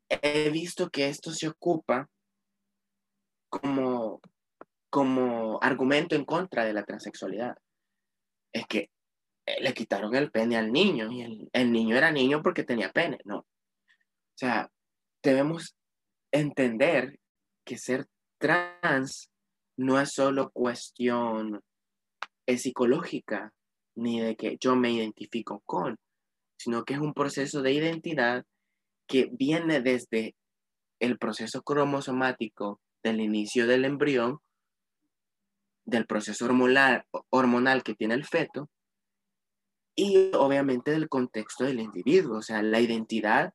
he 0.10 0.50
visto 0.50 0.90
que 0.90 1.10
esto 1.10 1.30
se 1.30 1.48
ocupa 1.48 2.10
como, 3.50 4.20
como 4.90 5.60
argumento 5.62 6.16
en 6.16 6.26
contra 6.26 6.66
de 6.66 6.74
la 6.74 6.84
transexualidad. 6.84 7.56
Es 8.52 8.66
que 8.66 8.80
eh, 8.80 8.95
le 9.46 9.74
quitaron 9.74 10.16
el 10.16 10.32
pene 10.32 10.58
al 10.58 10.72
niño 10.72 11.12
y 11.12 11.22
el, 11.22 11.50
el 11.54 11.72
niño 11.72 11.96
era 11.96 12.12
niño 12.12 12.42
porque 12.42 12.64
tenía 12.64 12.92
pene, 12.92 13.20
¿no? 13.26 13.40
O 13.40 14.38
sea, 14.38 14.72
debemos 15.24 15.76
entender 16.32 17.20
que 17.64 17.78
ser 17.78 18.08
trans 18.38 19.30
no 19.78 20.00
es 20.00 20.12
solo 20.12 20.52
cuestión 20.52 21.62
psicológica 22.48 23.54
ni 23.96 24.20
de 24.20 24.36
que 24.36 24.58
yo 24.60 24.76
me 24.76 24.92
identifico 24.92 25.62
con, 25.66 25.98
sino 26.58 26.84
que 26.84 26.94
es 26.94 27.00
un 27.00 27.14
proceso 27.14 27.62
de 27.62 27.74
identidad 27.74 28.46
que 29.08 29.30
viene 29.32 29.82
desde 29.82 30.36
el 31.00 31.18
proceso 31.18 31.62
cromosomático 31.64 32.82
del 33.04 33.22
inicio 33.22 33.68
del 33.68 33.86
embrión, 33.86 34.40
del 35.86 36.06
proceso 36.06 36.46
hormonal, 36.46 37.06
hormonal 37.30 37.84
que 37.84 37.94
tiene 37.94 38.16
el 38.16 38.26
feto, 38.26 38.70
y 39.96 40.32
obviamente 40.36 40.92
del 40.92 41.10
contexto 41.10 41.64
del 41.64 41.80
individuo, 41.80 42.40
o 42.40 42.42
sea, 42.42 42.62
la 42.62 42.80
identidad 42.80 43.54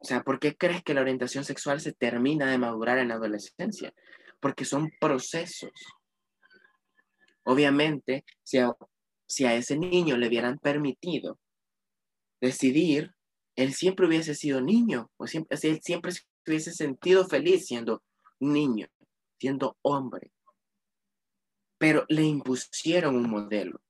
o 0.00 0.04
sea, 0.04 0.22
¿por 0.22 0.38
qué 0.38 0.56
crees 0.56 0.82
que 0.82 0.94
la 0.94 1.00
orientación 1.00 1.44
sexual 1.44 1.80
se 1.80 1.92
termina 1.92 2.50
de 2.50 2.58
madurar 2.58 2.98
en 2.98 3.08
la 3.08 3.14
adolescencia? 3.14 3.92
Porque 4.40 4.64
son 4.64 4.90
procesos. 5.00 5.72
Obviamente, 7.44 8.24
si 8.44 8.58
a, 8.58 8.72
si 9.26 9.44
a 9.44 9.54
ese 9.54 9.76
niño 9.76 10.16
le 10.16 10.28
hubieran 10.28 10.58
permitido 10.58 11.38
decidir, 12.40 13.12
él 13.56 13.74
siempre 13.74 14.06
hubiese 14.06 14.36
sido 14.36 14.60
niño, 14.60 15.10
o 15.16 15.26
siempre, 15.26 15.58
él 15.60 15.80
siempre 15.82 16.12
se 16.12 16.22
hubiese 16.46 16.72
sentido 16.72 17.26
feliz 17.26 17.66
siendo 17.66 18.04
niño, 18.38 18.86
siendo 19.40 19.76
hombre. 19.82 20.30
Pero 21.76 22.04
le 22.08 22.22
impusieron 22.22 23.16
un 23.16 23.28
modelo. 23.28 23.80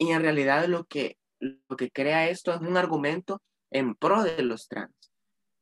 Y 0.00 0.12
en 0.12 0.22
realidad 0.22 0.66
lo 0.66 0.84
que, 0.84 1.18
lo 1.40 1.76
que 1.76 1.90
crea 1.90 2.28
esto 2.28 2.54
es 2.54 2.60
un 2.62 2.76
argumento 2.78 3.42
en 3.70 3.94
pro 3.94 4.22
de 4.22 4.42
los 4.42 4.66
trans. 4.66 4.94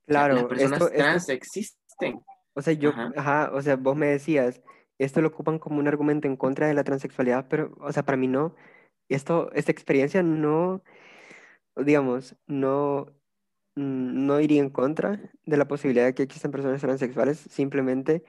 Claro, 0.07 0.36
las 0.36 0.45
personas 0.45 0.93
trans 0.93 1.28
existen. 1.28 2.22
O 2.55 2.62
sea, 2.62 2.72
yo, 2.72 2.93
ajá. 3.16 3.51
o 3.53 3.61
sea, 3.61 3.76
vos 3.76 3.97
me 3.97 4.07
decías, 4.07 4.62
esto 4.99 5.20
lo 5.20 5.28
ocupan 5.28 5.59
como 5.59 5.80
un 5.80 5.89
argumento 5.89 6.28
en 6.28 6.36
contra 6.36 6.68
de 6.68 6.74
la 6.74 6.84
transexualidad, 6.84 7.49
pero, 7.49 7.74
o 7.80 7.93
sea, 7.93 8.05
para 8.05 8.16
mí 8.16 8.28
no. 8.28 8.55
Esto, 9.09 9.51
esta 9.53 9.72
experiencia 9.72 10.22
no, 10.22 10.82
digamos, 11.76 12.36
no, 12.47 13.12
no 13.74 14.41
iría 14.41 14.61
en 14.61 14.70
contra 14.70 15.32
de 15.45 15.57
la 15.57 15.66
posibilidad 15.66 16.05
de 16.05 16.14
que 16.14 16.22
existan 16.22 16.53
personas 16.53 16.80
transexuales, 16.80 17.39
simplemente 17.39 18.22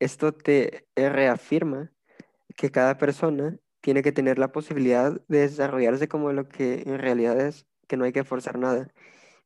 esto 0.00 0.32
te 0.32 0.86
reafirma 0.96 1.92
que 2.56 2.70
cada 2.70 2.98
persona 2.98 3.58
tiene 3.80 4.02
que 4.02 4.12
tener 4.12 4.38
la 4.38 4.52
posibilidad 4.52 5.20
de 5.28 5.40
desarrollarse 5.40 6.08
como 6.08 6.32
lo 6.32 6.48
que 6.48 6.82
en 6.86 6.98
realidad 6.98 7.40
es, 7.40 7.66
que 7.86 7.96
no 7.96 8.04
hay 8.04 8.12
que 8.12 8.24
forzar 8.24 8.58
nada, 8.58 8.92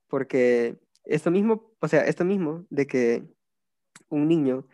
porque 0.08 0.78
esto 1.04 1.30
mismo, 1.30 1.72
o 1.80 1.88
sea, 1.88 2.02
esto 2.02 2.24
mismo 2.24 2.66
de 2.70 2.86
que 2.86 3.24
un 4.08 4.28
niño 4.28 4.66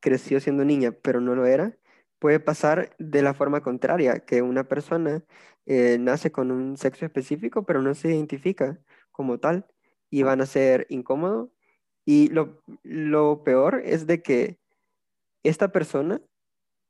creció 0.00 0.40
siendo 0.40 0.64
niña, 0.64 0.92
pero 0.92 1.20
no 1.20 1.34
lo 1.34 1.46
era, 1.46 1.76
puede 2.18 2.40
pasar 2.40 2.94
de 2.98 3.22
la 3.22 3.34
forma 3.34 3.62
contraria, 3.62 4.20
que 4.20 4.42
una 4.42 4.64
persona 4.68 5.24
eh, 5.66 5.98
nace 5.98 6.32
con 6.32 6.50
un 6.50 6.76
sexo 6.76 7.04
específico, 7.06 7.64
pero 7.64 7.82
no 7.82 7.94
se 7.94 8.08
identifica 8.08 8.80
como 9.12 9.38
tal 9.38 9.66
y 10.10 10.22
van 10.22 10.40
a 10.40 10.46
ser 10.46 10.86
incómodo. 10.90 11.52
Y 12.04 12.28
lo, 12.30 12.62
lo 12.82 13.44
peor 13.44 13.82
es 13.84 14.06
de 14.06 14.22
que 14.22 14.58
esta 15.42 15.72
persona 15.72 16.22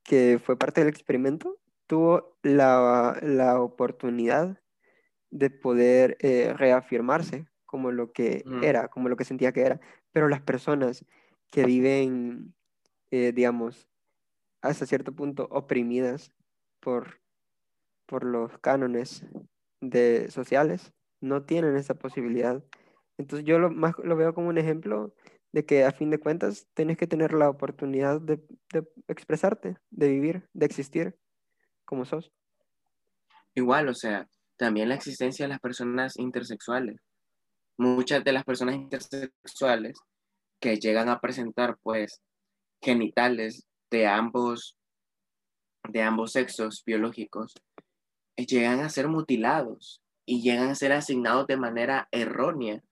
que 0.05 0.39
fue 0.43 0.57
parte 0.59 0.81
del 0.81 0.91
experimento 0.91 1.59
tuvo 1.89 2.37
la, 2.43 3.19
la 3.23 3.61
oportunidad 3.61 4.61
de 5.31 5.51
poder 5.51 6.17
eh, 6.21 6.53
reafirmarse 6.57 7.49
como 7.67 7.91
lo 7.91 8.13
que 8.13 8.45
era, 8.63 8.89
como 8.89 9.09
lo 9.09 9.17
que 9.17 9.25
sentía 9.25 9.53
que 9.53 9.63
era, 9.63 9.81
pero 10.13 10.29
las 10.29 10.41
personas 10.41 11.05
que 11.51 11.65
viven, 11.65 12.55
eh, 13.11 13.33
digamos, 13.33 13.89
hasta 14.63 14.87
cierto 14.87 15.13
punto 15.13 15.49
oprimidas 15.51 16.33
por, 16.81 17.21
por 18.07 18.25
los 18.25 18.59
cánones 18.59 19.25
de, 19.81 20.31
sociales, 20.31 20.93
no 21.21 21.45
tienen 21.45 21.77
esa 21.77 21.95
posibilidad. 21.95 22.63
Entonces 23.19 23.47
yo 23.47 23.59
lo, 23.59 23.71
más 23.71 23.95
lo 24.03 24.17
veo 24.17 24.35
como 24.35 24.49
un 24.49 24.59
ejemplo 24.59 25.15
de 25.53 25.65
que 25.65 25.85
a 25.85 25.93
fin 25.93 26.11
de 26.11 26.21
cuentas 26.21 26.69
tienes 26.75 26.97
que 26.97 27.07
tener 27.07 27.33
la 27.33 27.51
oportunidad 27.51 28.21
de, 28.21 28.41
de 28.73 28.87
expresarte, 29.09 29.77
de 29.91 30.09
vivir, 30.09 30.49
de 30.53 30.67
existir 30.67 31.19
como 31.89 32.05
sos. 32.05 32.31
Igual, 33.55 33.89
o 33.89 33.95
sea, 33.95 34.29
también 34.57 34.89
la 34.89 34.95
existencia 34.95 35.47
de 35.47 35.49
las 35.49 35.61
personas 35.61 36.19
intersexuales 36.19 37.01
muchas 37.79 38.25
de 38.25 38.33
las 38.33 38.45
personas 38.45 38.75
intersexuales 38.75 39.99
que 40.61 40.77
llegan 40.77 41.09
a 41.09 41.21
presentar 41.21 41.79
pues 41.83 42.21
genitales 42.83 43.67
de 43.91 44.07
ambos 44.07 44.77
de 45.89 46.03
ambos 46.03 46.33
sexos 46.33 46.83
biológicos 46.85 47.55
llegan 48.37 48.81
a 48.81 48.89
ser 48.89 49.09
mutilados 49.09 50.03
y 50.27 50.43
llegan 50.43 50.69
a 50.69 50.75
ser 50.75 50.93
asignados 50.93 51.47
de 51.47 51.57
manera 51.57 52.09
errónea 52.11 52.83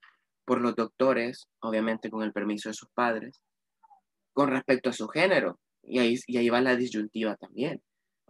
por 0.44 0.60
los 0.60 0.76
doctores, 0.76 1.48
obviamente 1.60 2.08
con 2.08 2.22
el 2.22 2.32
permiso 2.32 2.68
de 2.68 2.74
sus 2.74 2.88
padres, 2.94 3.42
con 4.32 4.48
respecto 4.48 4.90
a 4.90 4.92
su 4.92 5.08
género. 5.08 5.58
Y 5.82 5.98
ahí, 5.98 6.16
y 6.26 6.38
ahí 6.38 6.48
va 6.48 6.60
la 6.60 6.76
disyuntiva 6.76 7.36
también. 7.36 7.82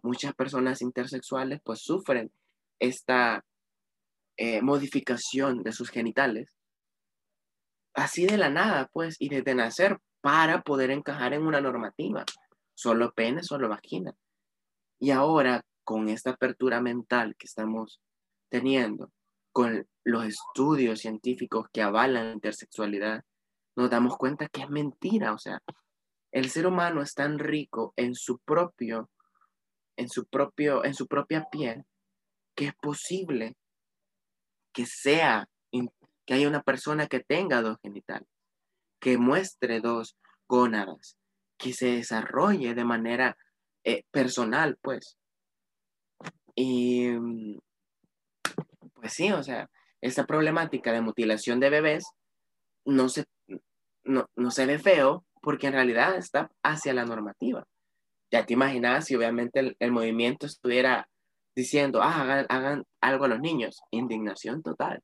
Muchas 0.07 0.35
personas 0.35 0.83
intersexuales 0.83 1.61
pues 1.65 1.81
sufren 1.81 2.31
esta 2.79 3.45
eh, 4.37 4.63
modificación 4.63 5.65
de 5.65 5.73
sus 5.73 5.91
genitales, 5.91 6.49
así 7.93 8.25
de 8.25 8.39
la 8.39 8.51
nada, 8.51 8.89
pues, 8.93 9.17
y 9.19 9.29
desde 9.29 9.57
nacer 9.57 9.99
para 10.21 10.63
poder 10.63 10.93
encajar 10.93 11.33
en 11.33 11.43
una 11.43 11.61
normativa, 11.61 12.25
solo 12.75 13.13
pene, 13.15 13.43
solo 13.43 13.69
vagina. 13.69 14.15
Y 15.01 15.11
ahora, 15.11 15.63
con 15.83 16.09
esta 16.09 16.31
apertura 16.31 16.81
mental 16.81 17.35
que 17.37 17.47
estamos 17.47 18.01
teniendo, 18.49 19.11
con 19.51 19.89
los 20.05 20.25
estudios 20.25 21.01
científicos 21.01 21.67
que 21.73 21.83
avalan 21.83 22.27
la 22.27 22.33
intersexualidad, 22.33 23.25
nos 23.75 23.91
damos 23.91 24.17
cuenta 24.17 24.49
que 24.49 24.63
es 24.63 24.71
mentira, 24.71 25.33
o 25.33 25.39
sea, 25.39 25.61
el 26.31 26.51
ser 26.51 26.67
humano 26.67 27.03
es 27.03 27.15
tan 27.15 27.41
rico 27.41 27.93
en 27.97 28.15
su 28.15 28.39
propio, 28.39 29.11
en 29.97 30.09
su 30.09 30.27
propio, 30.27 30.85
en 30.85 30.95
su 30.95 31.07
propia 31.07 31.47
piel, 31.51 31.85
que 32.55 32.67
es 32.67 32.75
posible 32.75 33.57
que 34.73 34.87
sea, 34.87 35.49
que 36.27 36.35
haya 36.35 36.49
una 36.49 36.63
persona 36.63 37.07
que 37.07 37.21
tenga 37.21 37.63
dos 37.63 37.79
genitales, 37.83 38.29
que 39.01 39.17
muestre 39.17 39.81
dos 39.81 40.17
gónadas, 40.49 41.17
que 41.59 41.73
se 41.73 41.87
desarrolle 41.87 42.75
de 42.75 42.85
manera 42.85 43.37
eh, 43.85 44.03
personal, 44.11 44.77
pues. 44.83 45.17
Y 46.55 47.11
pues 48.95 49.13
sí, 49.13 49.33
o 49.33 49.43
sea, 49.43 49.71
esta 50.01 50.27
problemática 50.27 50.93
de 50.93 51.01
mutilación 51.01 51.61
de 51.61 51.71
bebés 51.71 52.05
no 52.85 53.09
se, 53.09 53.25
no, 54.05 54.51
se 54.51 54.67
ve 54.67 54.79
feo 54.79 55.25
porque 55.43 55.69
en 55.69 55.75
realidad 55.75 56.17
está 56.17 56.51
hacia 56.63 56.95
la 56.95 57.05
normativa. 57.05 57.67
Ya 58.31 58.45
te 58.45 58.55
imaginas 58.55 59.05
si 59.05 59.15
obviamente 59.15 59.77
el, 59.79 59.93
movimiento 59.93 60.47
estuviera 60.47 61.09
diciendo, 61.55 62.03
ah, 62.03 62.23
hagan, 62.23 62.47
hagan 62.49 62.85
algo 63.01 63.25
a 63.25 63.29
los 63.29 63.41
niños, 63.41 63.81
indignación 63.91 64.63
total. 64.63 65.03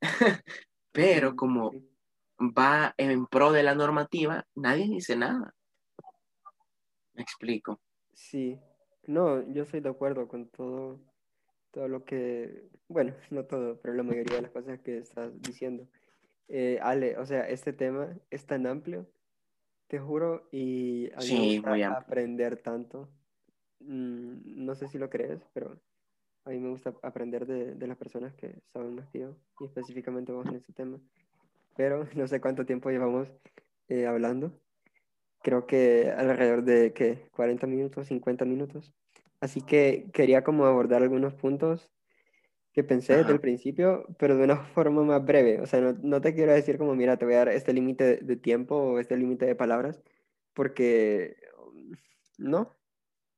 Pero 0.92 1.34
como 1.36 1.72
va 2.40 2.94
en 2.96 3.26
pro 3.26 3.52
de 3.52 3.62
la 3.62 3.74
normativa, 3.74 4.46
nadie 4.54 4.88
dice 4.88 5.16
nada. 5.16 5.54
Me 7.14 7.22
explico. 7.22 7.80
Sí, 8.14 8.58
no, 9.06 9.42
yo 9.52 9.64
estoy 9.64 9.80
de 9.80 9.88
acuerdo 9.88 10.28
con 10.28 10.48
todo, 10.48 11.00
todo 11.70 11.88
lo 11.88 12.04
que, 12.04 12.68
bueno, 12.88 13.14
no 13.30 13.44
todo, 13.44 13.80
pero 13.80 13.94
la 13.94 14.02
mayoría 14.02 14.36
de 14.36 14.42
las 14.42 14.52
cosas 14.52 14.80
que 14.80 14.98
estás 14.98 15.32
diciendo. 15.40 15.88
Eh, 16.48 16.78
Ale, 16.82 17.16
o 17.18 17.24
sea, 17.24 17.48
este 17.48 17.72
tema 17.72 18.14
es 18.30 18.46
tan 18.46 18.66
amplio, 18.66 19.06
te 19.92 19.98
juro, 19.98 20.48
y 20.50 21.12
a 21.12 21.18
mí 21.18 21.60
me 21.62 21.74
gusta 21.74 21.98
aprender 21.98 22.56
tanto. 22.56 23.10
Mm, 23.80 24.64
no 24.64 24.74
sé 24.74 24.88
si 24.88 24.96
lo 24.96 25.10
crees, 25.10 25.46
pero 25.52 25.78
a 26.46 26.50
mí 26.50 26.58
me 26.60 26.70
gusta 26.70 26.94
aprender 27.02 27.44
de, 27.44 27.74
de 27.74 27.86
las 27.86 27.98
personas 27.98 28.32
que 28.32 28.62
saben 28.72 28.94
más 28.94 29.06
que 29.10 29.18
yo, 29.18 29.36
y 29.60 29.66
específicamente 29.66 30.32
vos 30.32 30.46
en 30.46 30.54
este 30.54 30.72
tema. 30.72 30.98
Pero 31.76 32.06
no 32.16 32.26
sé 32.26 32.40
cuánto 32.40 32.64
tiempo 32.64 32.88
llevamos 32.88 33.28
eh, 33.88 34.06
hablando. 34.06 34.58
Creo 35.42 35.66
que 35.66 36.10
alrededor 36.10 36.62
de, 36.64 36.94
¿qué? 36.94 37.28
40 37.32 37.66
minutos, 37.66 38.06
50 38.06 38.46
minutos. 38.46 38.94
Así 39.40 39.60
que 39.60 40.08
quería 40.14 40.42
como 40.42 40.64
abordar 40.64 41.02
algunos 41.02 41.34
puntos 41.34 41.90
que 42.72 42.82
pensé 42.82 43.16
desde 43.18 43.32
el 43.32 43.40
principio, 43.40 44.06
pero 44.18 44.36
de 44.36 44.44
una 44.44 44.56
forma 44.74 45.02
más 45.02 45.24
breve. 45.24 45.60
O 45.60 45.66
sea, 45.66 45.80
no, 45.80 45.92
no, 46.02 46.20
te 46.20 46.34
quiero 46.34 46.52
decir 46.52 46.78
como, 46.78 46.94
mira, 46.94 47.16
te 47.16 47.24
voy 47.24 47.34
a 47.34 47.38
dar 47.38 47.48
este 47.50 47.72
límite 47.72 48.16
de 48.16 48.36
tiempo 48.36 48.76
o 48.76 48.98
este 48.98 49.16
límite 49.16 49.46
de 49.46 49.54
palabras, 49.54 50.02
porque 50.54 51.36
no. 52.38 52.76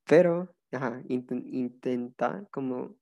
Pero, 0.07 0.55
ajá, 0.73 1.03
intenta 1.09 2.47
como 2.51 2.97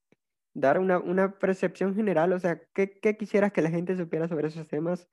dar 0.55 0.79
una, 0.79 0.99
una, 0.99 1.39
percepción 1.39 1.95
general, 1.95 2.33
o 2.33 2.39
sea, 2.39 2.61
¿qué, 2.75 2.99
¿qué, 3.01 3.17
quisieras 3.17 3.53
que 3.53 3.63
la 3.63 3.71
gente 3.71 3.97
supiera 3.97 4.29
sobre 4.29 4.49
esos 4.49 4.69
temas 4.69 5.09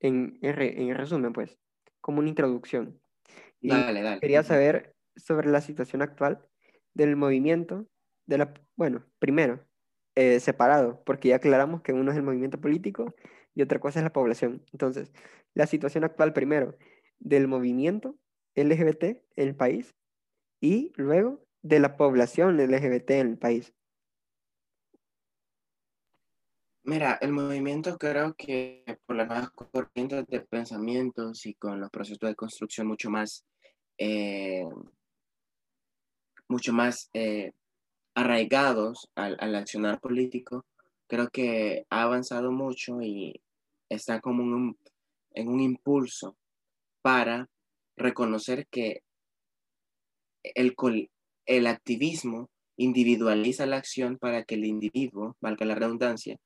en, 0.00 0.38
en, 0.42 0.94
resumen, 0.94 1.32
pues, 1.32 1.58
como 2.00 2.20
una 2.20 2.28
introducción? 2.28 3.00
Y 3.60 3.68
dale, 3.68 4.02
dale. 4.02 4.20
Quería 4.20 4.42
saber 4.42 4.94
sobre 5.16 5.48
la 5.48 5.60
situación 5.60 6.02
actual 6.02 6.46
del 6.92 7.16
movimiento, 7.16 7.86
de 8.26 8.38
la, 8.38 8.54
bueno, 8.76 9.04
primero, 9.18 9.64
eh, 10.16 10.40
separado, 10.40 11.02
porque 11.04 11.28
ya 11.30 11.36
aclaramos 11.36 11.82
que 11.82 11.92
uno 11.92 12.10
es 12.10 12.16
el 12.16 12.22
movimiento 12.22 12.60
político 12.60 13.14
y 13.54 13.62
otra 13.62 13.80
cosa 13.80 14.00
es 14.00 14.04
la 14.04 14.12
población. 14.12 14.64
Entonces, 14.72 15.12
la 15.54 15.66
situación 15.66 16.04
actual 16.04 16.32
primero 16.32 16.76
del 17.18 17.48
movimiento 17.48 18.16
LGBT 18.54 19.04
en 19.04 19.48
el 19.48 19.56
país 19.56 19.94
y 20.60 20.92
luego 20.96 21.44
de 21.62 21.80
la 21.80 21.96
población 21.96 22.58
LGBT 22.60 23.10
en 23.10 23.28
el 23.30 23.38
país. 23.38 23.72
Mira, 26.86 27.18
el 27.22 27.32
movimiento 27.32 27.96
creo 27.96 28.34
que 28.34 28.84
por 29.06 29.16
las 29.16 29.26
nuevas 29.26 29.50
corrientes 29.50 30.26
de 30.26 30.40
pensamientos 30.40 31.46
y 31.46 31.54
con 31.54 31.80
los 31.80 31.90
procesos 31.90 32.18
de 32.20 32.34
construcción 32.34 32.86
mucho 32.86 33.08
más, 33.10 33.46
eh, 33.96 34.68
mucho 36.46 36.74
más 36.74 37.08
eh, 37.14 37.52
arraigados 38.14 39.10
al, 39.14 39.36
al, 39.40 39.54
accionar 39.54 40.00
político, 40.00 40.64
creo 41.08 41.28
que 41.28 41.86
ha 41.90 42.02
avanzado 42.02 42.52
mucho 42.52 43.00
y 43.02 43.40
está 43.88 44.20
como 44.20 44.42
un, 44.42 44.78
en 45.32 45.48
un 45.48 45.60
impulso 45.60 46.36
para 47.02 47.48
reconocer 47.96 48.66
que 48.68 49.02
el, 50.42 50.74
el 51.46 51.66
activismo 51.66 52.50
individualiza 52.76 53.66
la 53.66 53.76
acción 53.76 54.18
para 54.18 54.44
que 54.44 54.56
el 54.56 54.64
individuo, 54.64 55.36
valga 55.40 55.66
la 55.66 55.74
redundancia, 55.74 56.38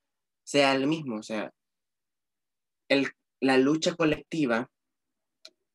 sea 0.45 0.75
el 0.75 0.87
mismo. 0.87 1.17
O 1.17 1.23
sea, 1.23 1.53
el, 2.89 3.09
la 3.41 3.59
lucha 3.59 3.95
colectiva, 3.95 4.71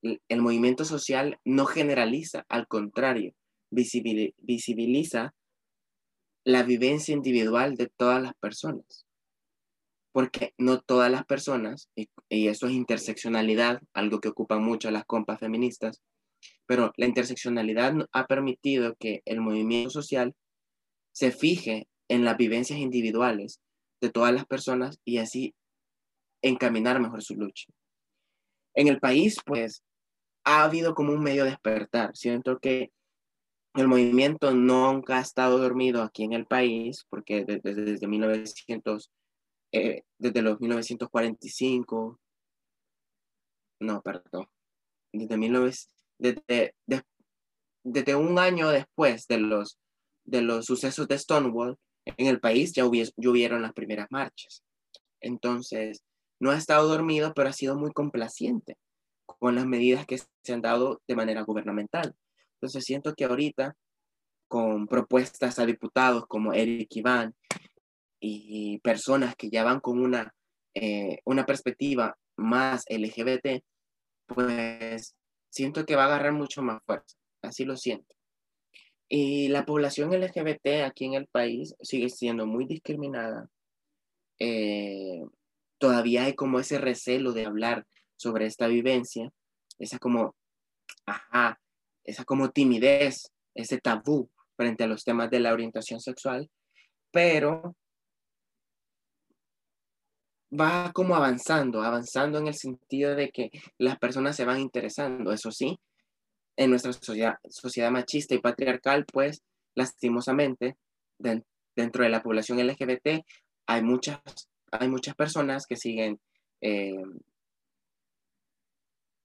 el, 0.01 0.41
movimiento 0.41 0.85
social 0.85 1.39
no 1.45 1.65
generaliza, 1.65 2.45
al 2.49 2.67
contrario, 2.67 3.33
visibiliza 3.71 5.33
la 6.43 6.63
vivencia 6.63 7.13
individual 7.13 7.75
de 7.75 7.87
todas 7.87 8.21
las 8.21 8.33
personas. 8.35 9.05
Porque 10.11 10.53
no 10.57 10.81
todas 10.81 11.11
las 11.11 11.25
personas, 11.25 11.89
y, 11.95 12.09
eso 12.29 12.67
es 12.67 12.73
interseccionalidad, 12.73 13.81
algo 13.93 14.19
que 14.19 14.29
ocupa 14.29 14.59
mucho 14.59 14.91
las 14.91 15.05
compas 15.05 15.39
feministas, 15.39 16.01
pero 16.65 16.91
la 16.97 17.05
interseccionalidad 17.05 17.93
ha 18.11 18.27
permitido 18.27 18.95
que 18.95 19.21
el 19.25 19.41
movimiento 19.41 19.89
social 19.89 20.35
se 21.13 21.31
fije 21.31 21.87
en 22.09 22.25
las 22.25 22.37
vivencias 22.37 22.79
individuales 22.79 23.61
de 24.01 24.09
todas 24.09 24.33
las 24.33 24.45
personas 24.45 24.99
y 25.05 25.17
así 25.17 25.55
encaminar 26.41 26.99
mejor 26.99 27.23
su 27.23 27.35
lucha. 27.35 27.67
En 28.75 28.87
el 28.87 28.99
país, 28.99 29.37
pues, 29.45 29.83
ha 30.43 30.63
habido 30.63 30.93
como 30.93 31.13
un 31.13 31.23
medio 31.23 31.45
despertar. 31.45 32.15
Siento 32.15 32.59
que 32.59 32.91
el 33.75 33.87
movimiento 33.87 34.53
nunca 34.53 35.17
ha 35.17 35.21
estado 35.21 35.57
dormido 35.57 36.03
aquí 36.03 36.23
en 36.23 36.33
el 36.33 36.45
país, 36.45 37.05
porque 37.09 37.43
desde, 37.43 37.73
desde 37.73 38.07
1900, 38.07 39.11
eh, 39.71 40.03
desde 40.17 40.41
los 40.41 40.59
1945, 40.59 42.19
no, 43.79 44.01
perdón, 44.01 44.47
desde, 45.11 45.37
19, 45.37 45.71
desde, 46.19 46.75
desde 47.83 48.15
un 48.15 48.37
año 48.37 48.69
después 48.69 49.27
de 49.27 49.39
los, 49.39 49.79
de 50.23 50.41
los 50.41 50.65
sucesos 50.65 51.07
de 51.07 51.17
Stonewall, 51.17 51.77
en 52.05 52.27
el 52.27 52.39
país 52.39 52.73
ya 52.73 52.85
hubieron 52.85 53.61
las 53.61 53.73
primeras 53.73 54.07
marchas. 54.11 54.63
Entonces, 55.19 56.03
no 56.39 56.51
ha 56.51 56.57
estado 56.57 56.87
dormido, 56.87 57.33
pero 57.33 57.49
ha 57.49 57.53
sido 57.53 57.75
muy 57.75 57.91
complaciente 57.91 58.77
con 59.25 59.55
las 59.55 59.65
medidas 59.65 60.05
que 60.05 60.17
se 60.17 60.53
han 60.53 60.61
dado 60.61 61.01
de 61.07 61.15
manera 61.15 61.41
gubernamental. 61.41 62.15
Entonces, 62.63 62.85
siento 62.85 63.13
que 63.13 63.25
ahorita, 63.25 63.75
con 64.47 64.87
propuestas 64.87 65.59
a 65.59 65.65
diputados 65.65 66.25
como 66.27 66.53
Eric 66.53 66.95
Iván 66.95 67.35
y 68.21 68.79
personas 68.79 69.35
que 69.35 69.49
ya 69.49 69.65
van 69.65 69.81
con 69.81 69.99
una, 69.99 70.33
eh, 70.73 71.19
una 71.25 71.45
perspectiva 71.45 72.17
más 72.37 72.85
LGBT, 72.87 73.61
pues 74.27 75.17
siento 75.49 75.85
que 75.85 75.97
va 75.97 76.03
a 76.03 76.05
agarrar 76.05 76.31
mucho 76.31 76.61
más 76.61 76.81
fuerza. 76.85 77.17
Así 77.41 77.65
lo 77.65 77.75
siento. 77.75 78.15
Y 79.09 79.49
la 79.49 79.65
población 79.65 80.13
LGBT 80.13 80.85
aquí 80.85 81.03
en 81.03 81.15
el 81.15 81.27
país 81.27 81.75
sigue 81.81 82.07
siendo 82.07 82.45
muy 82.45 82.63
discriminada. 82.63 83.49
Eh, 84.39 85.21
todavía 85.79 86.23
hay 86.23 86.35
como 86.35 86.61
ese 86.61 86.77
recelo 86.77 87.33
de 87.33 87.45
hablar 87.45 87.85
sobre 88.15 88.45
esta 88.45 88.67
vivencia, 88.67 89.33
esa 89.79 89.99
como, 89.99 90.33
ajá, 91.05 91.59
esa 92.03 92.25
como 92.25 92.51
timidez, 92.51 93.31
ese 93.55 93.79
tabú 93.79 94.29
frente 94.55 94.83
a 94.83 94.87
los 94.87 95.03
temas 95.03 95.29
de 95.29 95.39
la 95.39 95.53
orientación 95.53 95.99
sexual, 95.99 96.49
pero 97.11 97.75
va 100.59 100.91
como 100.93 101.15
avanzando, 101.15 101.81
avanzando 101.81 102.37
en 102.37 102.47
el 102.47 102.53
sentido 102.53 103.15
de 103.15 103.29
que 103.31 103.49
las 103.77 103.97
personas 103.97 104.35
se 104.35 104.45
van 104.45 104.59
interesando, 104.59 105.31
eso 105.31 105.51
sí, 105.51 105.79
en 106.55 106.69
nuestra 106.69 106.93
sociedad, 106.93 107.91
machista 107.91 108.35
y 108.35 108.39
patriarcal, 108.39 109.05
pues 109.05 109.41
lastimosamente, 109.75 110.77
dentro 111.17 112.03
de 112.03 112.09
la 112.09 112.21
población 112.21 112.59
LGBT 112.59 113.25
hay 113.65 113.81
muchas, 113.81 114.19
hay 114.71 114.87
muchas 114.87 115.15
personas 115.15 115.65
que 115.65 115.77
siguen 115.77 116.19
eh, 116.61 117.03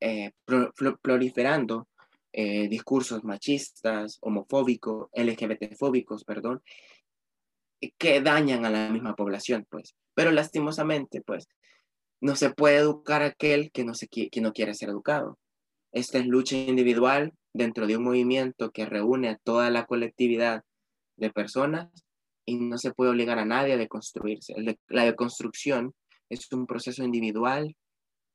eh, 0.00 0.30
proliferando 1.02 1.88
eh, 2.32 2.68
discursos 2.68 3.24
machistas, 3.24 4.18
homofóbicos, 4.20 5.08
LGBT-fóbicos, 5.12 6.24
perdón, 6.24 6.62
que 7.98 8.20
dañan 8.20 8.64
a 8.64 8.70
la 8.70 8.90
misma 8.90 9.14
población, 9.14 9.66
pues. 9.70 9.94
Pero 10.14 10.30
lastimosamente, 10.32 11.22
pues, 11.22 11.48
no 12.20 12.36
se 12.36 12.50
puede 12.50 12.78
educar 12.78 13.22
a 13.22 13.26
aquel 13.26 13.70
que 13.70 13.84
no, 13.84 13.94
se, 13.94 14.08
que 14.08 14.40
no 14.40 14.52
quiere 14.52 14.74
ser 14.74 14.88
educado. 14.88 15.38
Esta 15.92 16.18
es 16.18 16.26
lucha 16.26 16.56
individual 16.56 17.32
dentro 17.54 17.86
de 17.86 17.96
un 17.96 18.04
movimiento 18.04 18.70
que 18.70 18.86
reúne 18.86 19.28
a 19.30 19.38
toda 19.38 19.70
la 19.70 19.86
colectividad 19.86 20.64
de 21.16 21.30
personas 21.30 21.88
y 22.44 22.56
no 22.56 22.78
se 22.78 22.92
puede 22.92 23.10
obligar 23.10 23.38
a 23.38 23.44
nadie 23.44 23.74
a 23.74 23.78
deconstruirse. 23.78 24.54
La 24.88 25.04
deconstrucción 25.04 25.94
es 26.30 26.50
un 26.52 26.66
proceso 26.66 27.04
individual 27.04 27.76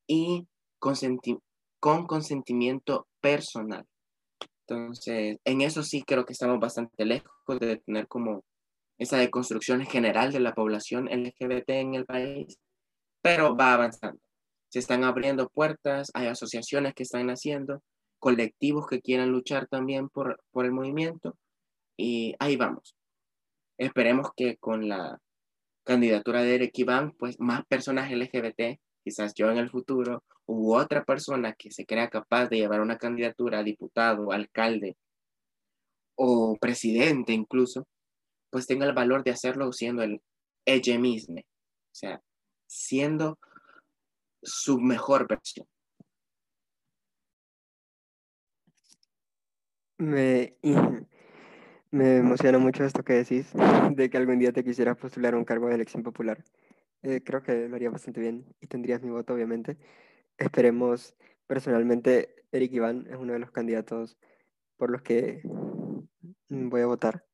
y 0.07 0.47
con 0.79 2.07
consentimiento 2.07 3.07
personal. 3.23 3.85
Entonces, 4.67 5.37
en 5.45 5.61
eso 5.61 5.81
sí 5.81 6.03
creo 6.03 6.25
que 6.25 6.33
estamos 6.33 6.59
bastante 6.59 7.05
lejos 7.05 7.59
de 7.59 7.77
tener 7.77 8.07
como 8.07 8.43
esa 8.97 9.17
deconstrucción 9.17 9.81
general 9.85 10.33
de 10.33 10.41
la 10.41 10.53
población 10.53 11.05
LGBT 11.05 11.69
en 11.69 11.95
el 11.95 12.05
país, 12.05 12.59
pero 13.21 13.55
va 13.55 13.73
avanzando. 13.73 14.19
se 14.69 14.79
están 14.79 15.03
abriendo 15.03 15.49
puertas, 15.49 16.11
hay 16.13 16.27
asociaciones 16.27 16.93
que 16.95 17.03
están 17.03 17.27
naciendo, 17.27 17.81
colectivos 18.19 18.87
que 18.87 19.01
quieran 19.01 19.29
luchar 19.31 19.67
también 19.67 20.09
por, 20.09 20.41
por 20.51 20.65
el 20.65 20.71
movimiento 20.71 21.37
y 21.97 22.35
ahí 22.39 22.57
vamos. 22.57 22.95
Esperemos 23.77 24.29
que 24.35 24.57
con 24.57 24.89
la 24.89 25.19
candidatura 25.85 26.41
de 26.41 26.55
Eric 26.55 26.77
Iván, 26.79 27.11
pues 27.19 27.39
más 27.39 27.65
personas 27.67 28.11
LGBT, 28.11 28.79
quizás 29.03 29.33
yo 29.35 29.51
en 29.51 29.57
el 29.57 29.69
futuro, 29.69 30.23
u 30.45 30.75
otra 30.75 31.03
persona 31.03 31.53
que 31.53 31.71
se 31.71 31.85
crea 31.85 32.09
capaz 32.09 32.47
de 32.47 32.57
llevar 32.57 32.81
una 32.81 32.97
candidatura 32.97 33.59
a 33.59 33.63
diputado, 33.63 34.31
alcalde 34.31 34.97
o 36.15 36.57
presidente 36.59 37.33
incluso, 37.33 37.87
pues 38.49 38.67
tenga 38.67 38.85
el 38.85 38.93
valor 38.93 39.23
de 39.23 39.31
hacerlo 39.31 39.71
siendo 39.71 40.03
el 40.03 40.21
ella 40.65 40.97
misma, 40.97 41.41
o 41.41 41.95
sea, 41.95 42.21
siendo 42.67 43.37
su 44.41 44.79
mejor 44.79 45.27
versión. 45.27 45.67
Me, 49.97 50.55
me 51.91 52.17
emociona 52.17 52.57
mucho 52.57 52.83
esto 52.83 53.03
que 53.03 53.13
decís, 53.13 53.51
de 53.95 54.09
que 54.09 54.17
algún 54.17 54.39
día 54.39 54.51
te 54.51 54.63
quisieras 54.63 54.97
postular 54.97 55.33
a 55.33 55.37
un 55.37 55.45
cargo 55.45 55.67
de 55.67 55.75
elección 55.75 56.03
popular. 56.03 56.43
Eh, 57.03 57.21
creo 57.23 57.43
que 57.43 57.67
lo 57.67 57.75
haría 57.75 57.89
bastante 57.89 58.21
bien 58.21 58.45
y 58.61 58.67
tendrías 58.67 59.01
mi 59.01 59.09
voto, 59.09 59.33
obviamente. 59.33 59.77
Esperemos, 60.37 61.15
personalmente, 61.47 62.35
Eric 62.51 62.73
Iván 62.73 63.07
es 63.09 63.17
uno 63.17 63.33
de 63.33 63.39
los 63.39 63.51
candidatos 63.51 64.17
por 64.77 64.91
los 64.91 65.01
que 65.01 65.41
voy 66.49 66.81
a 66.81 66.87
votar. 66.87 67.25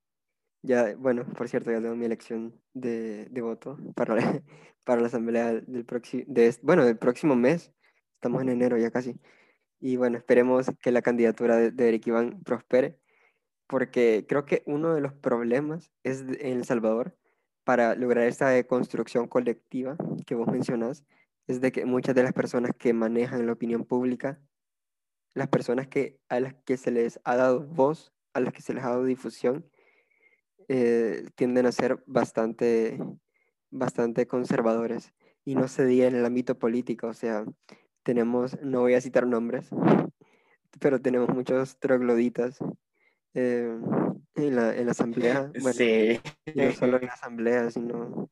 Ya, 0.62 0.96
bueno, 0.98 1.26
por 1.26 1.48
cierto, 1.48 1.72
ya 1.72 1.82
tengo 1.82 1.96
mi 1.96 2.06
elección 2.06 2.62
de, 2.74 3.26
de 3.26 3.42
voto 3.42 3.78
para 3.96 4.16
la, 4.16 4.22
para 4.84 5.02
la 5.02 5.08
asamblea 5.08 5.54
del 5.54 5.86
próximo, 5.86 6.24
de, 6.28 6.56
bueno, 6.62 6.86
del 6.86 6.98
próximo 6.98 7.36
mes. 7.36 7.72
Estamos 8.16 8.42
en 8.42 8.50
enero 8.50 8.78
ya 8.78 8.92
casi. 8.92 9.20
Y 9.80 9.96
bueno, 9.96 10.18
esperemos 10.18 10.68
que 10.82 10.92
la 10.92 11.02
candidatura 11.02 11.58
de, 11.58 11.88
Eric 11.88 12.08
Iván 12.08 12.44
prospere, 12.44 13.00
porque 13.68 14.26
creo 14.28 14.46
que 14.46 14.64
uno 14.66 14.94
de 14.94 15.02
los 15.02 15.14
problemas 15.14 15.92
es 16.04 16.22
en 16.22 16.58
El 16.58 16.66
Salvador 16.66 17.18
para 17.64 17.96
lograr 17.96 18.28
esta 18.28 18.62
construcción 18.64 19.28
colectiva 19.28 19.96
que 20.26 20.36
vos 20.36 20.48
mencionás, 20.48 21.06
es 21.50 21.62
de 21.62 21.72
que 21.72 21.84
muchas 21.84 22.14
de 22.14 22.22
las 22.22 22.34
personas 22.34 22.74
que 22.78 22.94
manejan 22.94 23.48
la 23.48 23.54
opinión 23.54 23.84
pública, 23.84 24.40
las 25.34 25.48
personas 25.48 25.88
que, 25.88 26.20
a 26.30 26.40
las 26.40 26.54
que 26.64 26.78
se 26.78 26.92
les 26.92 27.20
ha 27.24 27.36
dado 27.36 27.66
voz, 27.66 28.14
a 28.34 28.40
las 28.40 28.54
que 28.54 28.62
se 28.62 28.76
les 28.76 28.84
ha 28.84 28.90
dado 28.90 29.04
difusión, 29.04 29.68
eh, 30.68 31.26
tienden 31.34 31.66
a 31.66 31.72
ser 31.72 32.04
bastante, 32.06 33.00
bastante 33.72 34.28
conservadores 34.28 35.12
y 35.44 35.56
no 35.56 35.68
se 35.68 35.88
diga 35.88 36.06
en 36.06 36.16
el 36.16 36.24
ámbito 36.24 36.60
político, 36.60 37.08
o 37.08 37.14
sea, 37.16 37.44
tenemos, 38.04 38.62
no 38.62 38.82
voy 38.82 38.94
a 38.94 39.02
citar 39.02 39.26
nombres, 39.26 39.70
pero 40.80 41.02
tenemos 41.02 41.30
muchos 41.30 41.80
trogloditas 41.80 42.60
eh, 43.34 43.76
en, 44.36 44.56
la, 44.56 44.76
en, 44.76 44.86
la, 44.86 44.92
asamblea, 44.92 45.52
bueno, 45.60 45.74
sí. 45.74 46.20
no 46.54 46.72
solo 46.74 46.98
en 46.98 47.08
la 47.08 47.14
asamblea, 47.14 47.72
sino 47.72 48.30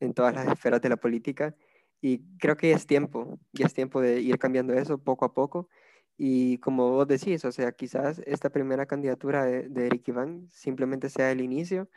en 0.00 0.12
todas 0.12 0.34
las 0.34 0.48
esferas 0.48 0.82
de 0.82 0.90
la 0.90 0.98
política. 0.98 1.56
Y 2.00 2.20
creo 2.38 2.56
que 2.56 2.72
es 2.72 2.86
tiempo, 2.86 3.38
ya 3.52 3.66
es 3.66 3.74
tiempo 3.74 4.00
de 4.00 4.20
ir 4.20 4.38
cambiando 4.38 4.72
eso 4.74 4.98
poco 4.98 5.24
a 5.24 5.34
poco. 5.34 5.68
Y 6.16 6.58
como 6.58 6.90
vos 6.90 7.06
decís, 7.06 7.44
o 7.44 7.52
sea, 7.52 7.72
quizás 7.72 8.20
esta 8.26 8.50
primera 8.50 8.86
candidatura 8.86 9.44
de, 9.44 9.68
de 9.68 9.86
Eric 9.86 10.08
Iván 10.08 10.48
simplemente 10.50 11.08
sea 11.08 11.30
el 11.30 11.40
inicio 11.40 11.88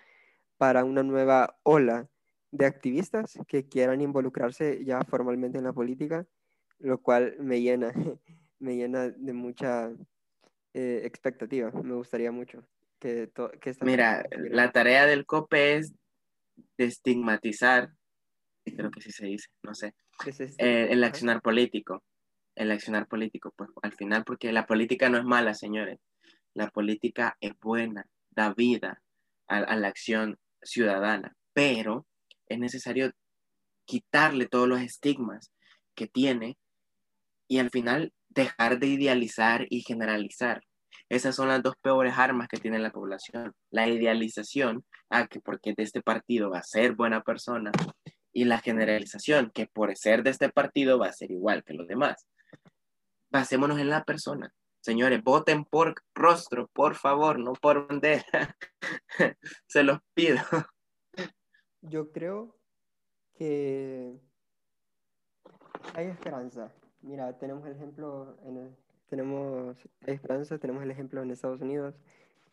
para 0.57 0.83
una 0.83 1.03
nueva 1.03 1.57
ola 1.63 2.07
de 2.51 2.65
activistas 2.65 3.39
que 3.47 3.67
quieran 3.67 4.01
involucrarse 4.01 4.83
ya 4.83 5.03
formalmente 5.05 5.57
en 5.57 5.63
la 5.63 5.73
política, 5.73 6.27
lo 6.79 7.01
cual 7.01 7.35
me 7.39 7.61
llena, 7.61 7.91
me 8.59 8.75
llena 8.75 9.09
de 9.09 9.33
mucha 9.33 9.91
eh, 10.73 11.01
expectativa. 11.03 11.71
Me 11.71 11.95
gustaría 11.95 12.31
mucho 12.31 12.63
que, 12.99 13.31
que 13.59 13.69
esta 13.71 13.85
Mira, 13.85 14.25
la 14.31 14.71
tarea 14.71 15.05
del 15.05 15.25
COPE 15.25 15.77
es 15.77 15.93
estigmatizar, 16.77 17.93
creo 18.75 18.91
que 18.91 19.01
sí 19.01 19.11
se 19.11 19.25
dice, 19.25 19.49
no 19.63 19.73
sé, 19.73 19.93
eh, 20.57 20.87
el 20.89 21.03
accionar 21.03 21.41
político. 21.41 22.03
El 22.53 22.71
accionar 22.71 23.07
político, 23.07 23.53
pues 23.55 23.69
al 23.81 23.93
final, 23.93 24.23
porque 24.25 24.51
la 24.51 24.65
política 24.65 25.09
no 25.09 25.17
es 25.17 25.23
mala, 25.23 25.53
señores. 25.53 25.99
La 26.53 26.69
política 26.69 27.37
es 27.39 27.53
buena, 27.59 28.05
da 28.29 28.53
vida 28.53 29.01
a, 29.47 29.57
a 29.57 29.75
la 29.77 29.87
acción 29.87 30.37
ciudadana, 30.61 31.35
pero 31.53 32.05
es 32.47 32.59
necesario 32.59 33.13
quitarle 33.85 34.47
todos 34.47 34.67
los 34.67 34.81
estigmas 34.81 35.51
que 35.95 36.07
tiene 36.07 36.57
y 37.47 37.59
al 37.59 37.69
final 37.69 38.13
dejar 38.29 38.79
de 38.79 38.87
idealizar 38.87 39.65
y 39.69 39.81
generalizar. 39.81 40.63
Esas 41.09 41.35
son 41.35 41.49
las 41.49 41.61
dos 41.61 41.75
peores 41.81 42.13
armas 42.17 42.47
que 42.47 42.57
tiene 42.57 42.79
la 42.79 42.91
población. 42.91 43.53
La 43.69 43.87
idealización, 43.89 44.85
ah, 45.09 45.27
que 45.27 45.41
porque 45.41 45.73
de 45.75 45.83
este 45.83 46.01
partido 46.01 46.49
va 46.49 46.59
a 46.59 46.63
ser 46.63 46.93
buena 46.93 47.21
persona, 47.21 47.71
y 48.33 48.45
la 48.45 48.59
generalización, 48.59 49.51
que 49.53 49.67
por 49.67 49.95
ser 49.95 50.23
de 50.23 50.29
este 50.29 50.49
partido 50.49 50.99
va 50.99 51.07
a 51.07 51.13
ser 51.13 51.31
igual 51.31 51.63
que 51.63 51.73
los 51.73 51.87
demás. 51.87 52.27
Basémonos 53.29 53.79
en 53.79 53.89
la 53.89 54.03
persona. 54.03 54.53
Señores, 54.81 55.21
voten 55.23 55.63
por 55.65 55.95
rostro, 56.15 56.67
por 56.73 56.95
favor, 56.95 57.39
no 57.39 57.53
por 57.53 57.87
bandera. 57.87 58.25
Se 59.67 59.83
los 59.83 59.99
pido. 60.13 60.41
Yo 61.81 62.11
creo 62.11 62.57
que 63.35 64.19
hay 65.93 66.07
esperanza. 66.07 66.73
Mira, 67.01 67.37
tenemos 67.37 67.65
el 67.65 67.73
ejemplo, 67.73 68.37
en 68.43 68.75
tenemos 69.11 69.75
esperanza, 70.05 70.57
tenemos 70.57 70.83
el 70.83 70.91
ejemplo 70.91 71.21
en 71.21 71.31
Estados 71.31 71.59
Unidos, 71.59 71.95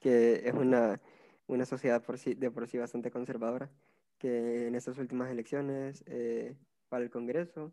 que 0.01 0.43
es 0.45 0.55
una, 0.55 1.01
una 1.47 1.65
sociedad 1.65 2.03
por 2.03 2.19
sí, 2.19 2.35
de 2.35 2.51
por 2.51 2.67
sí 2.67 2.79
bastante 2.79 3.13
conservadora, 3.13 3.71
que 4.19 4.67
en 4.69 4.75
estas 4.75 4.99
últimas 4.99 5.31
elecciones 5.31 6.05
eh, 6.07 6.57
para 6.89 7.05
el 7.05 7.11
Congreso 7.11 7.73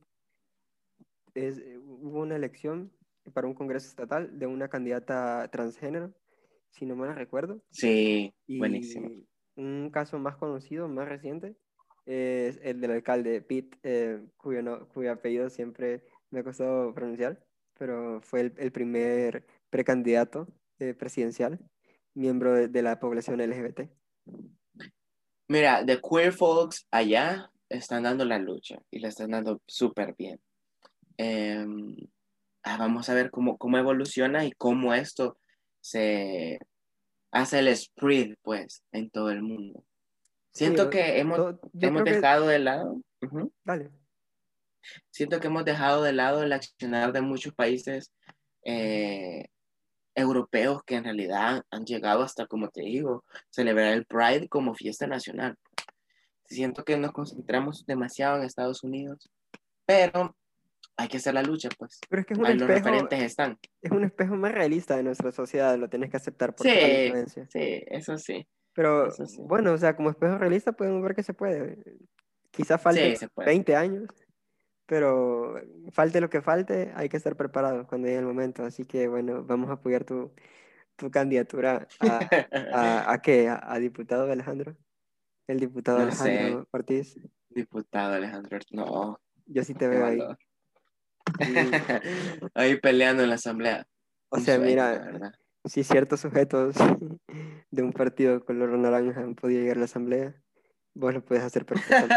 es, 1.34 1.62
hubo 1.84 2.22
una 2.22 2.36
elección 2.36 2.92
para 3.34 3.48
un 3.48 3.54
Congreso 3.54 3.88
estatal 3.88 4.38
de 4.38 4.48
una 4.48 4.70
candidata 4.70 5.50
transgénero, 5.52 6.14
si 6.70 6.86
no 6.86 6.96
mal 6.96 7.16
recuerdo. 7.16 7.62
Sí, 7.72 8.34
buenísimo. 8.48 9.10
Un 9.56 9.90
caso 9.92 10.20
más 10.20 10.36
conocido, 10.36 10.88
más 10.88 11.08
reciente, 11.08 11.56
es 12.06 12.60
el 12.62 12.82
del 12.82 12.92
alcalde 12.92 13.42
Pitt, 13.42 13.76
eh, 13.84 14.24
cuyo, 14.38 14.62
no, 14.62 14.88
cuyo 14.90 15.12
apellido 15.12 15.50
siempre 15.50 16.04
me 16.30 16.40
ha 16.40 16.44
costado 16.44 16.94
pronunciar, 16.94 17.44
pero 17.78 18.22
fue 18.22 18.42
el, 18.42 18.54
el 18.58 18.72
primer 18.72 19.46
precandidato 19.70 20.48
eh, 20.80 20.94
presidencial, 20.94 21.60
miembro 22.14 22.54
de, 22.54 22.68
de, 22.68 22.82
la 22.82 23.00
población 23.00 23.40
LGBT. 23.40 23.90
Mira, 25.48 25.86
The 25.86 26.00
Queer 26.02 26.34
Folks 26.34 26.88
allá 26.92 27.50
están 27.70 28.04
dando 28.04 28.26
la 28.26 28.40
lucha 28.40 28.78
y 28.92 29.00
la 29.00 29.10
están 29.10 29.32
dando 29.32 29.62
súper 29.68 30.16
bien. 30.18 30.40
Eh, 31.18 31.66
vamos 32.64 33.10
a 33.10 33.14
ver 33.14 33.32
cómo, 33.32 33.58
cómo 33.58 33.78
evoluciona 33.78 34.46
y 34.46 34.52
cómo 34.52 34.94
esto 34.94 35.38
se 35.82 36.60
hace 37.32 37.60
el 37.60 37.76
spread, 37.76 38.36
pues, 38.42 38.84
en 38.92 39.10
todo 39.10 39.30
el 39.30 39.42
mundo. 39.42 39.84
Siento 40.52 40.86
sí, 40.86 40.90
que 40.92 41.20
hemos, 41.20 41.56
hemos 41.80 42.04
dejado 42.04 42.46
que... 42.46 42.52
de 42.52 42.60
lado. 42.60 42.94
Uh 43.22 43.28
-huh. 43.28 43.52
Dale 43.64 43.92
siento 45.12 45.40
que 45.40 45.48
hemos 45.48 45.66
dejado 45.66 46.04
de 46.04 46.14
lado 46.14 46.44
el 46.44 46.54
accionar 46.54 47.12
de 47.12 47.22
muchos 47.22 47.54
países 47.54 48.12
eh, 48.64 49.46
europeos 50.16 50.82
que 50.84 50.96
en 50.96 51.04
realidad 51.04 51.64
han 51.70 51.86
llegado 51.86 52.24
hasta, 52.24 52.48
como 52.48 52.70
te 52.70 52.82
digo, 52.82 53.24
celebrar 53.50 53.94
el 53.94 54.06
Pride 54.06 54.48
como 54.48 54.74
fiesta 54.74 55.06
nacional. 55.06 55.56
Siento 56.46 56.84
que 56.84 56.98
nos 56.98 57.12
concentramos 57.12 57.86
demasiado 57.86 58.38
en 58.38 58.44
Estados 58.44 58.84
Unidos, 58.84 59.30
pero 59.86 60.36
hay 60.98 61.08
que 61.08 61.18
hacer 61.18 61.34
la 61.34 61.44
lucha, 61.44 61.70
pues. 61.78 62.00
Pero 62.10 62.22
es 62.22 62.26
que 62.26 62.34
es 62.34 62.40
un 62.40 62.46
Ahí 62.46 62.54
espejo, 62.54 62.70
los 62.70 62.78
referentes 62.78 63.22
están. 63.22 63.60
Es 63.82 63.92
un 63.92 64.04
espejo 64.04 64.36
más 64.36 64.54
realista 64.54 64.96
de 64.96 65.04
nuestra 65.04 65.32
sociedad, 65.32 65.78
lo 65.78 65.90
tienes 65.90 66.10
que 66.10 66.18
aceptar 66.18 66.56
por 66.56 66.66
sí, 66.66 66.74
influencia. 66.74 67.48
Sí, 67.50 67.84
eso 67.88 68.18
sí. 68.18 68.48
Pero 68.74 69.08
eso 69.08 69.26
sí. 69.26 69.42
bueno, 69.42 69.74
o 69.74 69.78
sea, 69.78 69.96
como 69.96 70.10
espejo 70.10 70.38
realista 70.38 70.72
podemos 70.72 71.02
ver 71.02 71.16
que 71.16 71.24
se 71.24 71.34
puede. 71.34 71.84
Quizá 72.52 72.78
falte 72.78 73.12
Sí, 73.12 73.16
se 73.18 73.28
puede. 73.28 73.48
20 73.48 73.76
años, 73.76 74.08
pero 74.86 75.56
falte 75.92 76.22
lo 76.22 76.30
que 76.30 76.42
falte, 76.42 76.92
hay 76.96 77.10
que 77.10 77.18
estar 77.18 77.36
preparados 77.36 77.88
cuando 77.88 78.08
llegue 78.08 78.20
el 78.20 78.26
momento. 78.26 78.64
Así 78.64 78.86
que 78.86 79.08
bueno, 79.08 79.44
vamos 79.44 79.70
a 79.70 79.74
apoyar 79.74 80.04
tu, 80.04 80.32
tu 80.96 81.12
candidatura 81.12 81.88
a, 82.00 82.20
a, 82.74 83.12
a 83.12 83.22
qué? 83.22 83.50
¿A, 83.50 83.60
a 83.64 83.80
diputado 83.80 84.32
Alejandro? 84.32 84.76
El 85.48 85.60
diputado 85.62 86.00
No 86.00 86.04
Alejandro 86.04 86.62
sé. 86.62 86.68
Ortiz. 86.72 87.20
Diputado 87.50 88.14
Alejandro, 88.14 88.60
no. 88.72 89.20
Yo 89.48 89.64
sí 89.64 89.74
te 89.74 89.88
veo 89.88 90.06
ahí. 90.06 90.20
ahí 92.54 92.80
peleando 92.80 93.24
en 93.24 93.30
la 93.30 93.36
asamblea. 93.36 93.88
O 94.30 94.40
sea, 94.40 94.56
sueño, 94.56 94.70
mira, 94.70 95.32
si 95.66 95.84
ciertos 95.84 96.20
sujetos 96.20 96.76
de 97.72 97.84
un 97.84 97.92
partido 97.92 98.44
color 98.44 98.70
naranja 98.78 99.22
han 99.22 99.36
podido 99.36 99.62
llegar 99.62 99.78
a 99.78 99.80
la 99.80 99.86
asamblea, 99.86 100.36
vos 100.94 101.14
lo 101.14 101.24
puedes 101.24 101.44
hacer 101.44 101.66
perfectamente. 101.66 102.16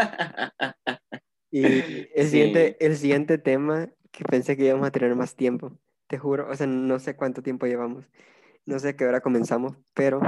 Y 1.51 1.61
el, 2.15 2.23
Sí. 2.25 2.29
siguiente, 2.29 2.77
el 2.85 2.97
siguiente 2.97 3.37
tema 3.37 3.89
que 4.11 4.23
pensé 4.23 4.57
que 4.57 4.65
íbamos 4.65 4.87
a 4.87 4.91
tener 4.91 5.15
más 5.15 5.35
tiempo. 5.35 5.77
Te 6.07 6.17
juro, 6.17 6.49
o 6.49 6.55
sea, 6.55 6.67
no 6.67 6.99
sé 6.99 7.15
cuánto 7.15 7.41
tiempo 7.43 7.67
llevamos. 7.67 8.05
No 8.65 8.79
sé 8.79 8.89
a 8.89 8.95
qué 8.95 9.05
hora 9.05 9.21
comenzamos, 9.21 9.77
pero 9.93 10.21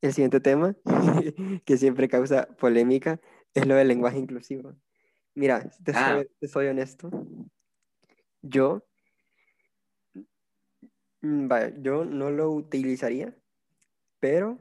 el 0.00 0.12
siguiente 0.12 0.40
tema, 0.40 0.76
que 1.64 1.76
siempre 1.76 2.08
causa 2.08 2.46
polémica, 2.58 3.20
es 3.54 3.66
lo 3.66 3.74
del 3.74 3.88
lenguaje 3.88 4.18
inclusivo. 4.18 4.74
Mira, 5.34 5.70
te, 5.84 5.92
Ah. 5.94 6.16
soy, 6.16 6.28
te 6.40 6.48
soy 6.48 6.66
honesto. 6.66 7.10
Yo, 8.42 8.84
mm, 11.20 11.48
vaya, 11.48 11.72
yo 11.78 12.04
no 12.04 12.30
lo 12.30 12.50
utilizaría, 12.50 13.36
pero 14.20 14.58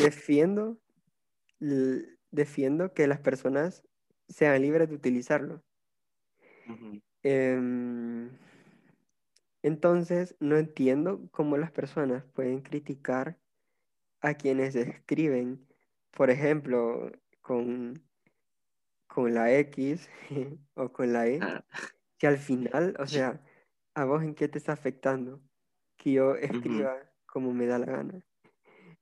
defiendo, 0.00 0.78
defiendo 2.30 2.92
que 2.92 3.06
las 3.06 3.20
personas 3.20 3.82
sean 4.28 4.62
libres 4.62 4.88
de 4.88 4.94
utilizarlo. 4.94 5.62
Em, 7.22 8.30
entonces, 9.62 10.36
no 10.40 10.56
entiendo 10.56 11.28
cómo 11.32 11.56
las 11.56 11.72
personas 11.72 12.24
pueden 12.24 12.60
criticar 12.62 13.38
a 14.20 14.34
quienes 14.34 14.76
escriben, 14.76 15.66
por 16.12 16.30
ejemplo, 16.30 17.10
con, 17.40 18.02
con 19.06 19.34
la 19.34 19.52
X 19.58 20.08
o 20.74 20.92
con 20.92 21.12
la 21.12 21.28
E, 21.28 21.40
Ah, 21.40 21.64
que 22.18 22.26
al 22.26 22.38
final, 22.38 22.94
o 22.98 23.06
sea, 23.06 23.42
¿a 23.94 24.04
vos 24.04 24.22
en 24.22 24.34
qué 24.34 24.48
te 24.48 24.58
está 24.58 24.72
afectando 24.72 25.42
que 25.96 26.12
yo 26.12 26.36
escriba 26.36 26.96
como 27.26 27.52
me 27.52 27.66
da 27.66 27.78
la 27.78 27.86
gana? 27.86 28.24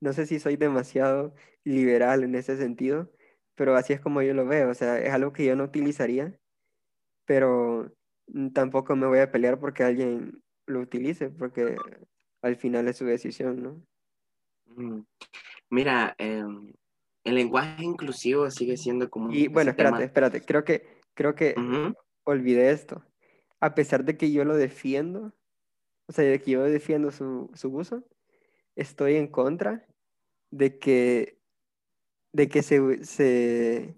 No 0.00 0.12
sé 0.12 0.26
si 0.26 0.38
soy 0.40 0.56
demasiado 0.56 1.34
liberal 1.64 2.24
en 2.24 2.34
ese 2.34 2.56
sentido, 2.56 3.12
pero 3.54 3.76
así 3.76 3.92
es 3.92 4.00
como 4.00 4.22
yo 4.22 4.34
lo 4.34 4.46
veo, 4.46 4.70
o 4.70 4.74
sea, 4.74 4.98
es 4.98 5.12
algo 5.12 5.32
que 5.32 5.44
yo 5.44 5.56
no 5.56 5.64
utilizaría, 5.64 6.38
pero 7.26 7.92
mm, 8.28 8.50
tampoco 8.50 8.96
me 8.96 9.06
voy 9.06 9.20
a 9.20 9.30
pelear 9.30 9.58
porque 9.58 9.82
alguien 9.82 10.42
lo 10.66 10.80
utilice, 10.80 11.30
porque 11.30 11.76
al 12.42 12.56
final 12.56 12.88
es 12.88 12.96
su 12.96 13.04
decisión, 13.04 13.62
¿no? 13.62 13.82
ujú. 14.66 15.06
Mira, 15.70 16.14
em, 16.18 16.72
el 17.24 17.34
lenguaje 17.34 17.84
inclusivo 17.84 18.50
sigue 18.50 18.76
siendo 18.76 19.08
como 19.08 19.30
Y 19.32 19.48
bueno, 19.48 19.70
espérate, 19.70 19.96
tema. 19.96 20.04
espérate, 20.04 20.40
creo 20.42 20.64
que, 20.64 20.86
creo 21.14 21.34
que 21.34 21.54
olvidé 22.24 22.70
esto. 22.70 23.02
A 23.60 23.74
pesar 23.74 24.04
de 24.04 24.16
que 24.16 24.30
yo 24.30 24.44
lo 24.44 24.56
defiendo, 24.56 25.32
o 26.06 26.12
sea, 26.12 26.24
de 26.24 26.40
que 26.40 26.50
yo 26.50 26.62
defiendo 26.64 27.10
su, 27.10 27.50
su 27.54 27.74
uso, 27.74 28.04
estoy 28.76 29.16
en 29.16 29.28
contra 29.28 29.86
de 30.50 30.78
que, 30.78 31.33
de 32.34 32.48
que 32.48 32.62
se, 32.62 33.04
se, 33.04 33.94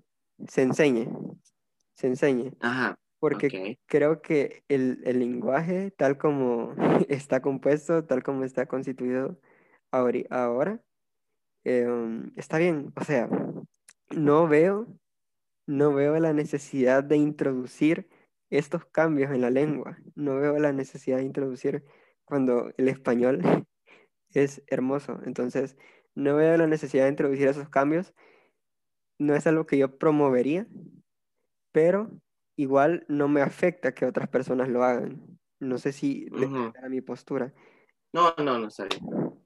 se 0.46 0.62
enseñe, 0.62 1.08
se 1.94 2.06
enseñe, 2.06 2.52
Ajá, 2.60 2.98
porque 3.18 3.46
ok. 3.48 3.78
creo 3.86 4.22
que 4.22 4.62
el, 4.68 5.00
el 5.04 5.18
lenguaje, 5.18 5.90
tal 5.90 6.18
como 6.18 6.74
está 7.08 7.40
compuesto, 7.42 8.04
tal 8.04 8.22
como 8.22 8.44
está 8.44 8.66
constituido 8.66 9.40
ahori- 9.90 10.26
ahora, 10.30 10.80
em, 11.64 12.30
está 12.36 12.58
bien. 12.58 12.92
O 12.94 13.04
sea, 13.04 13.28
no 14.10 14.46
veo 14.46 14.86
no 15.66 15.92
veo 15.92 16.18
la 16.20 16.32
necesidad 16.32 17.02
de 17.02 17.16
introducir 17.16 18.08
estos 18.50 18.84
cambios 18.86 19.32
en 19.32 19.40
la 19.40 19.50
lengua. 19.50 19.98
No 20.14 20.36
veo 20.36 20.58
la 20.58 20.72
necesidad 20.72 21.18
de 21.18 21.24
introducir 21.24 21.84
cuando 22.24 22.70
el 22.76 22.88
español 22.88 23.40
es 24.30 24.62
hermoso. 24.68 25.18
Entonces, 25.24 25.76
no 26.16 26.34
veo 26.34 26.56
la 26.56 26.66
necesidad 26.66 27.04
de 27.04 27.10
introducir 27.10 27.46
esos 27.46 27.68
cambios. 27.68 28.14
No 29.18 29.34
es 29.36 29.46
algo 29.46 29.66
que 29.66 29.78
yo 29.78 29.98
promovería, 29.98 30.66
pero 31.72 32.10
igual 32.56 33.04
no 33.08 33.28
me 33.28 33.42
afecta 33.42 33.94
que 33.94 34.06
otras 34.06 34.28
personas 34.28 34.68
lo 34.68 34.82
hagan. 34.82 35.38
No 35.60 35.78
sé 35.78 35.92
si 35.92 36.28
Ujú. 36.32 36.72
a 36.82 36.88
mi 36.88 37.02
postura. 37.02 37.52
No, 38.12 38.34
no, 38.38 38.58
no 38.58 38.68
bien. 38.68 39.40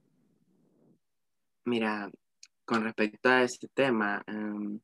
Mira, 1.65 2.11
con 2.65 2.85
respecto 2.85 3.29
a 3.29 3.43
este 3.43 3.69
tema, 3.75 4.23
em, 4.27 4.81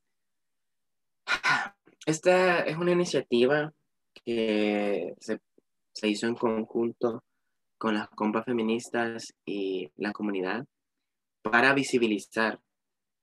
esta 2.06 2.60
es 2.60 2.76
una 2.76 2.92
iniciativa 2.92 3.72
que 4.24 5.14
se, 5.20 5.40
se 5.92 6.08
hizo 6.08 6.26
en 6.26 6.34
conjunto 6.34 7.22
con 7.78 7.94
las 7.94 8.08
compas 8.10 8.44
feministas 8.44 9.32
y 9.44 9.88
la 9.96 10.12
comunidad 10.12 10.66
para 11.50 11.74
visibilizar 11.74 12.60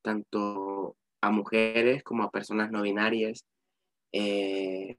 tanto 0.02 0.98
a 1.22 1.32
mujeres 1.32 2.04
como 2.04 2.24
a 2.24 2.32
personas 2.32 2.72
no 2.72 2.82
binarias, 2.82 3.46
eh, 4.12 4.96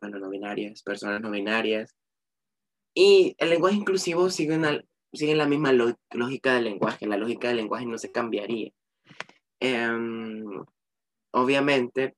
bueno, 0.00 0.18
no 0.18 0.28
binarias, 0.28 0.82
personas 0.82 1.20
no 1.20 1.30
binarias. 1.30 1.94
Y 2.94 3.34
el 3.38 3.50
lenguaje 3.50 3.76
inclusivo 3.76 4.28
sigue, 4.30 4.58
sigue 5.12 5.36
la 5.36 5.46
misma 5.46 5.72
lógica 5.72 6.54
del 6.54 6.64
lenguaje, 6.64 7.06
la 7.06 7.16
lógica 7.16 7.48
del 7.48 7.58
lenguaje 7.58 7.86
no 7.86 7.98
se 7.98 8.10
cambiaría. 8.12 8.70
Em, 9.60 10.64
obviamente, 11.30 12.16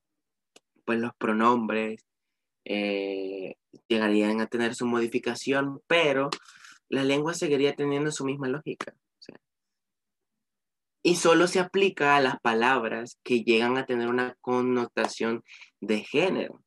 pues 0.85 0.99
los 0.99 1.15
pronombres 1.17 2.05
eh, 2.65 3.57
llegarían 3.89 4.41
a 4.41 4.47
tener 4.47 4.75
su 4.75 4.87
modificación, 4.87 5.81
pero 5.87 6.31
la 6.89 7.05
lengua 7.05 7.35
seguiría 7.35 7.75
teniendo 7.77 8.11
su 8.11 8.25
misma 8.25 8.49
lógica. 8.49 8.95
Y 11.07 11.17
solo 11.17 11.47
se 11.47 11.61
aplica 11.61 12.17
a 12.17 12.21
las 12.21 12.41
palabras 12.41 13.19
que 13.23 13.45
llegan 13.45 13.77
a 13.77 13.85
tener 13.85 14.09
una 14.09 14.37
connotación 14.41 15.45
de 15.83 15.99
género. 16.01 16.63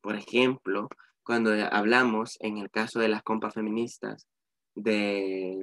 Por 0.00 0.14
ejemplo, 0.14 0.88
cuando 1.24 1.50
hablamos, 1.72 2.36
en 2.40 2.58
el 2.58 2.70
caso 2.70 3.00
de 3.00 3.08
las 3.08 3.24
compas 3.24 3.54
feministas, 3.54 4.28
de, 4.76 5.58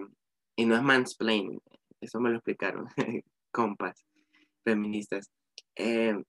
y 0.58 0.66
no 0.66 0.76
es 0.76 0.84
mansplaining, 0.84 1.62
eso 2.02 2.20
me 2.20 2.30
lo 2.30 2.36
explicaron, 2.36 2.88
compas 3.52 4.04
feministas, 4.66 5.32
eh, 5.78 6.22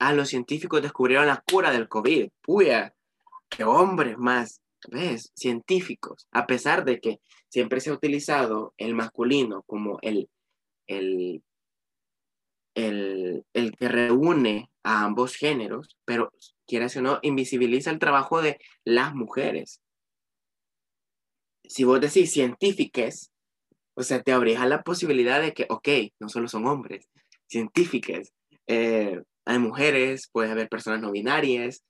ah, 0.00 0.12
los 0.12 0.30
científicos 0.30 0.82
descubrieron 0.82 1.28
la 1.28 1.44
cura 1.48 1.70
del 1.70 1.88
COVID. 1.88 2.28
Puya, 2.42 2.92
qué 3.48 3.62
hombres 3.62 4.18
más, 4.18 4.62
¿ves? 4.88 5.30
Científicos. 5.36 6.26
A 6.32 6.48
pesar 6.48 6.84
de 6.84 6.98
que 6.98 7.20
siempre 7.48 7.80
se 7.80 7.90
ha 7.90 7.94
utilizado 7.94 8.74
el 8.78 8.96
masculino 8.96 9.62
como 9.62 10.00
el, 10.02 10.28
el, 10.90 11.42
el, 12.74 13.44
el 13.52 13.76
que 13.76 13.88
reúne 13.88 14.70
a 14.82 15.04
ambos 15.04 15.36
géneros, 15.36 15.96
pero 16.04 16.32
quieras 16.66 16.96
o 16.96 17.02
no, 17.02 17.18
invisibiliza 17.22 17.90
el 17.90 17.98
trabajo 17.98 18.42
de 18.42 18.58
las 18.84 19.14
mujeres. 19.14 19.80
Si 21.64 21.84
vos 21.84 22.00
decís 22.00 22.32
científicas, 22.32 23.32
o 23.94 24.02
sea, 24.02 24.22
te 24.22 24.32
abrija 24.32 24.66
la 24.66 24.82
posibilidad 24.82 25.40
de 25.40 25.52
que, 25.52 25.66
ok, 25.68 25.88
no 26.18 26.28
solo 26.28 26.48
son 26.48 26.66
hombres, 26.66 27.08
científicas, 27.46 28.32
eh, 28.66 29.20
hay 29.44 29.58
mujeres, 29.58 30.28
puede 30.32 30.50
haber 30.50 30.68
personas 30.68 31.00
no 31.00 31.10
binarias, 31.10 31.84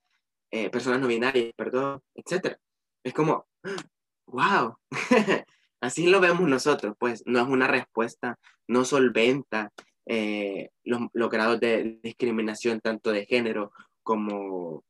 eh, 0.51 0.70
personas 0.70 1.01
no 1.01 1.07
binarias, 1.07 1.53
perdón, 1.57 2.03
etc. 2.14 2.57
Es 3.05 3.12
como, 3.14 3.46
wow, 4.26 4.76
así 5.81 6.07
lo 6.07 6.20
vemos 6.20 6.49
nosotros, 6.49 6.95
pues 6.99 7.22
no 7.26 7.41
es 7.41 7.47
una 7.47 7.66
respuesta, 7.66 8.39
no 8.68 8.85
solventa 8.85 9.72
eh, 10.07 10.70
los, 10.85 11.03
los, 11.12 11.31
grados 11.31 11.61
de 11.61 11.99
discriminación 12.03 12.81
tanto 12.81 13.12
de 13.12 13.26
género 13.26 13.72
como 14.03 14.85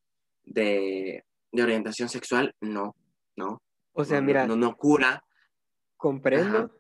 de, 0.45 1.25
de 1.53 1.63
orientación 1.63 2.09
sexual, 2.09 2.55
no, 2.61 2.97
no. 3.37 3.63
O 3.93 4.05
sea, 4.05 4.21
no, 4.21 4.27
mira, 4.27 4.47
no, 4.47 4.57
no 4.57 4.77
cura. 4.77 5.25
comprendo, 5.97 6.59
Ajá. 6.59 6.71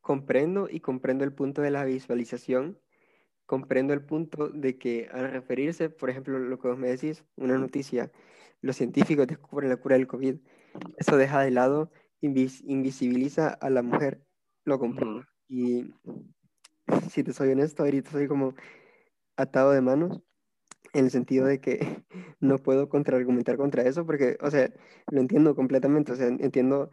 comprendo 0.00 0.68
y 0.70 0.80
comprendo 0.80 1.24
el 1.24 1.32
punto 1.32 1.62
de 1.62 1.70
la 1.70 1.84
visualización 1.84 2.78
comprendo 3.50 3.92
el 3.92 4.04
punto 4.04 4.48
de 4.48 4.78
que 4.78 5.08
al 5.10 5.28
referirse, 5.32 5.90
por 5.90 6.08
ejemplo, 6.08 6.38
lo 6.38 6.60
que 6.60 6.68
vos 6.68 6.78
me 6.78 6.88
decís, 6.88 7.24
una 7.34 7.58
noticia, 7.58 8.12
los 8.60 8.76
científicos 8.76 9.26
descubren 9.26 9.70
la 9.70 9.76
cura 9.76 9.96
del 9.96 10.06
COVID, 10.06 10.36
eso 10.98 11.16
deja 11.16 11.40
de 11.40 11.50
lado, 11.50 11.90
invis 12.20 12.62
invisibiliza 12.62 13.48
a 13.48 13.70
la 13.70 13.82
mujer, 13.82 14.26
lo 14.64 14.78
comprendo. 14.78 15.24
Y 15.48 15.92
si 17.10 17.22
te 17.24 17.32
soy 17.32 17.50
honesto, 17.50 17.82
ahorita 17.82 18.10
soy 18.10 18.28
como 18.28 18.54
atado 19.36 19.72
de 19.72 19.80
manos, 19.80 20.22
en 20.94 21.06
el 21.06 21.10
sentido 21.10 21.46
de 21.46 21.60
que 21.60 21.80
no 22.40 22.58
puedo 22.58 22.88
contraargumentar 22.88 23.56
contra 23.56 23.84
eso, 23.84 24.06
porque, 24.06 24.38
o 24.42 24.50
sea, 24.50 24.72
lo 25.10 25.20
entiendo 25.20 25.54
completamente, 25.56 26.12
o 26.12 26.16
sea, 26.16 26.28
entiendo 26.28 26.90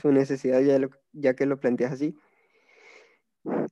su 0.00 0.12
necesidad 0.12 0.60
ya, 0.62 0.78
lo- 0.78 0.90
ya 1.12 1.34
que 1.34 1.46
lo 1.46 1.60
planteas 1.60 1.92
así, 1.92 2.16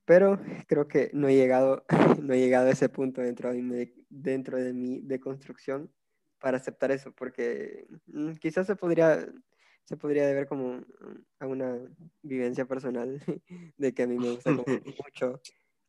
pero 0.05 0.39
creo 0.67 0.89
que 0.89 1.11
no 1.13 1.29
he 1.29 1.35
llegado, 1.37 1.85
no 2.23 2.35
he 2.35 2.39
llegado 2.41 2.69
a 2.69 2.71
ese 2.71 2.89
punto 2.89 3.21
dentro 3.21 3.53
de 3.53 3.63
mi, 3.63 3.93
dentro 4.09 4.59
de 4.59 4.73
mi 4.73 5.01
deconstrucción 5.01 5.93
para 6.41 6.59
aceptar 6.59 6.91
eso, 6.91 7.13
porque 7.13 7.87
mm, 8.07 8.33
quizás 8.35 8.67
se 8.67 8.77
podría, 8.77 9.27
se 9.85 9.97
podría 9.97 10.27
deber 10.27 10.47
como 10.47 10.83
a 11.39 11.47
una 11.47 11.79
vivencia 12.23 12.65
personal 12.65 13.21
de 13.77 13.95
que 13.95 14.03
a 14.03 14.07
mí 14.07 14.19
me 14.19 14.31
gusta 14.31 14.55
como 14.55 14.65
mucho, 15.05 15.41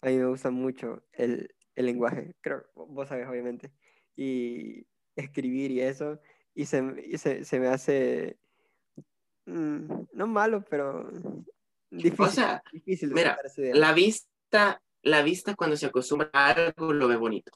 a 0.01 0.07
mí 0.07 0.17
me 0.17 0.25
gusta 0.27 0.51
mucho 0.51 1.03
el, 1.13 1.53
el 1.75 1.85
lenguaje, 1.85 2.35
creo, 2.41 2.65
vos 2.75 3.07
sabes 3.07 3.27
obviamente, 3.27 3.71
y 4.15 4.85
escribir 5.15 5.71
y 5.71 5.81
eso, 5.81 6.19
y 6.53 6.65
se, 6.65 6.83
y 7.05 7.17
se, 7.17 7.43
se 7.45 7.59
me 7.59 7.67
hace 7.67 8.37
mm, 9.45 10.05
no 10.13 10.27
malo, 10.27 10.63
pero 10.69 11.09
difícil. 11.89 12.25
O 12.25 12.29
sea, 12.29 12.63
difícil 12.71 13.13
mira, 13.13 13.37
la 13.73 13.93
vista, 13.93 14.81
la 15.01 15.21
vista 15.21 15.55
cuando 15.55 15.77
se 15.77 15.85
acostumbra 15.85 16.29
a 16.33 16.49
algo 16.49 16.93
lo 16.93 17.07
ve 17.07 17.15
bonito. 17.15 17.51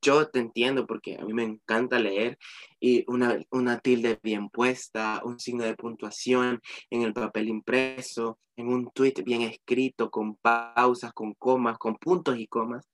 Yo 0.00 0.28
te 0.28 0.38
entiendo 0.38 0.86
porque 0.86 1.16
a 1.16 1.24
mí 1.24 1.32
me 1.32 1.42
encanta 1.42 1.98
leer 1.98 2.38
y 2.78 3.04
una, 3.10 3.38
una 3.50 3.78
tilde 3.80 4.18
bien 4.22 4.48
puesta, 4.50 5.20
un 5.24 5.40
signo 5.40 5.64
de 5.64 5.74
puntuación 5.74 6.60
en 6.90 7.02
el 7.02 7.12
papel 7.12 7.48
impreso, 7.48 8.38
en 8.56 8.68
un 8.68 8.90
tweet 8.92 9.14
bien 9.24 9.42
escrito, 9.42 10.10
con 10.10 10.36
pausas, 10.36 11.12
con 11.12 11.34
comas, 11.34 11.78
con 11.78 11.96
puntos 11.96 12.38
y 12.38 12.46
comas, 12.46 12.86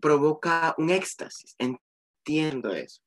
provoca 0.00 0.74
un 0.78 0.90
éxtasis. 0.90 1.56
Entiendo 1.58 2.72
eso. 2.72 3.00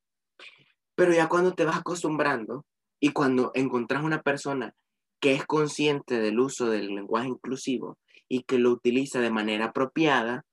Pero 0.95 1.13
ya 1.13 1.29
cuando 1.29 1.53
te 1.53 1.65
vas 1.65 1.77
acostumbrando 1.77 2.65
y 2.99 3.11
cuando 3.11 3.51
encontrás 3.53 4.03
una 4.03 4.21
persona 4.21 4.75
que 5.19 5.33
es 5.33 5.45
consciente 5.45 6.19
del 6.19 6.39
uso 6.39 6.69
del 6.69 6.87
lenguaje 6.87 7.29
inclusivo 7.29 7.97
y 8.27 8.43
que 8.43 8.57
lo 8.57 8.71
utiliza 8.71 9.19
de 9.19 9.31
manera 9.31 9.65
apropiada, 9.65 10.45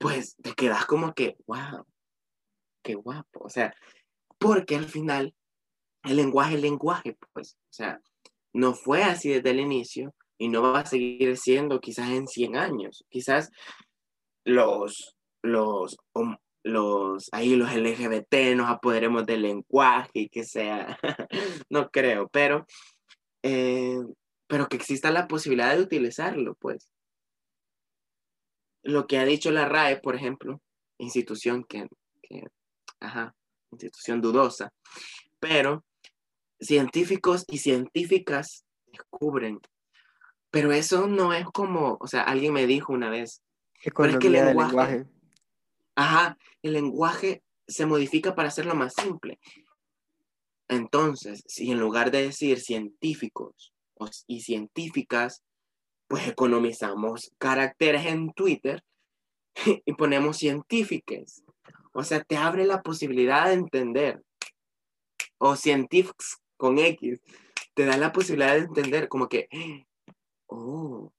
pues 0.00 0.34
te 0.42 0.54
quedas 0.54 0.86
como 0.86 1.12
que, 1.12 1.36
wow, 1.46 1.84
qué 2.82 2.94
guapo. 2.94 3.44
O 3.44 3.50
sea, 3.50 3.74
porque 4.38 4.74
al 4.76 4.86
final 4.86 5.34
el 6.04 6.16
lenguaje 6.16 6.54
es 6.54 6.62
lenguaje, 6.62 7.18
pues. 7.34 7.56
O 7.68 7.72
sea, 7.72 8.00
no 8.54 8.72
fue 8.72 9.02
así 9.04 9.28
desde 9.28 9.50
el 9.50 9.60
inicio 9.60 10.14
y 10.38 10.48
no 10.48 10.62
va 10.62 10.80
a 10.80 10.86
seguir 10.86 11.36
siendo 11.36 11.80
quizás 11.80 12.08
en 12.10 12.26
100 12.26 12.56
años. 12.56 13.04
Quizás 13.10 13.50
los, 14.46 15.14
los, 15.42 15.98
hom- 16.14 16.40
los, 16.64 17.28
ahí 17.32 17.54
los 17.56 17.70
LGBT 17.70 18.54
nos 18.56 18.70
apoderemos 18.70 19.26
del 19.26 19.42
lenguaje 19.42 20.10
y 20.14 20.28
que 20.30 20.44
sea, 20.44 20.98
no 21.68 21.90
creo, 21.90 22.28
pero, 22.32 22.66
eh, 23.42 23.98
pero 24.46 24.66
que 24.68 24.76
exista 24.78 25.10
la 25.10 25.28
posibilidad 25.28 25.76
de 25.76 25.82
utilizarlo, 25.82 26.54
pues. 26.54 26.90
Lo 28.82 29.06
que 29.06 29.18
ha 29.18 29.24
dicho 29.24 29.50
la 29.50 29.66
RAE, 29.68 30.00
por 30.00 30.14
ejemplo, 30.16 30.60
institución 30.98 31.64
que, 31.64 31.88
que 32.22 32.44
ajá, 33.00 33.34
institución 33.70 34.20
dudosa, 34.20 34.72
pero 35.38 35.84
científicos 36.58 37.44
y 37.48 37.58
científicas 37.58 38.64
descubren, 38.86 39.60
pero 40.50 40.72
eso 40.72 41.06
no 41.06 41.32
es 41.32 41.46
como, 41.46 41.96
o 42.00 42.06
sea, 42.06 42.22
alguien 42.22 42.52
me 42.52 42.66
dijo 42.66 42.92
una 42.92 43.08
vez, 43.10 43.42
Economía 43.82 44.18
es 44.18 44.20
que 44.20 44.26
el 44.26 44.32
lenguaje- 44.34 44.68
lenguaje. 44.68 45.04
Ajá, 45.94 46.36
el 46.62 46.72
lenguaje 46.74 47.42
se 47.66 47.86
modifica 47.86 48.34
para 48.34 48.48
hacerlo 48.48 48.74
más 48.74 48.94
simple. 48.94 49.38
Entonces, 50.68 51.42
si 51.46 51.70
en 51.70 51.80
lugar 51.80 52.10
de 52.10 52.22
decir 52.22 52.60
científicos 52.60 53.74
y 54.26 54.40
científicas, 54.42 55.42
pues 56.10 56.26
economizamos 56.26 57.32
caracteres 57.38 58.04
en 58.04 58.32
Twitter 58.32 58.82
y 59.86 59.92
ponemos 59.92 60.38
científicas. 60.38 61.44
O 61.92 62.02
sea, 62.02 62.24
te 62.24 62.36
abre 62.36 62.66
la 62.66 62.82
posibilidad 62.82 63.46
de 63.46 63.52
entender. 63.52 64.20
O 65.38 65.54
científicos 65.54 66.38
con 66.56 66.80
X, 66.80 67.20
te 67.74 67.84
da 67.84 67.96
la 67.96 68.12
posibilidad 68.12 68.54
de 68.54 68.62
entender 68.62 69.08
como 69.08 69.28
que, 69.28 69.48
oh, 70.48 71.12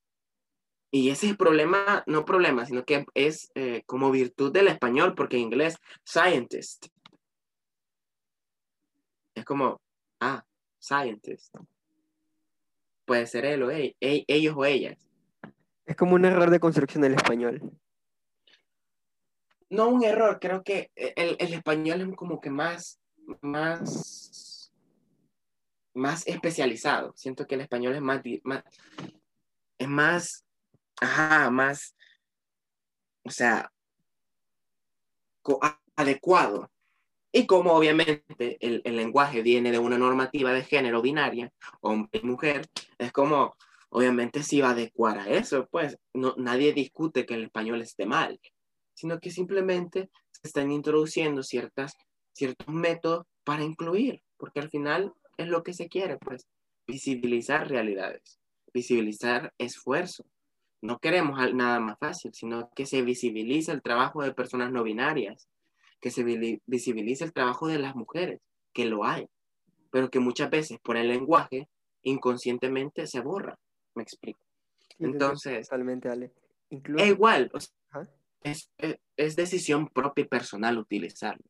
y 0.91 1.09
ese 1.09 1.27
es 1.27 1.31
el 1.31 1.37
problema, 1.37 2.03
no 2.05 2.25
problema, 2.25 2.65
sino 2.65 2.83
que 2.83 3.05
es 3.13 3.49
eh, 3.55 3.83
como 3.85 4.11
virtud 4.11 4.51
del 4.51 4.67
español, 4.67 5.15
porque 5.15 5.37
en 5.37 5.43
inglés, 5.43 5.77
scientist. 6.05 6.87
Es 9.35 9.45
como, 9.45 9.79
ah, 10.19 10.43
scientist. 10.81 11.55
Puede 13.11 13.27
ser 13.27 13.43
él 13.43 13.61
o 13.63 13.69
e- 13.69 13.97
ellos 13.99 14.55
o 14.55 14.63
ellas. 14.63 14.97
Es 15.85 15.97
como 15.97 16.15
un 16.15 16.23
error 16.23 16.49
de 16.49 16.61
construcción 16.61 17.01
del 17.01 17.15
español. 17.15 17.77
No 19.69 19.89
un 19.89 20.01
error, 20.05 20.39
creo 20.39 20.63
que 20.63 20.91
el, 20.95 21.35
el 21.37 21.53
español 21.53 21.99
es 21.99 22.15
como 22.15 22.39
que 22.39 22.49
más, 22.49 23.01
más, 23.41 24.71
más 25.93 26.25
especializado. 26.25 27.11
Siento 27.17 27.45
que 27.45 27.55
el 27.55 27.61
español 27.61 27.95
es 27.95 28.01
más, 28.01 28.21
más 28.45 28.63
es 29.77 29.89
más, 29.89 30.45
ajá, 31.01 31.51
más, 31.51 31.93
o 33.25 33.29
sea, 33.29 33.73
adecuado. 35.97 36.71
Y 37.31 37.45
como 37.45 37.73
obviamente 37.73 38.57
el, 38.59 38.81
el 38.83 38.95
lenguaje 38.95 39.41
viene 39.41 39.71
de 39.71 39.79
una 39.79 39.97
normativa 39.97 40.51
de 40.51 40.63
género 40.63 41.01
binaria, 41.01 41.51
hombre 41.79 42.19
y 42.21 42.25
mujer, 42.25 42.67
es 42.97 43.11
como, 43.11 43.55
obviamente 43.89 44.43
sí 44.43 44.59
va 44.59 44.69
a 44.69 44.71
adecuar 44.71 45.17
a 45.19 45.29
eso, 45.29 45.67
pues 45.71 45.97
no, 46.13 46.35
nadie 46.37 46.73
discute 46.73 47.25
que 47.25 47.35
el 47.35 47.45
español 47.45 47.81
esté 47.81 48.05
mal, 48.05 48.39
sino 48.93 49.19
que 49.19 49.31
simplemente 49.31 50.09
se 50.31 50.47
están 50.47 50.71
introduciendo 50.71 51.41
ciertas, 51.43 51.93
ciertos 52.33 52.67
métodos 52.67 53.25
para 53.43 53.63
incluir, 53.63 54.21
porque 54.37 54.59
al 54.59 54.69
final 54.69 55.13
es 55.37 55.47
lo 55.47 55.63
que 55.63 55.73
se 55.73 55.87
quiere, 55.87 56.17
pues, 56.17 56.47
visibilizar 56.85 57.69
realidades, 57.69 58.39
visibilizar 58.73 59.53
esfuerzo. 59.57 60.25
No 60.81 60.99
queremos 60.99 61.39
nada 61.53 61.79
más 61.79 61.97
fácil, 61.99 62.33
sino 62.33 62.69
que 62.75 62.85
se 62.85 63.01
visibilice 63.03 63.71
el 63.71 63.81
trabajo 63.81 64.21
de 64.23 64.33
personas 64.33 64.71
no 64.71 64.83
binarias, 64.83 65.47
que 66.01 66.11
se 66.11 66.23
visibilice 66.65 67.23
el 67.23 67.31
trabajo 67.33 67.67
de 67.67 67.79
las 67.79 67.95
mujeres, 67.95 68.39
que 68.73 68.85
lo 68.85 69.05
hay, 69.05 69.27
pero 69.91 70.09
que 70.09 70.19
muchas 70.19 70.49
veces 70.49 70.79
por 70.83 70.97
el 70.97 71.07
lenguaje 71.09 71.69
inconscientemente 72.03 73.07
se 73.07 73.19
borra. 73.21 73.57
Me 73.95 74.03
explico. 74.03 74.39
Entonces, 74.99 75.67
Totalmente, 75.67 76.09
Ale. 76.09 76.31
Incluso, 76.69 77.03
es 77.03 77.11
igual, 77.11 77.51
o 77.53 77.59
sea, 77.59 77.73
Ajá. 77.91 78.09
es, 78.43 78.71
es- 78.77 78.97
es 79.17 79.35
decisión 79.35 79.87
propia 79.89 80.23
y 80.23 80.27
personal 80.27 80.77
utilizarlo. 80.79 81.43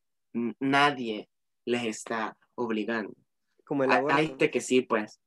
Nadie 0.60 1.28
les 1.64 1.84
está 1.84 2.36
obligando. 2.54 3.14
como 3.64 3.84
el 3.84 3.90
Hay, 3.92 3.98
aborto. 3.98 4.16
hay 4.16 4.26
gente 4.26 4.50
que 4.50 4.60
sí, 4.60 4.82
pues. 4.82 5.18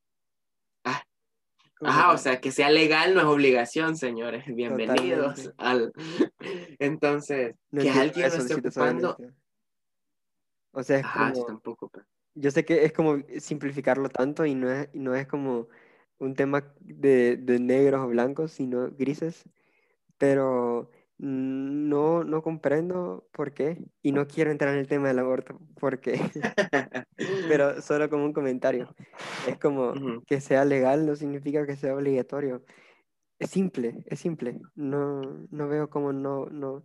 Ajá, 1.82 2.14
o 2.14 2.18
sea, 2.18 2.40
que 2.40 2.52
sea 2.52 2.70
legal 2.70 3.14
no 3.14 3.20
es 3.22 3.26
obligación, 3.26 3.98
señores. 3.98 4.46
Bienvenidos 4.48 5.44
Totalmente. 5.44 5.54
al... 5.58 5.94
Entonces, 6.80 7.56
no 7.72 7.82
que 7.82 7.90
alguien 7.90 8.30
lo 8.30 8.36
esté 8.36 8.56
ocupando... 8.56 9.18
O 10.72 10.84
sea, 10.84 11.00
es 11.00 11.06
Ajá, 11.06 11.32
como, 11.34 11.46
tampoco. 11.46 11.90
pues. 11.90 12.06
yo 12.34 12.52
sé 12.52 12.66
que 12.66 12.84
es 12.84 12.92
como 12.92 13.18
simplificarlo 13.40 14.10
tanto 14.10 14.46
y 14.46 14.56
no 14.56 14.70
es, 14.70 14.90
y 14.94 15.00
no 15.00 15.16
es 15.16 15.26
como 15.26 15.70
un 16.18 16.36
tema 16.36 16.74
de, 16.80 17.38
de 17.38 17.60
negros 17.60 18.02
o 18.02 18.08
blancos, 18.08 18.52
sino 18.52 18.92
grises, 18.92 19.44
pero 20.18 20.92
no, 21.18 22.24
no 22.24 22.42
comprendo 22.42 23.28
por 23.32 23.54
qué 23.54 23.84
y 24.02 24.12
no 24.12 24.28
quiero 24.28 24.52
entrar 24.52 24.74
en 24.74 24.80
el 24.80 24.88
tema 24.88 25.08
del 25.08 25.20
aborto, 25.20 25.60
porque, 25.80 26.20
pero 27.48 27.82
solo 27.82 28.10
como 28.10 28.26
un 28.26 28.34
comentario. 28.34 28.94
Es 29.48 29.58
como 29.60 29.94
que 30.28 30.42
sea 30.42 30.66
legal 30.66 31.06
no 31.06 31.16
significa 31.16 31.66
que 31.66 31.76
sea 31.76 31.96
obligatorio. 31.96 32.64
Es 33.40 33.50
simple, 33.50 34.04
es 34.08 34.20
simple. 34.20 34.60
No, 34.76 35.22
no 35.52 35.68
veo 35.68 35.90
cómo 35.90 36.14
no, 36.14 36.48
no, 36.48 36.84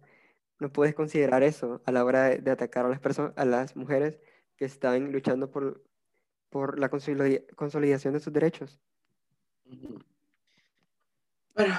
no 0.58 0.72
puedes 0.72 0.94
considerar 0.94 1.42
eso 1.42 1.80
a 1.86 1.92
la 1.92 2.04
hora 2.04 2.24
de, 2.24 2.38
de 2.38 2.50
atacar 2.50 2.86
a 2.86 2.88
las 2.88 3.00
personas, 3.00 3.32
a 3.36 3.44
las 3.44 3.76
mujeres 3.76 4.20
que 4.56 4.64
están 4.64 5.12
luchando 5.12 5.50
por, 5.50 5.82
por 6.50 6.78
la 6.78 6.90
consolida- 6.90 7.42
consolidación 7.56 8.14
de 8.14 8.20
sus 8.20 8.32
derechos. 8.32 8.80
Pero, 11.54 11.74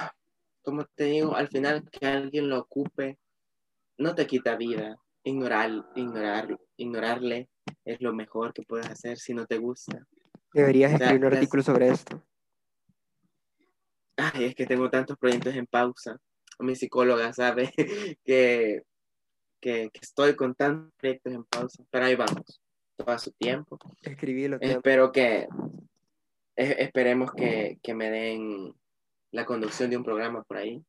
como 0.62 0.84
te 0.94 1.04
digo, 1.04 1.34
al 1.36 1.48
final 1.48 1.88
que 1.90 2.06
alguien 2.06 2.48
lo 2.48 2.58
ocupe 2.60 3.18
no 3.98 4.14
te 4.14 4.26
quita 4.26 4.56
vida. 4.56 4.96
Ignorar, 5.24 5.70
ignorar, 5.94 6.58
ignorarle 6.76 7.48
es 7.84 8.00
lo 8.00 8.12
mejor 8.12 8.52
que 8.52 8.62
puedes 8.62 8.86
hacer 8.90 9.18
si 9.18 9.34
no 9.34 9.46
te 9.46 9.58
gusta. 9.58 10.04
Deberías 10.52 10.94
O 10.94 10.98
sea, 10.98 11.06
escribir 11.06 11.24
un 11.26 11.30
las- 11.30 11.38
artículo 11.38 11.62
sobre 11.62 11.88
esto. 11.88 12.22
Ay, 14.16 14.44
es 14.44 14.54
que 14.54 14.66
tengo 14.66 14.90
tantos 14.90 15.16
proyectos 15.18 15.54
en 15.54 15.66
pausa. 15.66 16.18
Mi 16.58 16.76
psicóloga 16.76 17.32
sabe 17.32 17.72
que, 18.24 18.82
que, 19.60 19.90
que 19.92 20.00
estoy 20.00 20.34
con 20.36 20.54
tantos 20.54 20.92
proyectos 20.96 21.32
en 21.32 21.44
pausa, 21.44 21.82
pero 21.90 22.04
ahí 22.06 22.14
vamos, 22.14 22.60
todo 22.96 23.10
a 23.10 23.18
su 23.18 23.32
tiempo. 23.32 23.78
Amo. 23.82 23.94
Espero 24.60 25.12
que, 25.12 25.46
es- 26.56 26.76
esperemos 26.78 27.32
que, 27.32 27.78
que 27.82 27.94
me 27.94 28.10
den 28.10 28.74
la 29.32 29.44
conducción 29.46 29.90
de 29.90 29.96
un 29.96 30.04
programa 30.04 30.42
por 30.44 30.58
ahí. 30.58 30.84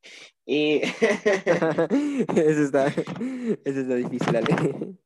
Y 0.45 0.81
eso 2.35 2.61
está, 2.61 2.87
eso 2.87 3.79
está 3.79 3.95
difícil, 3.95 4.35
Ale. 4.35 4.97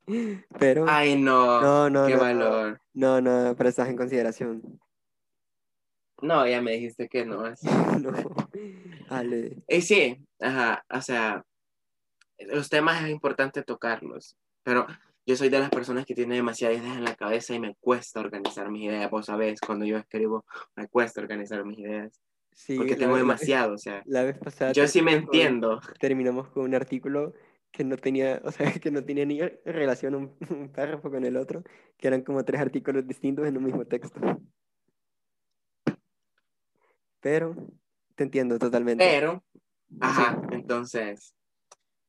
Pero 0.59 0.85
Ay, 0.88 1.15
no, 1.21 1.61
no, 1.61 1.89
no, 1.89 2.07
qué 2.07 2.15
no, 2.15 2.19
valor. 2.19 2.81
no, 2.93 3.21
no, 3.21 3.55
pero 3.55 3.69
estás 3.69 3.88
en 3.89 3.95
consideración. 3.95 4.79
No, 6.21 6.47
ya 6.47 6.61
me 6.61 6.71
dijiste 6.73 7.07
que 7.07 7.25
no. 7.25 7.45
así. 7.45 7.67
No, 8.01 8.11
Ale. 9.09 9.63
Y 9.67 9.81
sí, 9.81 10.17
ajá, 10.39 10.83
o 10.89 11.01
sea, 11.01 11.43
los 12.39 12.69
temas 12.69 13.03
es 13.03 13.09
importante 13.09 13.63
tocarlos, 13.63 14.35
pero 14.63 14.88
yo 15.25 15.35
soy 15.35 15.49
de 15.49 15.59
las 15.59 15.69
personas 15.69 16.05
que 16.05 16.15
tiene 16.15 16.35
demasiadas 16.35 16.77
ideas 16.77 16.97
en 16.97 17.03
la 17.03 17.15
cabeza 17.15 17.53
y 17.53 17.59
me 17.59 17.75
cuesta 17.75 18.19
organizar 18.19 18.71
mis 18.71 18.83
ideas. 18.85 19.11
Vos 19.11 19.25
sabés, 19.25 19.59
cuando 19.59 19.85
yo 19.85 19.97
escribo, 19.97 20.45
me 20.75 20.88
cuesta 20.88 21.21
organizar 21.21 21.65
mis 21.65 21.79
ideas. 21.79 22.19
Sí, 22.58 22.76
porque 22.76 22.95
tengo 22.95 23.14
la- 23.14 23.20
demasiado, 23.20 23.76
o 23.76 23.78
sea, 23.78 24.01
La 24.05 24.24
vez 24.24 24.36
pasada 24.39 24.72
yo 24.74 24.88
sí 24.88 25.01
me 25.03 25.12
con- 25.14 25.24
entiendo. 25.26 25.80
terminamos 25.99 26.49
con 26.49 26.64
un 26.64 26.74
artículo 26.74 27.34
que 27.72 27.84
no 27.84 27.97
tenía, 27.97 28.41
o 28.43 28.51
sea, 28.51 28.66
que 28.84 28.89
no 28.89 29.03
tenía 29.05 29.26
ni 29.26 29.39
relación 29.64 30.16
un, 30.16 30.36
un 30.49 30.70
párrafo 30.72 31.12
con 31.12 31.24
el 31.24 31.38
otro, 31.38 31.64
que 31.97 32.08
eran 32.08 32.24
como 32.24 32.43
tres 32.43 32.60
artículos 32.60 33.05
distintos 33.08 33.45
en 33.47 33.58
un 33.58 33.64
mismo 33.64 33.86
texto. 33.86 34.20
Pero 37.20 37.55
te 38.16 38.24
entiendo 38.24 38.58
totalmente. 38.58 39.03
Pero, 39.05 39.43
ajá, 39.99 40.41
entonces, 40.51 41.36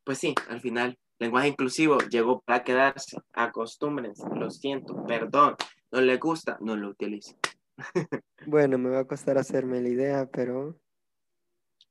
pues 0.05 0.17
sí, 0.19 0.35
al 0.49 0.61
final, 0.63 0.99
lenguaje 1.19 1.49
inclusivo 1.49 1.99
llegó 2.11 2.41
para 2.41 2.65
quedarse. 2.65 3.19
Acostúmbrense, 3.35 4.25
lo 4.35 4.51
siento, 4.51 5.05
perdón, 5.05 5.57
no 5.91 6.01
le 6.01 6.17
gusta, 6.17 6.57
no 6.63 6.75
lo 6.77 6.89
utilicen. 6.89 7.37
Bueno, 8.47 8.79
me 8.79 8.91
va 8.91 9.01
a 9.01 9.05
costar 9.05 9.39
hacerme 9.39 9.81
la 9.81 9.89
idea, 9.89 10.27
pero 10.31 10.81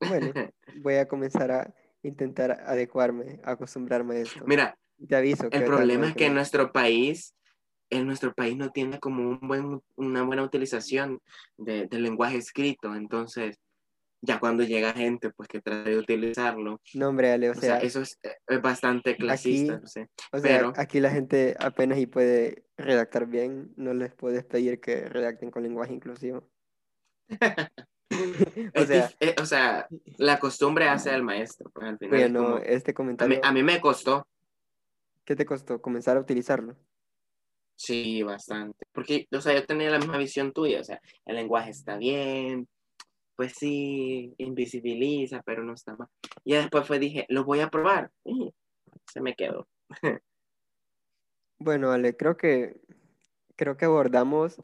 bueno, 0.08 0.32
voy 0.82 0.96
a 0.96 1.08
comenzar 1.08 1.52
a 1.52 1.74
intentar 2.04 2.52
adecuarme, 2.52 3.40
acostumbrarme 3.44 4.16
a 4.16 4.20
esto. 4.20 4.44
Mira, 4.46 4.78
Te 5.08 5.16
aviso 5.16 5.50
que 5.50 5.58
el 5.58 5.66
problema 5.66 6.08
es 6.08 6.16
que 6.16 6.26
en 6.26 6.34
nuestro 6.34 6.72
país, 6.72 7.36
en 7.90 8.08
nuestro 8.08 8.34
país 8.34 8.58
no 8.58 8.72
tiene 8.72 9.00
como 9.00 9.30
un 9.30 9.40
buen, 9.48 9.82
una 9.96 10.24
buena 10.24 10.44
utilización 10.44 11.20
de- 11.58 11.86
del 11.88 12.04
lenguaje 12.04 12.38
escrito, 12.38 12.96
entonces, 12.96 13.60
ya 14.22 14.40
cuando 14.40 14.64
llega 14.64 14.94
gente, 14.94 15.30
pues 15.32 15.48
que 15.48 15.62
trata 15.62 15.90
de 15.90 15.98
utilizarlo, 15.98 16.82
No, 16.96 17.10
hombre, 17.10 17.32
Ale, 17.32 17.50
o 17.50 17.52
o 17.52 17.56
sea, 17.56 17.78
sea, 17.78 17.78
eso 17.80 18.02
es, 18.02 18.20
es 18.48 18.62
bastante 18.62 19.16
clasista, 19.16 19.74
aquí- 19.74 19.82
no 19.82 19.88
sé. 19.88 20.10
o 20.32 20.40
sea, 20.40 20.58
pero- 20.58 20.74
aquí 20.76 21.00
la 21.00 21.12
gente 21.12 21.56
apenas 21.60 22.00
y 22.00 22.08
puede 22.08 22.66
redactar 22.78 23.28
bien, 23.28 23.74
no 23.76 23.94
les 23.94 24.14
puedes 24.14 24.44
pedir 24.46 24.80
que 24.80 25.08
redacten 25.08 25.52
con 25.52 25.64
lenguaje 25.64 25.94
inclusivo. 25.94 26.50
o 28.76 28.86
sea, 28.86 29.12
eh, 29.20 29.36
o 29.42 29.46
sea, 29.46 29.88
la 30.18 30.40
costumbre 30.40 30.88
hace 30.88 31.12
al 31.12 31.24
maestro, 31.24 31.70
pues 31.74 31.88
al 31.88 31.98
final 31.98 32.22
es 32.22 32.32
como- 32.34 32.58
este 32.60 32.92
a, 32.92 32.94
mí, 32.94 32.96
comentario, 32.96 33.40
a 33.44 33.52
mí 33.52 33.64
me 33.64 33.80
costó, 33.82 34.28
¿qué 35.26 35.36
te 35.36 35.46
costó 35.46 35.82
comenzar 35.82 36.18
a 36.18 36.22
utilizarlo? 36.22 36.76
sí, 37.80 38.24
bastante, 38.24 38.86
porque, 38.92 39.28
o 39.32 39.40
sea, 39.40 39.54
yo 39.54 39.64
tenía 39.66 39.92
la 39.92 40.00
misma 40.00 40.18
visión 40.18 40.52
tuya, 40.52 40.80
o 40.80 40.84
sea, 40.84 41.00
el 41.26 41.36
lenguaje 41.36 41.70
está 41.70 41.98
bien, 41.98 42.68
pues 43.38 43.54
sí, 43.54 44.34
invisibiliza, 44.40 45.42
pero 45.44 45.64
no 45.64 45.74
está 45.74 45.96
mal. 45.96 46.10
Y 46.44 46.56
después 46.56 46.86
fue, 46.88 47.00
dije, 47.00 47.26
lo 47.30 47.46
voy 47.46 47.62
a 47.62 47.70
probar, 47.70 48.12
y 48.26 48.54
se 49.12 49.22
me 49.22 49.36
quedó. 49.36 49.68
Bueno, 51.60 51.92
Ale, 51.92 52.16
creo 52.16 52.38
que 52.38 52.80
creo 53.56 53.78
que 53.78 53.86
abordamos, 53.86 54.62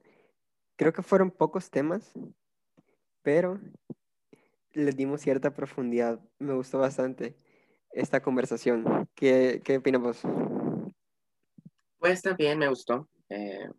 creo 0.75 0.93
que 0.93 1.01
fueron 1.01 1.31
pocos 1.31 1.71
temas, 1.71 2.13
pero 3.23 3.59
les 4.73 4.95
dimos 4.95 5.21
cierta 5.21 5.53
profundidad. 5.53 6.19
Me 6.39 6.53
gustó 6.53 6.79
bastante 6.79 7.35
esta 7.91 8.21
conversación. 8.21 9.09
¿Qué, 9.15 9.61
qué 9.63 9.77
opinas 9.77 10.01
vos? 10.01 10.21
Pues 11.97 12.21
también 12.21 12.59
me 12.59 12.67
gustó. 12.67 13.09
eh, 13.29 13.69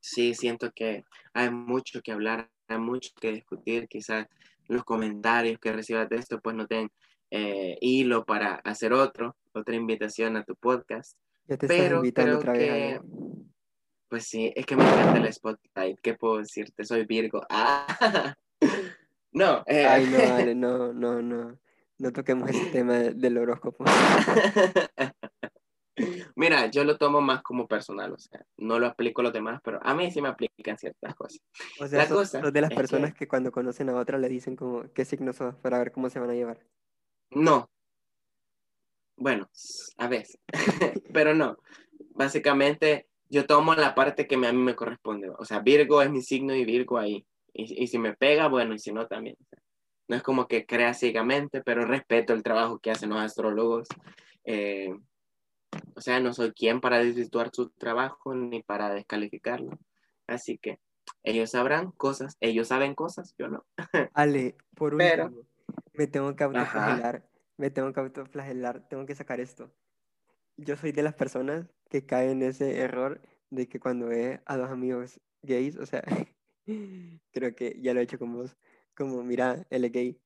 sí, 0.00 0.34
siento 0.34 0.72
que 0.72 1.04
hay 1.32 1.50
mucho 1.50 2.00
que 2.02 2.12
hablar, 2.12 2.50
mucho 2.78 3.10
que 3.20 3.32
discutir. 3.32 3.88
Quizás 3.88 4.26
los 4.68 4.84
comentarios 4.84 5.58
que 5.58 5.72
recibas 5.72 6.08
de 6.08 6.16
esto, 6.16 6.40
pues 6.40 6.54
no 6.56 6.66
tengan 6.66 6.90
eh, 7.30 7.76
hilo 7.80 8.24
para 8.24 8.56
hacer 8.64 8.92
otro, 8.92 9.36
otra 9.52 9.74
invitación 9.74 10.36
a 10.36 10.44
tu 10.44 10.54
podcast. 10.56 11.16
Ya 11.46 11.56
te 11.56 11.66
Pero 11.66 11.96
invitando 11.96 12.38
creo 12.38 12.38
otra 12.38 12.52
vez, 12.52 12.60
que- 12.62 12.70
Ale. 12.94 13.00
Pues 14.08 14.24
sí, 14.26 14.52
es 14.56 14.66
que 14.66 14.74
me 14.74 14.82
encanta 14.82 15.18
el 15.18 15.26
Spotify. 15.26 15.96
¿Qué 16.02 16.14
puedo 16.14 16.38
decirte? 16.38 16.84
Soy 16.84 17.04
Virgo. 17.06 17.46
Ah, 17.50 18.34
no, 19.32 19.62
eh, 19.66 19.86
Ay, 19.86 20.06
no, 20.06 20.18
Ale, 20.34 20.54
no, 20.54 20.92
no, 20.92 21.22
no. 21.22 21.56
No 21.98 22.12
toquemos 22.12 22.50
ese 22.50 22.66
tema 22.70 22.94
del 22.94 23.38
horóscopo. 23.38 23.84
Mira, 26.40 26.70
yo 26.70 26.84
lo 26.84 26.96
tomo 26.96 27.20
más 27.20 27.42
como 27.42 27.66
personal, 27.68 28.14
o 28.14 28.18
sea, 28.18 28.42
no 28.56 28.78
lo 28.78 28.86
aplico 28.86 29.20
a 29.20 29.24
los 29.24 29.32
demás, 29.34 29.60
pero 29.62 29.78
a 29.82 29.92
mí 29.94 30.10
sí 30.10 30.22
me 30.22 30.30
aplican 30.30 30.78
ciertas 30.78 31.14
cosas. 31.14 31.38
O 31.78 31.86
sea, 31.86 31.98
La 31.98 32.06
sos, 32.08 32.16
cosa 32.16 32.40
sos 32.40 32.50
de 32.54 32.60
las 32.62 32.72
personas 32.72 33.12
que- 33.12 33.18
que 33.18 33.28
cuando 33.28 33.52
conocen 33.52 33.90
a 33.90 33.96
otra 33.96 34.16
le 34.16 34.26
dicen 34.30 34.56
como 34.56 34.90
qué 34.94 35.04
signo 35.04 35.34
sos 35.34 35.54
para 35.56 35.78
ver 35.78 35.92
cómo 35.92 36.08
se 36.08 36.18
van 36.18 36.30
a 36.30 36.34
llevar. 36.34 36.58
No. 37.30 37.68
Bueno, 39.16 39.50
a 39.98 40.08
veces, 40.08 40.38
pero 41.12 41.34
no. 41.34 41.58
Básicamente, 42.14 43.06
yo 43.28 43.44
tomo 43.46 43.74
la 43.74 43.94
parte 43.94 44.26
que 44.26 44.38
me- 44.38 44.46
a 44.48 44.52
mí 44.54 44.62
me 44.62 44.74
corresponde. 44.74 45.28
O 45.38 45.44
sea, 45.44 45.58
Virgo 45.60 46.00
es 46.00 46.10
mi 46.10 46.22
signo 46.22 46.54
y 46.54 46.64
Virgo 46.64 46.96
ahí. 46.96 47.26
Y, 47.52 47.82
y 47.84 47.86
si 47.88 47.98
me 47.98 48.14
pega, 48.16 48.48
bueno, 48.48 48.72
y 48.74 48.78
si 48.78 48.92
no, 48.92 49.06
también. 49.06 49.36
No 50.08 50.16
es 50.16 50.22
como 50.22 50.48
que 50.48 50.64
crea 50.64 50.94
ciegamente, 50.94 51.62
pero 51.62 51.84
respeto 51.84 52.32
el 52.32 52.42
trabajo 52.42 52.78
que 52.78 52.90
hacen 52.92 53.10
los 53.10 53.20
astrólogos. 53.20 53.88
Eh, 54.44 54.94
o 55.94 56.00
sea, 56.00 56.20
no 56.20 56.32
soy 56.32 56.52
quien 56.52 56.80
para 56.80 56.98
desvirtuar 56.98 57.50
su 57.52 57.70
trabajo 57.70 58.34
ni 58.34 58.62
para 58.62 58.90
descalificarlo. 58.94 59.78
Así 60.26 60.58
que 60.58 60.78
ellos 61.22 61.50
sabrán 61.50 61.90
cosas, 61.92 62.36
ellos 62.40 62.68
saben 62.68 62.94
cosas, 62.94 63.34
yo 63.38 63.48
no. 63.48 63.64
Ale, 64.14 64.56
por 64.74 64.96
Pero- 64.96 65.26
último, 65.26 65.42
me 65.94 66.06
tengo 66.06 66.34
que 66.34 66.44
autoflagelar, 66.44 67.28
me 67.56 67.70
tengo 67.70 67.92
que 67.92 68.00
autoflagelar, 68.00 68.88
tengo 68.88 69.06
que 69.06 69.14
sacar 69.14 69.40
esto. 69.40 69.70
Yo 70.56 70.76
soy 70.76 70.92
de 70.92 71.02
las 71.02 71.14
personas 71.14 71.66
que 71.88 72.04
caen 72.06 72.42
en 72.42 72.50
ese 72.50 72.78
error 72.78 73.20
de 73.50 73.68
que 73.68 73.80
cuando 73.80 74.06
ve 74.06 74.40
a 74.46 74.56
dos 74.56 74.70
amigos 74.70 75.20
gays, 75.42 75.76
o 75.76 75.86
sea, 75.86 76.02
creo 77.32 77.54
que 77.54 77.78
ya 77.80 77.94
lo 77.94 78.00
he 78.00 78.04
hecho 78.04 78.18
con 78.18 78.32
vos, 78.32 78.56
como, 78.94 79.22
mira, 79.22 79.66
él 79.70 79.84
es 79.84 79.92
gay, 79.92 80.20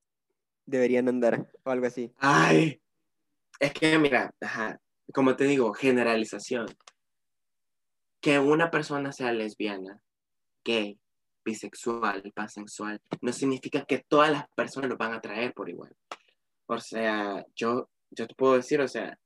deberían 0.66 1.08
andar, 1.08 1.50
o 1.64 1.70
algo 1.70 1.86
así. 1.86 2.12
Ay, 2.18 2.80
es 3.60 3.72
que 3.72 3.98
mira, 3.98 4.34
ajá, 4.40 4.80
como 5.12 5.36
te 5.36 5.44
digo, 5.44 5.72
generalización. 5.72 6.66
Que 8.20 8.38
una 8.38 8.70
persona 8.70 9.12
sea 9.12 9.32
lesbiana, 9.32 10.00
gay, 10.64 10.98
bisexual, 11.44 12.32
pansexual, 12.34 13.00
no 13.20 13.32
significa 13.32 13.84
que 13.84 14.04
todas 14.08 14.30
las 14.30 14.48
personas 14.54 14.88
lo 14.90 14.96
van 14.96 15.12
a 15.12 15.16
atraer 15.16 15.52
por 15.52 15.68
igual. 15.68 15.94
O 16.66 16.78
sea, 16.78 17.44
yo, 17.54 17.90
yo 18.10 18.26
te 18.26 18.34
puedo 18.34 18.54
decir, 18.54 18.80
o 18.80 18.88
sea, 18.88 19.18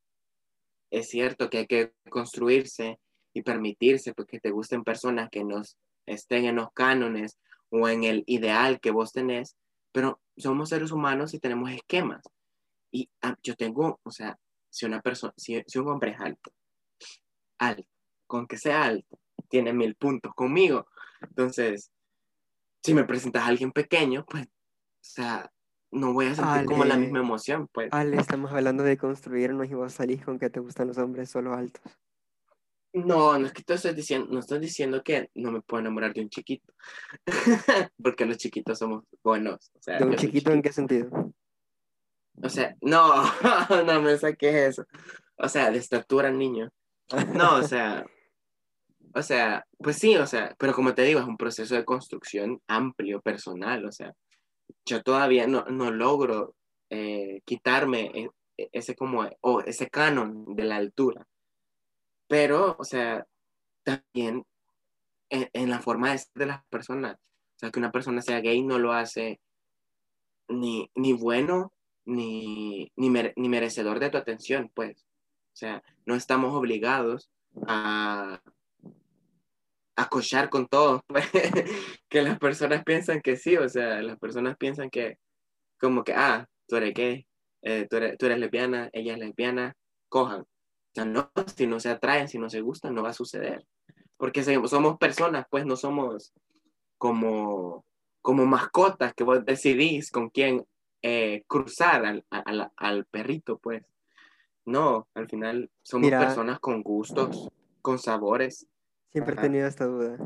es 0.91 1.09
cierto 1.09 1.49
que 1.49 1.59
hay 1.59 1.67
que 1.67 1.93
construirse 2.11 2.99
y 3.33 3.43
permitirse 3.43 4.15
pues, 4.15 4.27
que 4.27 4.41
te 4.41 4.51
gusten 4.51 4.83
personas 4.83 5.29
que 5.31 5.45
nos 5.45 5.77
estén 6.07 6.47
en 6.47 6.57
los 6.57 6.73
cánones 6.73 7.39
o 7.71 7.89
en 7.89 8.05
el 8.05 8.25
ideal 8.27 8.81
que 8.81 8.91
vos 8.91 9.13
tenés, 9.13 9.57
pero 9.93 10.21
somos 10.37 10.71
seres 10.71 10.91
humanos 10.91 11.35
y 11.35 11.39
tenemos 11.39 11.71
esquemas. 11.71 12.23
Y 12.91 13.09
ah, 13.23 13.37
yo 13.43 13.55
tengo, 13.55 14.01
o 14.03 14.11
sea, 14.11 14.39
si 14.79 14.87
una 14.87 15.01
persona, 15.01 15.35
si, 15.37 15.61
si 15.67 15.79
un 15.81 15.89
hombre 15.89 16.13
es 16.13 16.21
alto, 16.21 16.53
alto, 17.59 17.89
con 18.29 18.47
que 18.47 18.57
sea 18.57 18.85
alto, 18.85 19.19
tiene 19.49 19.73
mil 19.73 19.97
puntos 19.97 20.33
conmigo. 20.37 20.87
Entonces, 21.21 21.91
si 22.85 22.95
me 22.95 23.03
presentas 23.03 23.43
a 23.43 23.47
alguien 23.47 23.73
pequeño, 23.73 24.25
pues, 24.25 24.47
o 24.47 24.51
sea, 25.01 25.51
no 25.91 26.13
voy 26.13 26.27
a 26.27 26.35
sentir 26.37 26.65
como 26.65 26.85
la 26.85 26.97
misma 26.97 27.19
emoción, 27.19 27.69
pues. 27.73 27.89
Ale, 27.93 28.19
estamos 28.19 28.53
hablando 28.53 28.85
de 28.85 28.97
construirnos 28.97 29.69
y 29.69 29.75
vos 29.75 29.95
salís 29.95 30.25
con 30.25 30.39
que 30.39 30.49
te 30.49 30.61
gustan 30.61 30.87
los 30.87 30.99
hombres 30.99 31.29
solo 31.29 31.55
altos. 31.55 31.83
No, 32.93 33.37
no 33.37 33.47
es 33.47 33.53
que 33.53 33.63
te 33.63 33.75
estoy 33.75 33.95
diciendo, 33.95 34.29
no 34.31 34.39
estoy 34.39 34.61
diciendo 34.61 35.03
que 35.03 35.29
no 35.35 35.51
me 35.51 35.61
puedo 35.61 35.81
enamorar 35.81 36.15
de 36.15 36.21
un 36.21 36.29
chiquito. 36.29 36.73
Porque 38.03 38.27
los 38.27 38.37
chiquitos 38.39 38.79
somos 38.79 39.05
buenos. 39.25 39.73
O 39.75 39.83
sea, 39.83 39.99
¿De 39.99 40.05
un 40.05 40.13
soy 40.13 40.21
chiquito 40.21 40.53
en 40.53 40.63
qué 40.63 40.73
sentido? 40.73 41.35
O 42.43 42.49
sea, 42.49 42.77
no, 42.81 43.23
no 43.87 44.03
me 44.03 44.17
saques 44.17 44.55
eso. 44.55 44.87
O 45.37 45.49
sea, 45.49 45.71
de 45.71 45.79
estatura 45.79 46.31
niño. 46.31 46.71
No, 47.35 47.57
o 47.57 47.63
sea, 47.63 48.05
o 49.15 49.23
sea, 49.23 49.67
pues 49.79 49.97
sí, 49.97 50.17
o 50.17 50.27
sea, 50.27 50.55
pero 50.59 50.73
como 50.75 50.95
te 50.95 51.03
digo, 51.03 51.21
es 51.21 51.27
un 51.27 51.37
proceso 51.37 51.75
de 51.75 51.85
construcción 51.85 52.61
amplio, 52.69 53.21
personal, 53.21 53.85
o 53.87 53.93
sea, 53.93 54.13
yo 54.85 55.03
todavía 55.03 55.47
no, 55.47 55.65
no 55.65 55.91
logro 55.91 56.55
eh, 56.91 57.41
quitarme 57.45 58.11
e- 58.15 58.31
e- 58.57 58.69
ese 58.73 58.95
como, 58.95 59.29
o 59.41 59.61
ese 59.61 59.89
canon 59.89 60.55
de 60.55 60.65
la 60.65 60.77
altura. 60.77 61.27
Pero, 62.29 62.77
o 62.79 62.85
sea, 62.85 63.27
también 63.83 64.45
en, 65.31 65.49
en 65.53 65.71
la 65.71 65.81
forma 65.81 66.13
de 66.13 66.19
ser 66.19 66.33
de 66.35 66.47
las 66.47 66.65
personas, 66.67 67.17
o 67.17 67.59
sea, 67.59 67.71
que 67.71 67.79
una 67.79 67.93
persona 67.93 68.23
sea 68.23 68.41
gay 68.41 68.63
no 68.63 68.79
lo 68.79 68.93
hace 68.93 69.41
ni, 70.49 70.91
ni 70.95 71.13
bueno, 71.13 71.73
ni, 72.09 72.91
ni, 72.97 73.11
ni 73.37 73.49
merecedor 73.49 74.01
de 74.01 74.11
tu 74.11 74.19
atención, 74.19 74.71
pues. 74.75 75.07
O 75.53 75.57
sea, 75.59 75.83
no 76.07 76.15
estamos 76.15 76.55
obligados 76.55 77.31
a 77.67 78.41
a 79.99 80.09
cochar 80.09 80.49
con 80.49 80.69
todos, 80.69 81.03
pues, 81.09 81.29
que 82.09 82.23
las 82.23 82.39
personas 82.39 82.85
piensan 82.85 83.21
que 83.21 83.37
sí, 83.37 83.57
o 83.57 83.69
sea, 83.69 84.01
las 84.01 84.17
personas 84.19 84.57
piensan 84.57 84.91
que 84.91 85.19
como 85.81 86.05
que, 86.05 86.15
ah, 86.15 86.47
tú 86.69 86.77
eres 86.77 86.95
gay, 86.95 87.27
eh, 87.63 87.87
tú, 87.91 87.97
eres, 87.97 88.17
tú 88.17 88.27
eres 88.27 88.39
lesbiana, 88.39 88.91
ella 88.93 89.15
es 89.15 89.19
lesbiana, 89.19 89.75
cojan. 90.09 90.43
O 90.43 90.95
sea, 90.95 91.05
no, 91.05 91.33
si 91.57 91.67
no 91.67 91.81
se 91.81 91.91
atraen, 91.91 92.29
si 92.29 92.39
no 92.39 92.49
se 92.49 92.61
gustan, 92.61 92.95
no 92.95 93.03
va 93.03 93.11
a 93.11 93.13
suceder. 93.13 93.67
Porque 94.17 94.45
somos 94.45 94.99
personas, 94.99 95.47
pues 95.51 95.67
no 95.67 95.75
somos 95.75 96.33
como, 96.97 97.85
como 98.23 98.47
mascotas 98.47 99.13
que 99.15 99.25
vos 99.25 99.45
decidís 99.45 100.13
con 100.13 100.31
quién 100.31 100.65
eh, 101.03 101.45
cruzar 101.47 102.05
al, 102.05 102.25
al, 102.31 102.73
al, 102.77 103.05
perrito, 103.07 103.59
pues. 103.59 103.85
No, 104.65 105.09
al 105.15 105.29
final 105.29 105.71
somos 105.83 106.11
personas 106.11 106.59
con 106.61 106.83
gustos, 106.83 107.49
con 107.81 107.99
sabores. 107.99 108.69
Siempre 109.11 109.35
he 109.35 109.39
tenido 109.39 109.67
esta 109.67 109.87
duda. 109.87 110.19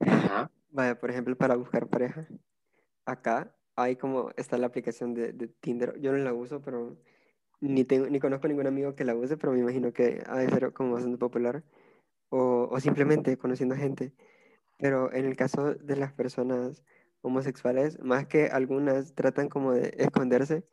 Ajá. 0.00 0.50
Vaya, 0.70 0.98
por 0.98 1.10
ejemplo, 1.10 1.36
para 1.36 1.56
buscar 1.56 1.88
pareja, 1.88 2.26
acá 3.06 3.54
hay 3.76 3.96
como, 3.96 4.30
está 4.36 4.58
la 4.58 4.66
aplicación 4.66 5.14
de, 5.14 5.32
de 5.32 5.48
Tinder. 5.48 5.98
Yo 6.00 6.12
no 6.12 6.18
la 6.18 6.32
uso, 6.32 6.62
pero 6.62 6.96
ni, 7.60 7.84
tengo, 7.84 8.06
ni 8.06 8.20
conozco 8.20 8.46
ningún 8.48 8.66
amigo 8.66 8.94
que 8.94 9.04
la 9.04 9.14
use, 9.14 9.36
pero 9.36 9.52
me 9.52 9.60
imagino 9.60 9.92
que 9.92 10.22
ha 10.26 10.38
de 10.38 10.48
ser 10.48 10.72
como 10.72 10.92
bastante 10.92 11.18
popular. 11.18 11.64
O, 12.28 12.68
o 12.70 12.80
simplemente 12.80 13.36
conociendo 13.36 13.76
gente. 13.76 14.12
Pero 14.78 15.12
en 15.12 15.24
el 15.24 15.36
caso 15.36 15.74
de 15.74 15.96
las 15.96 16.12
personas 16.12 16.84
homosexuales, 17.24 17.98
más 18.00 18.26
que 18.26 18.46
algunas 18.46 19.14
tratan 19.14 19.48
como 19.48 19.72
de 19.72 19.94
esconderse 19.98 20.64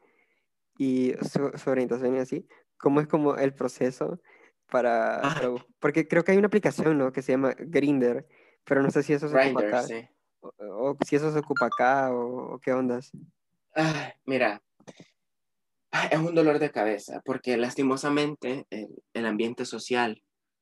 y 0.78 1.14
su, 1.22 1.70
orientación 1.70 2.16
y 2.16 2.20
así, 2.20 2.48
¿cómo 2.78 3.00
es 3.00 3.08
como 3.08 3.36
el 3.38 3.54
proceso 3.54 4.22
para, 4.70 5.22
Porque 5.80 6.08
creo 6.08 6.24
que 6.24 6.32
hay 6.32 6.38
una 6.38 6.48
aplicación, 6.48 6.98
¿no? 6.98 7.12
Que 7.12 7.22
se 7.22 7.34
llama 7.34 7.54
Grinder, 7.58 8.28
pero 8.64 8.82
no 8.82 8.90
sé 8.92 9.04
si 9.04 9.14
eso 9.14 9.28
se 9.28 9.38
ocupa 9.38 9.68
acá. 9.68 9.84
O, 10.42 10.98
si 11.06 11.16
eso 11.16 11.32
se 11.32 11.40
ocupa 11.40 11.68
acá 11.68 12.14
o, 12.14 12.60
qué 12.60 12.74
ondas. 12.74 13.12
mira, 14.26 14.62
es 16.10 16.20
un 16.20 16.36
dolor 16.36 16.60
de 16.60 16.72
cabeza 16.72 17.22
porque 17.26 17.58
lastimosamente 17.58 18.66
el, 18.70 19.04
el 19.14 19.26
ambiente 19.26 19.66
social 19.66 20.22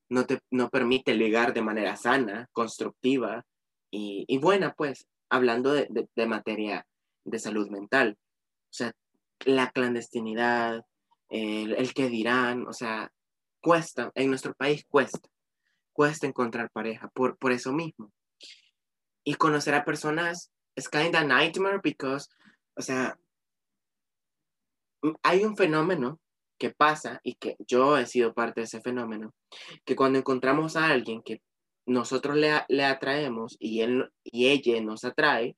no 0.09 0.25
te 0.25 0.39
no 0.51 0.69
permite 0.69 1.13
ligar 1.13 1.53
de 1.53 1.61
manera 1.61 1.95
sana, 1.95 2.49
constructiva 2.51 3.45
y, 3.91 4.25
y 4.27 4.37
buena, 4.39 4.73
pues, 4.73 5.07
hablando 5.29 5.73
de, 5.73 6.07
de, 6.15 6.25
materia 6.25 6.85
de 7.23 7.39
salud 7.39 7.69
mental. 7.69 8.17
O 8.19 8.73
sea, 8.73 8.93
la 9.45 9.71
clandestinidad, 9.71 10.85
el, 11.29 11.93
que 11.93 12.09
dirán, 12.09 12.67
o 12.67 12.73
sea, 12.73 13.11
cuesta, 13.61 14.11
en 14.15 14.29
nuestro 14.29 14.53
país 14.53 14.85
cuesta, 14.87 15.29
cuesta 15.93 16.27
encontrar 16.27 16.71
pareja 16.71 17.09
por, 17.09 17.37
por 17.37 17.51
eso 17.51 17.71
mismo. 17.71 18.11
Y 19.23 19.35
conocer 19.35 19.75
a 19.75 19.85
personas 19.85 20.51
es 20.75 20.89
kind 20.89 21.15
nightmare 21.15 21.79
because, 21.83 22.27
o 22.75 22.81
sea, 22.81 23.19
hay 25.23 25.43
un 25.43 25.55
fenómeno 25.55 26.19
que 26.57 26.71
pasa 26.71 27.19
y 27.23 27.35
que 27.35 27.55
yo 27.59 27.97
he 27.97 28.05
sido 28.05 28.33
parte 28.33 28.61
de 28.61 28.65
ese 28.65 28.81
fenómeno, 28.81 29.33
que 29.85 29.95
cuando 29.95 30.19
encontramos 30.19 30.75
a 30.75 30.87
alguien 30.87 31.21
que 31.23 31.41
nosotros 31.89 32.37
le, 32.37 32.63
le 32.67 32.85
atraemos 32.85 33.57
y, 33.59 33.81
él, 33.81 34.11
y 34.23 34.47
ella 34.47 34.79
nos 34.81 35.03
atrae, 35.03 35.55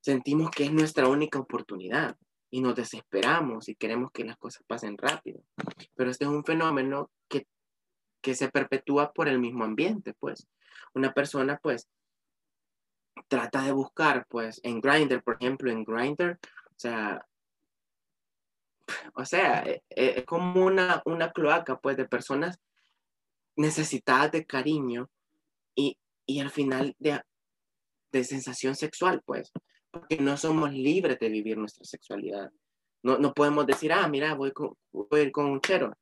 sentimos 0.00 0.50
que 0.50 0.64
es 0.64 0.72
nuestra 0.72 1.08
única 1.08 1.38
oportunidad 1.38 2.16
y 2.50 2.60
nos 2.60 2.76
desesperamos 2.76 3.68
y 3.68 3.74
queremos 3.74 4.12
que 4.12 4.24
las 4.24 4.36
cosas 4.36 4.62
pasen 4.66 4.96
rápido. 4.96 5.42
Pero 5.94 6.10
este 6.10 6.24
es 6.24 6.30
un 6.30 6.44
fenómeno 6.44 7.10
que, 7.28 7.46
que 8.20 8.34
se 8.34 8.50
perpetúa 8.50 9.12
por 9.12 9.28
el 9.28 9.38
mismo 9.38 9.64
ambiente, 9.64 10.14
pues. 10.14 10.46
Una 10.94 11.12
persona, 11.12 11.58
pues, 11.62 11.88
trata 13.28 13.62
de 13.62 13.72
buscar, 13.72 14.26
pues, 14.28 14.60
en 14.62 14.80
Grindr, 14.80 15.22
por 15.22 15.36
ejemplo, 15.40 15.70
en 15.70 15.84
Grindr, 15.84 16.38
o 16.42 16.78
sea, 16.78 17.26
o 19.14 19.24
sea, 19.24 19.62
e, 19.64 19.82
e, 19.90 20.18
es 20.18 20.24
como 20.24 20.64
una, 20.64 21.02
una 21.06 21.32
cloaca, 21.32 21.80
pues, 21.80 21.96
de 21.96 22.06
personas 22.06 22.60
necesitadas 23.56 24.30
de 24.32 24.46
cariño 24.46 25.08
y, 25.74 25.96
y 26.26 26.40
al 26.40 26.50
final 26.50 26.94
de, 26.98 27.20
de 28.12 28.24
sensación 28.24 28.74
sexual, 28.74 29.22
pues, 29.24 29.52
porque 29.90 30.18
no 30.18 30.36
somos 30.36 30.72
libres 30.72 31.18
de 31.18 31.28
vivir 31.28 31.58
nuestra 31.58 31.84
sexualidad. 31.84 32.50
No, 33.02 33.18
no 33.18 33.34
podemos 33.34 33.66
decir, 33.66 33.92
ah, 33.92 34.08
mira, 34.08 34.34
voy, 34.34 34.52
voy 34.92 35.20
a 35.20 35.22
ir 35.22 35.32
con 35.32 35.46
un 35.46 35.60
chero. 35.60 35.92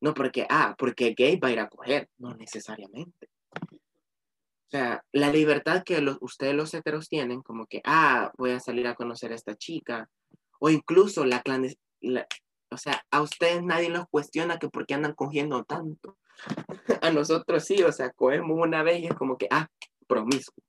No 0.00 0.12
porque, 0.12 0.46
ah, 0.50 0.74
porque 0.78 1.14
gay 1.16 1.36
va 1.36 1.48
a 1.48 1.52
ir 1.52 1.60
a 1.60 1.68
coger. 1.68 2.08
No 2.18 2.34
necesariamente. 2.34 3.28
O 3.60 4.70
sea, 4.70 5.02
la 5.12 5.30
libertad 5.30 5.82
que 5.84 6.00
los, 6.00 6.18
ustedes 6.20 6.54
los 6.54 6.74
heteros 6.74 7.08
tienen, 7.08 7.42
como 7.42 7.66
que, 7.66 7.80
ah, 7.84 8.30
voy 8.36 8.50
a 8.50 8.60
salir 8.60 8.86
a 8.86 8.94
conocer 8.94 9.32
a 9.32 9.36
esta 9.36 9.54
chica, 9.56 10.10
o 10.58 10.68
incluso 10.68 11.24
la 11.24 11.42
clandestinidad 11.42 12.26
o 12.70 12.76
sea, 12.76 13.04
a 13.10 13.22
ustedes 13.22 13.62
nadie 13.62 13.88
los 13.88 14.08
cuestiona 14.08 14.58
que 14.58 14.68
por 14.68 14.86
qué 14.86 14.94
andan 14.94 15.14
cogiendo 15.14 15.64
tanto. 15.64 16.18
a 17.02 17.10
nosotros 17.10 17.64
sí, 17.64 17.82
o 17.82 17.92
sea, 17.92 18.10
cogemos 18.10 18.58
una 18.58 18.82
vez 18.82 19.00
y 19.00 19.06
es 19.06 19.14
como 19.14 19.36
que, 19.36 19.48
ah, 19.50 19.68
promiscuo. 20.06 20.62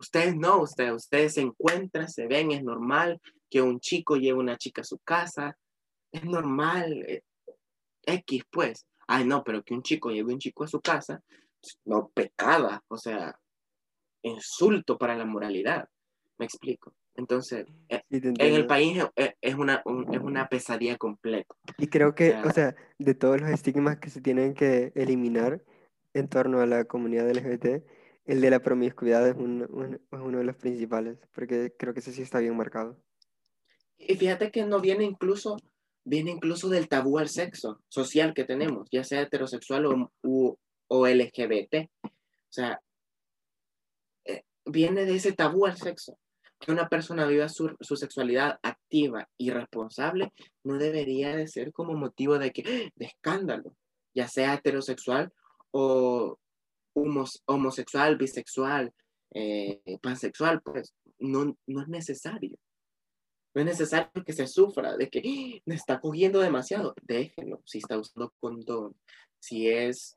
Ustedes 0.00 0.36
no, 0.36 0.60
ustedes, 0.62 0.92
ustedes 0.92 1.34
se 1.34 1.40
encuentran, 1.40 2.08
se 2.08 2.26
ven, 2.26 2.52
es 2.52 2.62
normal 2.62 3.20
que 3.50 3.62
un 3.62 3.80
chico 3.80 4.16
lleve 4.16 4.38
una 4.38 4.56
chica 4.56 4.82
a 4.82 4.84
su 4.84 4.98
casa, 4.98 5.58
es 6.12 6.24
normal, 6.24 7.04
eh, 7.08 7.22
X 8.02 8.44
pues. 8.50 8.86
Ay, 9.06 9.24
no, 9.24 9.42
pero 9.42 9.62
que 9.62 9.74
un 9.74 9.82
chico 9.82 10.10
lleve 10.10 10.32
un 10.32 10.38
chico 10.38 10.64
a 10.64 10.68
su 10.68 10.80
casa, 10.80 11.22
no, 11.84 12.08
pecada, 12.14 12.84
o 12.88 12.98
sea, 12.98 13.38
insulto 14.22 14.98
para 14.98 15.16
la 15.16 15.24
moralidad. 15.24 15.88
Me 16.36 16.44
explico. 16.44 16.94
Entonces, 17.18 17.66
eh, 17.88 18.00
en 18.10 18.54
el 18.54 18.66
país 18.68 19.02
es 19.16 19.54
una, 19.56 19.82
es 20.12 20.20
una 20.20 20.48
pesadilla 20.48 20.96
completa. 20.96 21.52
Y 21.76 21.88
creo 21.88 22.14
que, 22.14 22.36
o 22.36 22.50
sea, 22.52 22.76
de 22.96 23.14
todos 23.14 23.40
los 23.40 23.50
estigmas 23.50 23.98
que 23.98 24.08
se 24.08 24.20
tienen 24.20 24.54
que 24.54 24.92
eliminar 24.94 25.60
en 26.14 26.28
torno 26.28 26.60
a 26.60 26.66
la 26.66 26.84
comunidad 26.84 27.28
LGBT, 27.28 27.84
el 28.24 28.40
de 28.40 28.50
la 28.50 28.60
promiscuidad 28.60 29.26
es, 29.26 29.34
un, 29.34 30.00
uno 30.12 30.38
de 30.38 30.44
los 30.44 30.54
principales, 30.54 31.18
porque 31.34 31.74
creo 31.76 31.92
que 31.92 31.98
ese 31.98 32.12
sí 32.12 32.22
está 32.22 32.38
bien 32.38 32.56
marcado. 32.56 32.96
Y 33.96 34.14
fíjate 34.14 34.52
que 34.52 34.64
no 34.64 34.80
viene 34.80 35.02
incluso, 35.02 35.56
viene 36.04 36.30
incluso 36.30 36.68
del 36.68 36.88
tabú 36.88 37.18
al 37.18 37.28
sexo 37.28 37.82
social 37.88 38.32
que 38.32 38.44
tenemos, 38.44 38.88
ya 38.92 39.02
sea 39.02 39.22
heterosexual 39.22 39.86
o, 39.86 40.56
o 40.86 41.08
LGBT. 41.08 41.90
O 42.04 42.52
sea, 42.52 42.80
eh, 44.24 44.44
viene 44.64 45.04
de 45.04 45.16
ese 45.16 45.32
tabú 45.32 45.66
al 45.66 45.76
sexo 45.76 46.16
que 46.58 46.72
una 46.72 46.88
persona 46.88 47.26
viva 47.26 47.48
su, 47.48 47.76
su, 47.80 47.96
sexualidad 47.96 48.58
activa 48.62 49.28
y 49.38 49.50
responsable 49.50 50.32
no 50.64 50.78
debería 50.78 51.36
de 51.36 51.46
ser 51.46 51.72
como 51.72 51.94
motivo 51.94 52.38
de, 52.38 52.52
que, 52.52 52.92
de 52.94 53.06
escándalo, 53.06 53.76
ya 54.14 54.28
sea 54.28 54.54
heterosexual 54.54 55.32
o 55.70 56.38
homosexual, 57.46 58.16
bisexual, 58.16 58.92
eh, 59.34 59.80
pansexual, 60.02 60.60
pues 60.62 60.94
no, 61.18 61.56
no 61.66 61.82
es 61.82 61.88
necesario. 61.88 62.58
No 63.54 63.62
es 63.62 63.66
necesario 63.66 64.24
que 64.24 64.32
se 64.32 64.46
sufra 64.46 64.96
de 64.96 65.08
que 65.08 65.62
me 65.64 65.74
está 65.74 66.00
cogiendo 66.00 66.40
demasiado. 66.40 66.94
Déjenlo, 67.02 67.62
si 67.64 67.78
está 67.78 67.98
usando 67.98 68.32
condón, 68.40 68.96
si 69.38 69.68
es 69.68 70.16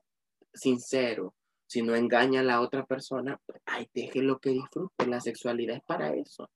sincero, 0.52 1.34
si 1.72 1.80
no 1.80 1.96
engaña 1.96 2.40
a 2.40 2.44
la 2.44 2.60
otra 2.60 2.84
persona, 2.84 3.40
pues, 3.46 3.62
ay, 3.64 3.88
déjelo 3.94 4.38
que 4.38 4.50
disfrute. 4.50 5.06
La 5.06 5.22
sexualidad 5.22 5.76
es 5.76 5.82
para 5.82 6.14
eso. 6.14 6.50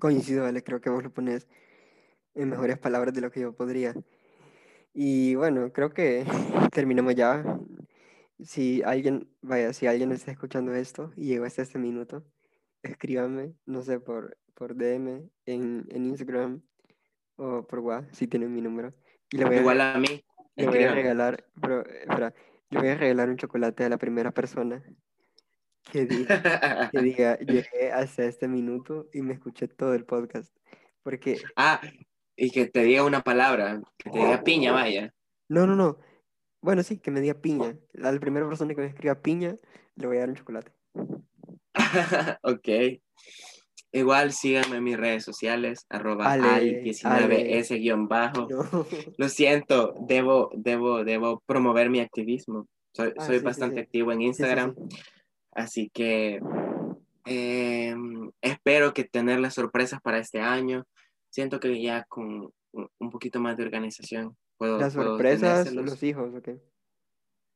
Coincido, 0.00 0.44
vale, 0.44 0.64
creo 0.64 0.80
que 0.80 0.88
vos 0.88 1.04
lo 1.04 1.12
pones 1.12 1.46
en 2.34 2.48
mejores 2.48 2.78
palabras 2.78 3.12
de 3.12 3.20
lo 3.20 3.30
que 3.30 3.40
yo 3.40 3.54
podría. 3.54 3.94
Y 4.94 5.34
bueno, 5.34 5.70
creo 5.74 5.92
que 5.92 6.24
terminamos 6.72 7.14
ya. 7.14 7.44
Si 8.42 8.80
alguien, 8.82 9.28
vaya, 9.42 9.74
si 9.74 9.86
alguien 9.86 10.12
está 10.12 10.30
escuchando 10.30 10.74
esto 10.74 11.12
y 11.18 11.26
llegó 11.26 11.44
hasta 11.44 11.60
este 11.60 11.78
minuto, 11.78 12.24
escríbame, 12.82 13.52
no 13.66 13.82
sé, 13.82 14.00
por, 14.00 14.38
por 14.54 14.74
DM 14.74 15.28
en, 15.44 15.86
en 15.90 16.06
Instagram 16.06 16.62
o 17.36 17.66
por 17.66 17.80
WhatsApp, 17.80 18.14
si 18.14 18.26
tienen 18.26 18.54
mi 18.54 18.62
número. 18.62 18.94
Y 19.30 19.42
Igual 19.42 19.82
a 19.82 19.98
mí. 19.98 20.24
Le 20.60 20.66
voy 20.66 20.82
a 20.82 20.94
regalar, 20.94 21.44
pero, 21.60 21.86
espera, 21.86 22.34
le 22.70 22.78
voy 22.78 22.88
a 22.88 22.94
regalar 22.96 23.28
un 23.28 23.36
chocolate 23.36 23.84
a 23.84 23.88
la 23.88 23.98
primera 23.98 24.30
persona 24.30 24.82
que 25.90 26.06
diga, 26.06 26.90
que 26.90 27.00
diga, 27.02 27.38
llegué 27.38 27.92
hasta 27.92 28.24
este 28.24 28.48
minuto 28.48 29.08
y 29.12 29.22
me 29.22 29.34
escuché 29.34 29.68
todo 29.68 29.94
el 29.94 30.04
podcast. 30.04 30.54
Porque... 31.02 31.40
Ah, 31.56 31.80
y 32.36 32.50
que 32.50 32.66
te 32.66 32.82
diga 32.82 33.04
una 33.04 33.22
palabra, 33.22 33.80
que 33.98 34.10
te 34.10 34.18
diga 34.18 34.42
piña, 34.42 34.72
vaya. 34.72 35.12
No, 35.48 35.66
no, 35.66 35.76
no. 35.76 35.98
Bueno, 36.62 36.82
sí, 36.82 36.98
que 36.98 37.10
me 37.10 37.20
diga 37.20 37.34
piña. 37.34 37.76
A 38.02 38.12
la 38.12 38.20
primera 38.20 38.46
persona 38.46 38.74
que 38.74 38.80
me 38.80 38.86
escriba 38.86 39.20
piña, 39.20 39.56
le 39.96 40.06
voy 40.06 40.16
a 40.16 40.20
dar 40.20 40.28
un 40.30 40.36
chocolate. 40.36 40.72
ok. 42.42 42.68
Igual 43.92 44.32
síganme 44.32 44.76
en 44.76 44.84
mis 44.84 44.96
redes 44.96 45.24
sociales, 45.24 45.84
arroba 45.88 46.36
al19s-bajo. 46.36 48.46
Lo 49.18 49.28
siento, 49.28 49.94
debo, 50.06 50.52
debo, 50.54 51.02
debo 51.02 51.42
promover 51.44 51.90
mi 51.90 51.98
activismo. 51.98 52.68
Soy, 52.92 53.12
ah, 53.18 53.26
soy 53.26 53.40
bastante 53.40 53.80
activo 53.80 54.12
en 54.12 54.22
Instagram. 54.22 54.76
así 55.52 55.90
que 55.92 56.40
em, 57.24 58.30
espero 58.40 58.94
que 58.94 59.02
tener 59.04 59.40
las 59.40 59.54
sorpresas 59.54 60.00
para 60.00 60.18
este 60.18 60.40
año. 60.40 60.86
siento 61.28 61.58
que 61.58 61.82
ya 61.82 62.04
con 62.04 62.52
un 62.72 63.10
poquito 63.10 63.40
más 63.40 63.56
de 63.56 63.64
organización 63.64 64.36
puedo... 64.56 64.78
Las 64.78 64.94
puedo 64.94 65.08
sorpresas, 65.10 65.72
los 65.72 66.00
hijos, 66.04 66.32
ok. 66.32 66.50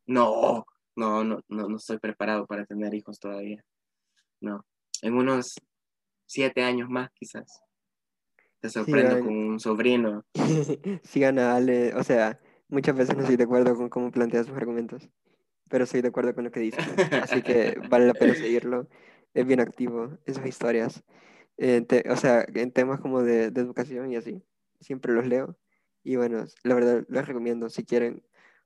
No, 0.06 0.66
no, 0.96 1.22
no, 1.22 1.40
no, 1.48 1.68
no 1.68 1.76
estoy 1.76 1.98
preparado 1.98 2.44
para 2.46 2.66
tener 2.66 2.92
hijos 2.92 3.20
todavía. 3.20 3.64
No, 4.40 4.66
en 5.00 5.14
unos 5.14 5.54
siete 6.26 6.62
años 6.62 6.88
más 6.88 7.10
quizás. 7.12 7.62
Te 8.60 8.70
sorprendo 8.70 9.16
Sigan, 9.16 9.24
con 9.24 9.36
un 9.36 9.60
sobrino. 9.60 10.24
sigan 11.02 11.38
a 11.38 11.56
Ale, 11.56 11.94
o 11.94 12.02
sea, 12.02 12.40
muchas 12.68 12.96
veces 12.96 13.14
no 13.14 13.22
estoy 13.22 13.36
de 13.36 13.44
acuerdo 13.44 13.76
con 13.76 13.88
cómo 13.88 14.10
plantea 14.10 14.44
sus 14.44 14.56
argumentos, 14.56 15.08
pero 15.68 15.84
estoy 15.84 16.00
de 16.02 16.08
acuerdo 16.08 16.34
con 16.34 16.44
lo 16.44 16.50
que 16.50 16.60
dice. 16.60 16.80
Así 17.22 17.42
que 17.42 17.78
vale 17.90 18.06
la 18.06 18.14
pena 18.14 18.34
seguirlo. 18.34 18.88
Es 19.34 19.46
bien 19.46 19.60
activo 19.60 20.16
en 20.26 20.34
sus 20.34 20.46
historias. 20.46 21.02
En 21.56 21.86
te- 21.86 22.04
o 22.10 22.16
sea, 22.16 22.44
en 22.54 22.72
temas 22.72 23.00
como 23.00 23.22
de, 23.22 23.50
de 23.50 23.60
educación 23.60 24.10
y 24.12 24.16
así, 24.16 24.42
siempre 24.80 25.12
los 25.12 25.26
leo. 25.26 25.58
Y 26.02 26.16
bueno, 26.16 26.44
la 26.62 26.74
verdad 26.74 27.04
les 27.08 27.26
recomiendo 27.26 27.68
si 27.68 27.84
quieren 27.84 28.22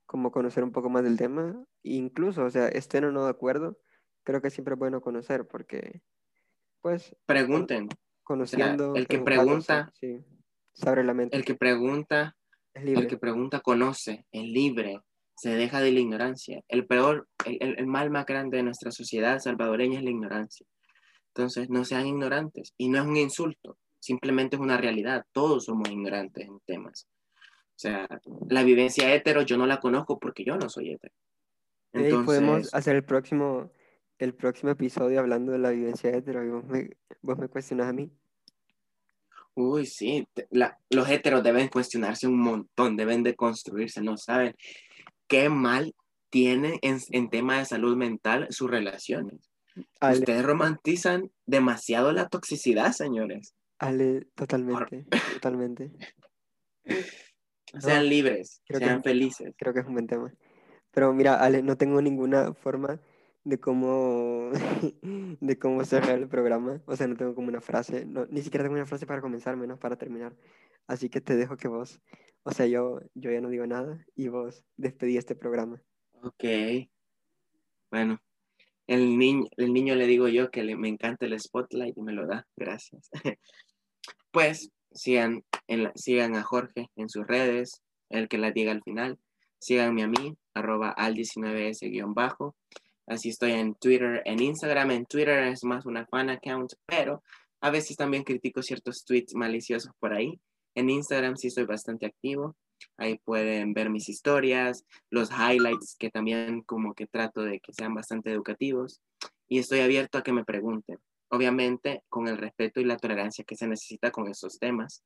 como 0.06 0.32
conocer 0.32 0.64
un 0.64 0.72
poco 0.72 0.88
más 0.88 1.04
del 1.04 1.18
tema, 1.18 1.62
incluso, 1.82 2.44
o 2.44 2.50
sea, 2.50 2.68
estén 2.68 3.04
o 3.04 3.12
no 3.12 3.24
de 3.24 3.30
acuerdo, 3.30 3.78
creo 4.24 4.40
que 4.40 4.50
siempre 4.50 4.74
es 4.74 4.78
bueno 4.78 5.02
conocer 5.02 5.46
porque, 5.46 6.02
pues, 6.80 7.14
Pregunten. 7.26 7.88
Conociendo, 8.22 8.94
el 8.94 9.06
que 9.06 9.18
pregunta, 9.20 9.90
sí, 9.94 10.18
se 10.74 10.88
abre 10.88 11.02
la 11.02 11.14
mente, 11.14 11.36
el 11.36 11.44
que 11.44 11.54
pregunta, 11.54 12.36
es 12.74 12.84
el 12.84 13.06
que 13.06 13.16
pregunta 13.16 13.60
conoce, 13.60 14.26
es 14.30 14.42
libre, 14.44 15.00
se 15.34 15.56
deja 15.56 15.80
de 15.80 15.92
la 15.92 16.00
ignorancia. 16.00 16.62
El 16.68 16.86
peor, 16.86 17.26
el, 17.46 17.76
el- 17.78 17.86
mal 17.86 18.10
más 18.10 18.26
grande 18.26 18.58
de 18.58 18.64
nuestra 18.64 18.90
sociedad 18.90 19.38
salvadoreña 19.38 19.98
es 19.98 20.04
la 20.04 20.10
ignorancia. 20.10 20.66
Entonces, 21.34 21.70
no 21.70 21.84
sean 21.84 22.06
ignorantes. 22.06 22.74
Y 22.76 22.88
no 22.88 22.98
es 22.98 23.06
un 23.06 23.16
insulto, 23.16 23.78
simplemente 23.98 24.56
es 24.56 24.62
una 24.62 24.76
realidad. 24.76 25.24
Todos 25.32 25.64
somos 25.64 25.88
ignorantes 25.88 26.46
en 26.46 26.58
temas. 26.66 27.06
O 27.70 27.80
sea, 27.80 28.08
la 28.50 28.62
vivencia 28.64 29.14
hetero 29.14 29.42
yo 29.42 29.56
no 29.56 29.66
la 29.66 29.78
conozco 29.80 30.18
porque 30.18 30.44
yo 30.44 30.56
no 30.58 30.68
soy 30.68 30.90
hetero. 30.90 31.14
Ey, 31.92 32.10
podemos 32.12 32.34
Entonces, 32.56 32.74
hacer 32.74 32.96
el 32.96 33.04
próximo, 33.04 33.70
el 34.18 34.34
próximo 34.34 34.70
episodio 34.72 35.20
hablando 35.20 35.52
de 35.52 35.58
la 35.58 35.70
vivencia 35.70 36.10
hetero 36.10 36.44
y 36.44 36.48
vos 36.48 36.64
me, 36.64 36.90
vos 37.22 37.38
me 37.38 37.48
cuestionas 37.48 37.88
a 37.88 37.92
mí. 37.92 38.10
uy, 39.54 39.86
sí, 39.86 40.26
la- 40.50 40.78
los 40.90 41.08
heteros 41.10 41.42
deben 41.42 41.68
cuestionarse 41.68 42.26
un 42.28 42.38
montón, 42.40 42.96
deben 42.96 43.22
de 43.24 43.34
construirse, 43.34 44.00
no 44.00 44.16
saben 44.16 44.54
qué 45.26 45.48
mal 45.48 45.94
tienen 46.30 46.78
en, 46.82 46.98
en 47.10 47.28
tema 47.30 47.58
de 47.58 47.64
salud 47.64 47.96
mental 47.96 48.46
sus 48.50 48.70
relaciones. 48.70 49.50
Ale, 50.00 50.20
Ustedes 50.20 50.44
romantizan 50.44 51.30
demasiado 51.46 52.12
la 52.12 52.28
toxicidad, 52.28 52.92
señores. 52.92 53.54
Ale, 53.78 54.26
totalmente, 54.34 55.06
totalmente. 55.40 55.90
Sean 57.80 58.04
No, 58.04 58.10
libres, 58.10 58.62
que 58.64 58.76
sean 58.78 58.98
es- 58.98 59.02
felices. 59.04 59.54
Creo 59.58 59.74
que 59.74 59.80
es 59.80 59.86
un 59.86 59.92
buen 59.94 60.06
tema. 60.06 60.32
Pero 60.90 61.12
mira, 61.12 61.34
Ale, 61.42 61.62
no 61.62 61.76
tengo 61.76 62.00
ninguna 62.00 62.54
forma 62.54 63.00
de 63.48 63.58
cómo, 63.58 64.50
de 65.40 65.58
cómo 65.58 65.82
cerrar 65.84 66.18
el 66.18 66.28
programa. 66.28 66.82
O 66.84 66.94
sea, 66.94 67.06
no 67.06 67.16
tengo 67.16 67.34
como 67.34 67.48
una 67.48 67.62
frase, 67.62 68.04
no, 68.04 68.26
ni 68.26 68.42
siquiera 68.42 68.64
tengo 68.64 68.76
una 68.76 68.84
frase 68.84 69.06
para 69.06 69.22
comenzar, 69.22 69.56
menos 69.56 69.78
para 69.78 69.96
terminar. 69.96 70.36
Así 70.86 71.08
que 71.08 71.22
te 71.22 71.34
dejo 71.34 71.56
que 71.56 71.66
vos, 71.66 71.98
o 72.42 72.50
sea, 72.52 72.66
yo, 72.66 73.00
yo 73.14 73.30
ya 73.30 73.40
no 73.40 73.48
digo 73.48 73.66
nada 73.66 74.04
y 74.14 74.28
vos 74.28 74.62
despedí 74.76 75.16
este 75.16 75.34
programa. 75.34 75.82
Ok. 76.22 76.44
Bueno, 77.90 78.20
el 78.86 79.18
niño, 79.18 79.46
el 79.56 79.72
niño 79.72 79.94
le 79.94 80.06
digo 80.06 80.28
yo 80.28 80.50
que 80.50 80.62
le, 80.62 80.76
me 80.76 80.88
encanta 80.88 81.24
el 81.24 81.40
spotlight 81.40 81.96
y 81.96 82.02
me 82.02 82.12
lo 82.12 82.26
da. 82.26 82.46
Gracias. 82.56 83.10
Pues 84.30 84.70
sigan, 84.92 85.42
en 85.68 85.90
sigan 85.94 86.36
a 86.36 86.42
Jorge 86.42 86.90
en 86.96 87.08
sus 87.08 87.26
redes, 87.26 87.82
el 88.10 88.28
que 88.28 88.36
la 88.36 88.52
diga 88.52 88.72
al 88.72 88.82
final. 88.82 89.18
Síganme 89.58 90.02
a 90.02 90.06
mí, 90.06 90.36
arroba 90.52 90.94
al19s-bajo. 90.94 92.54
Así 93.08 93.30
estoy 93.30 93.52
en 93.52 93.74
Twitter, 93.74 94.22
en 94.24 94.42
Instagram. 94.42 94.90
En 94.90 95.06
Twitter 95.06 95.38
es 95.48 95.64
más 95.64 95.86
una 95.86 96.06
fan 96.06 96.30
account, 96.30 96.72
pero 96.86 97.22
a 97.60 97.70
veces 97.70 97.96
también 97.96 98.24
critico 98.24 98.62
ciertos 98.62 99.04
tweets 99.04 99.34
maliciosos 99.34 99.92
por 99.98 100.12
ahí. 100.12 100.40
En 100.74 100.90
Instagram 100.90 101.36
sí 101.36 101.50
soy 101.50 101.64
bastante 101.64 102.06
activo. 102.06 102.56
Ahí 102.96 103.18
pueden 103.24 103.72
ver 103.72 103.90
mis 103.90 104.08
historias, 104.08 104.84
los 105.10 105.30
highlights 105.30 105.96
que 105.98 106.10
también 106.10 106.62
como 106.62 106.94
que 106.94 107.06
trato 107.06 107.42
de 107.42 107.58
que 107.60 107.72
sean 107.72 107.94
bastante 107.94 108.30
educativos. 108.30 109.00
Y 109.48 109.58
estoy 109.58 109.80
abierto 109.80 110.18
a 110.18 110.22
que 110.22 110.32
me 110.32 110.44
pregunten 110.44 110.98
obviamente 111.30 112.02
con 112.08 112.28
el 112.28 112.38
respeto 112.38 112.80
y 112.80 112.84
la 112.84 112.96
tolerancia 112.96 113.44
que 113.44 113.56
se 113.56 113.68
necesita 113.68 114.10
con 114.10 114.28
esos 114.28 114.58
temas. 114.58 115.04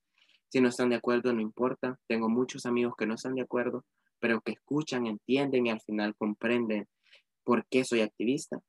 Si 0.49 0.61
no 0.61 0.69
están 0.69 0.91
de 0.91 0.97
acuerdo, 0.97 1.33
no 1.33 1.41
importa. 1.41 1.99
Tengo 2.07 2.29
muchos 2.29 2.67
amigos 2.67 2.95
que 2.97 3.07
no 3.07 3.15
están 3.15 3.35
de 3.35 3.43
acuerdo, 3.43 3.85
pero 4.19 4.41
que 4.41 4.53
escuchan, 4.53 5.07
entienden 5.07 5.67
y 5.67 5.71
al 5.71 5.81
final 5.81 6.15
comprenden 6.17 6.87
por 7.45 7.67
qué 7.67 7.85
soy 7.85 8.01
activista. 8.01 8.61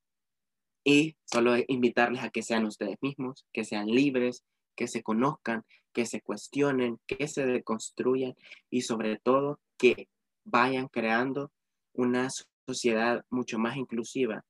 Y 0.84 1.16
solo 1.26 1.56
invitarles 1.68 2.24
a 2.24 2.30
que 2.30 2.44
sean 2.44 2.66
ustedes 2.66 2.98
mismos, 3.02 3.46
que 3.54 3.64
sean 3.64 3.88
libres, 3.88 4.44
que 4.76 4.88
se 4.88 5.02
conozcan, 5.02 5.64
que 5.94 6.06
se 6.06 6.22
cuestionen, 6.22 7.00
que 7.08 7.28
se 7.28 7.46
deconstruyan 7.46 8.36
y 8.70 8.82
sobre 8.82 9.18
todo 9.18 9.60
que 9.78 10.10
vayan 10.44 10.88
creando 10.88 11.52
una 11.94 12.30
sociedad 12.68 13.24
mucho 13.30 13.60
más 13.60 13.78
inclusiva 13.78 14.44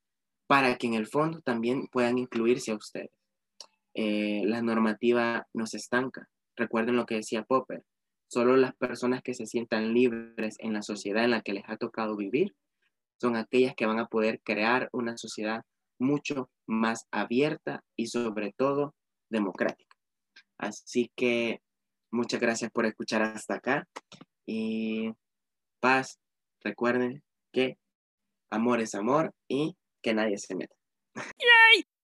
para 0.47 0.77
que 0.77 0.87
en 0.87 0.93
el 0.93 1.07
fondo 1.07 1.41
también 1.41 1.87
puedan 1.87 2.17
incluirse 2.17 2.71
a 2.71 2.75
ustedes. 2.75 3.11
Eh, 3.93 4.43
la 4.45 4.61
normativa 4.61 5.47
nos 5.53 5.73
estanca. 5.73 6.29
Recuerden 6.55 6.95
lo 6.95 7.05
que 7.05 7.15
decía 7.15 7.43
Popper. 7.43 7.83
Solo 8.27 8.57
las 8.57 8.75
personas 8.75 9.21
que 9.21 9.33
se 9.33 9.45
sientan 9.45 9.93
libres 9.93 10.55
en 10.59 10.73
la 10.73 10.81
sociedad 10.81 11.23
en 11.23 11.31
la 11.31 11.41
que 11.41 11.53
les 11.53 11.63
ha 11.67 11.77
tocado 11.77 12.15
vivir 12.15 12.55
son 13.23 13.37
aquellas 13.37 13.73
que 13.73 13.85
van 13.85 13.99
a 13.99 14.07
poder 14.07 14.41
crear 14.43 14.89
una 14.91 15.15
sociedad 15.15 15.61
mucho 15.97 16.49
más 16.67 17.07
abierta 17.09 17.81
y 17.97 18.07
sobre 18.07 18.51
todo 18.51 18.95
democrática. 19.31 19.95
Así 20.57 21.09
que 21.15 21.61
muchas 22.11 22.41
gracias 22.41 22.69
por 22.69 22.85
escuchar 22.85 23.21
hasta 23.21 23.55
acá 23.55 23.87
y 24.45 25.13
paz. 25.79 26.19
Recuerden 26.61 27.23
que 27.53 27.77
amor 28.51 28.81
es 28.81 28.93
amor 28.93 29.31
y 29.47 29.77
que 30.01 30.13
nadie 30.13 30.37
se 30.37 30.55
meta. 30.55 30.75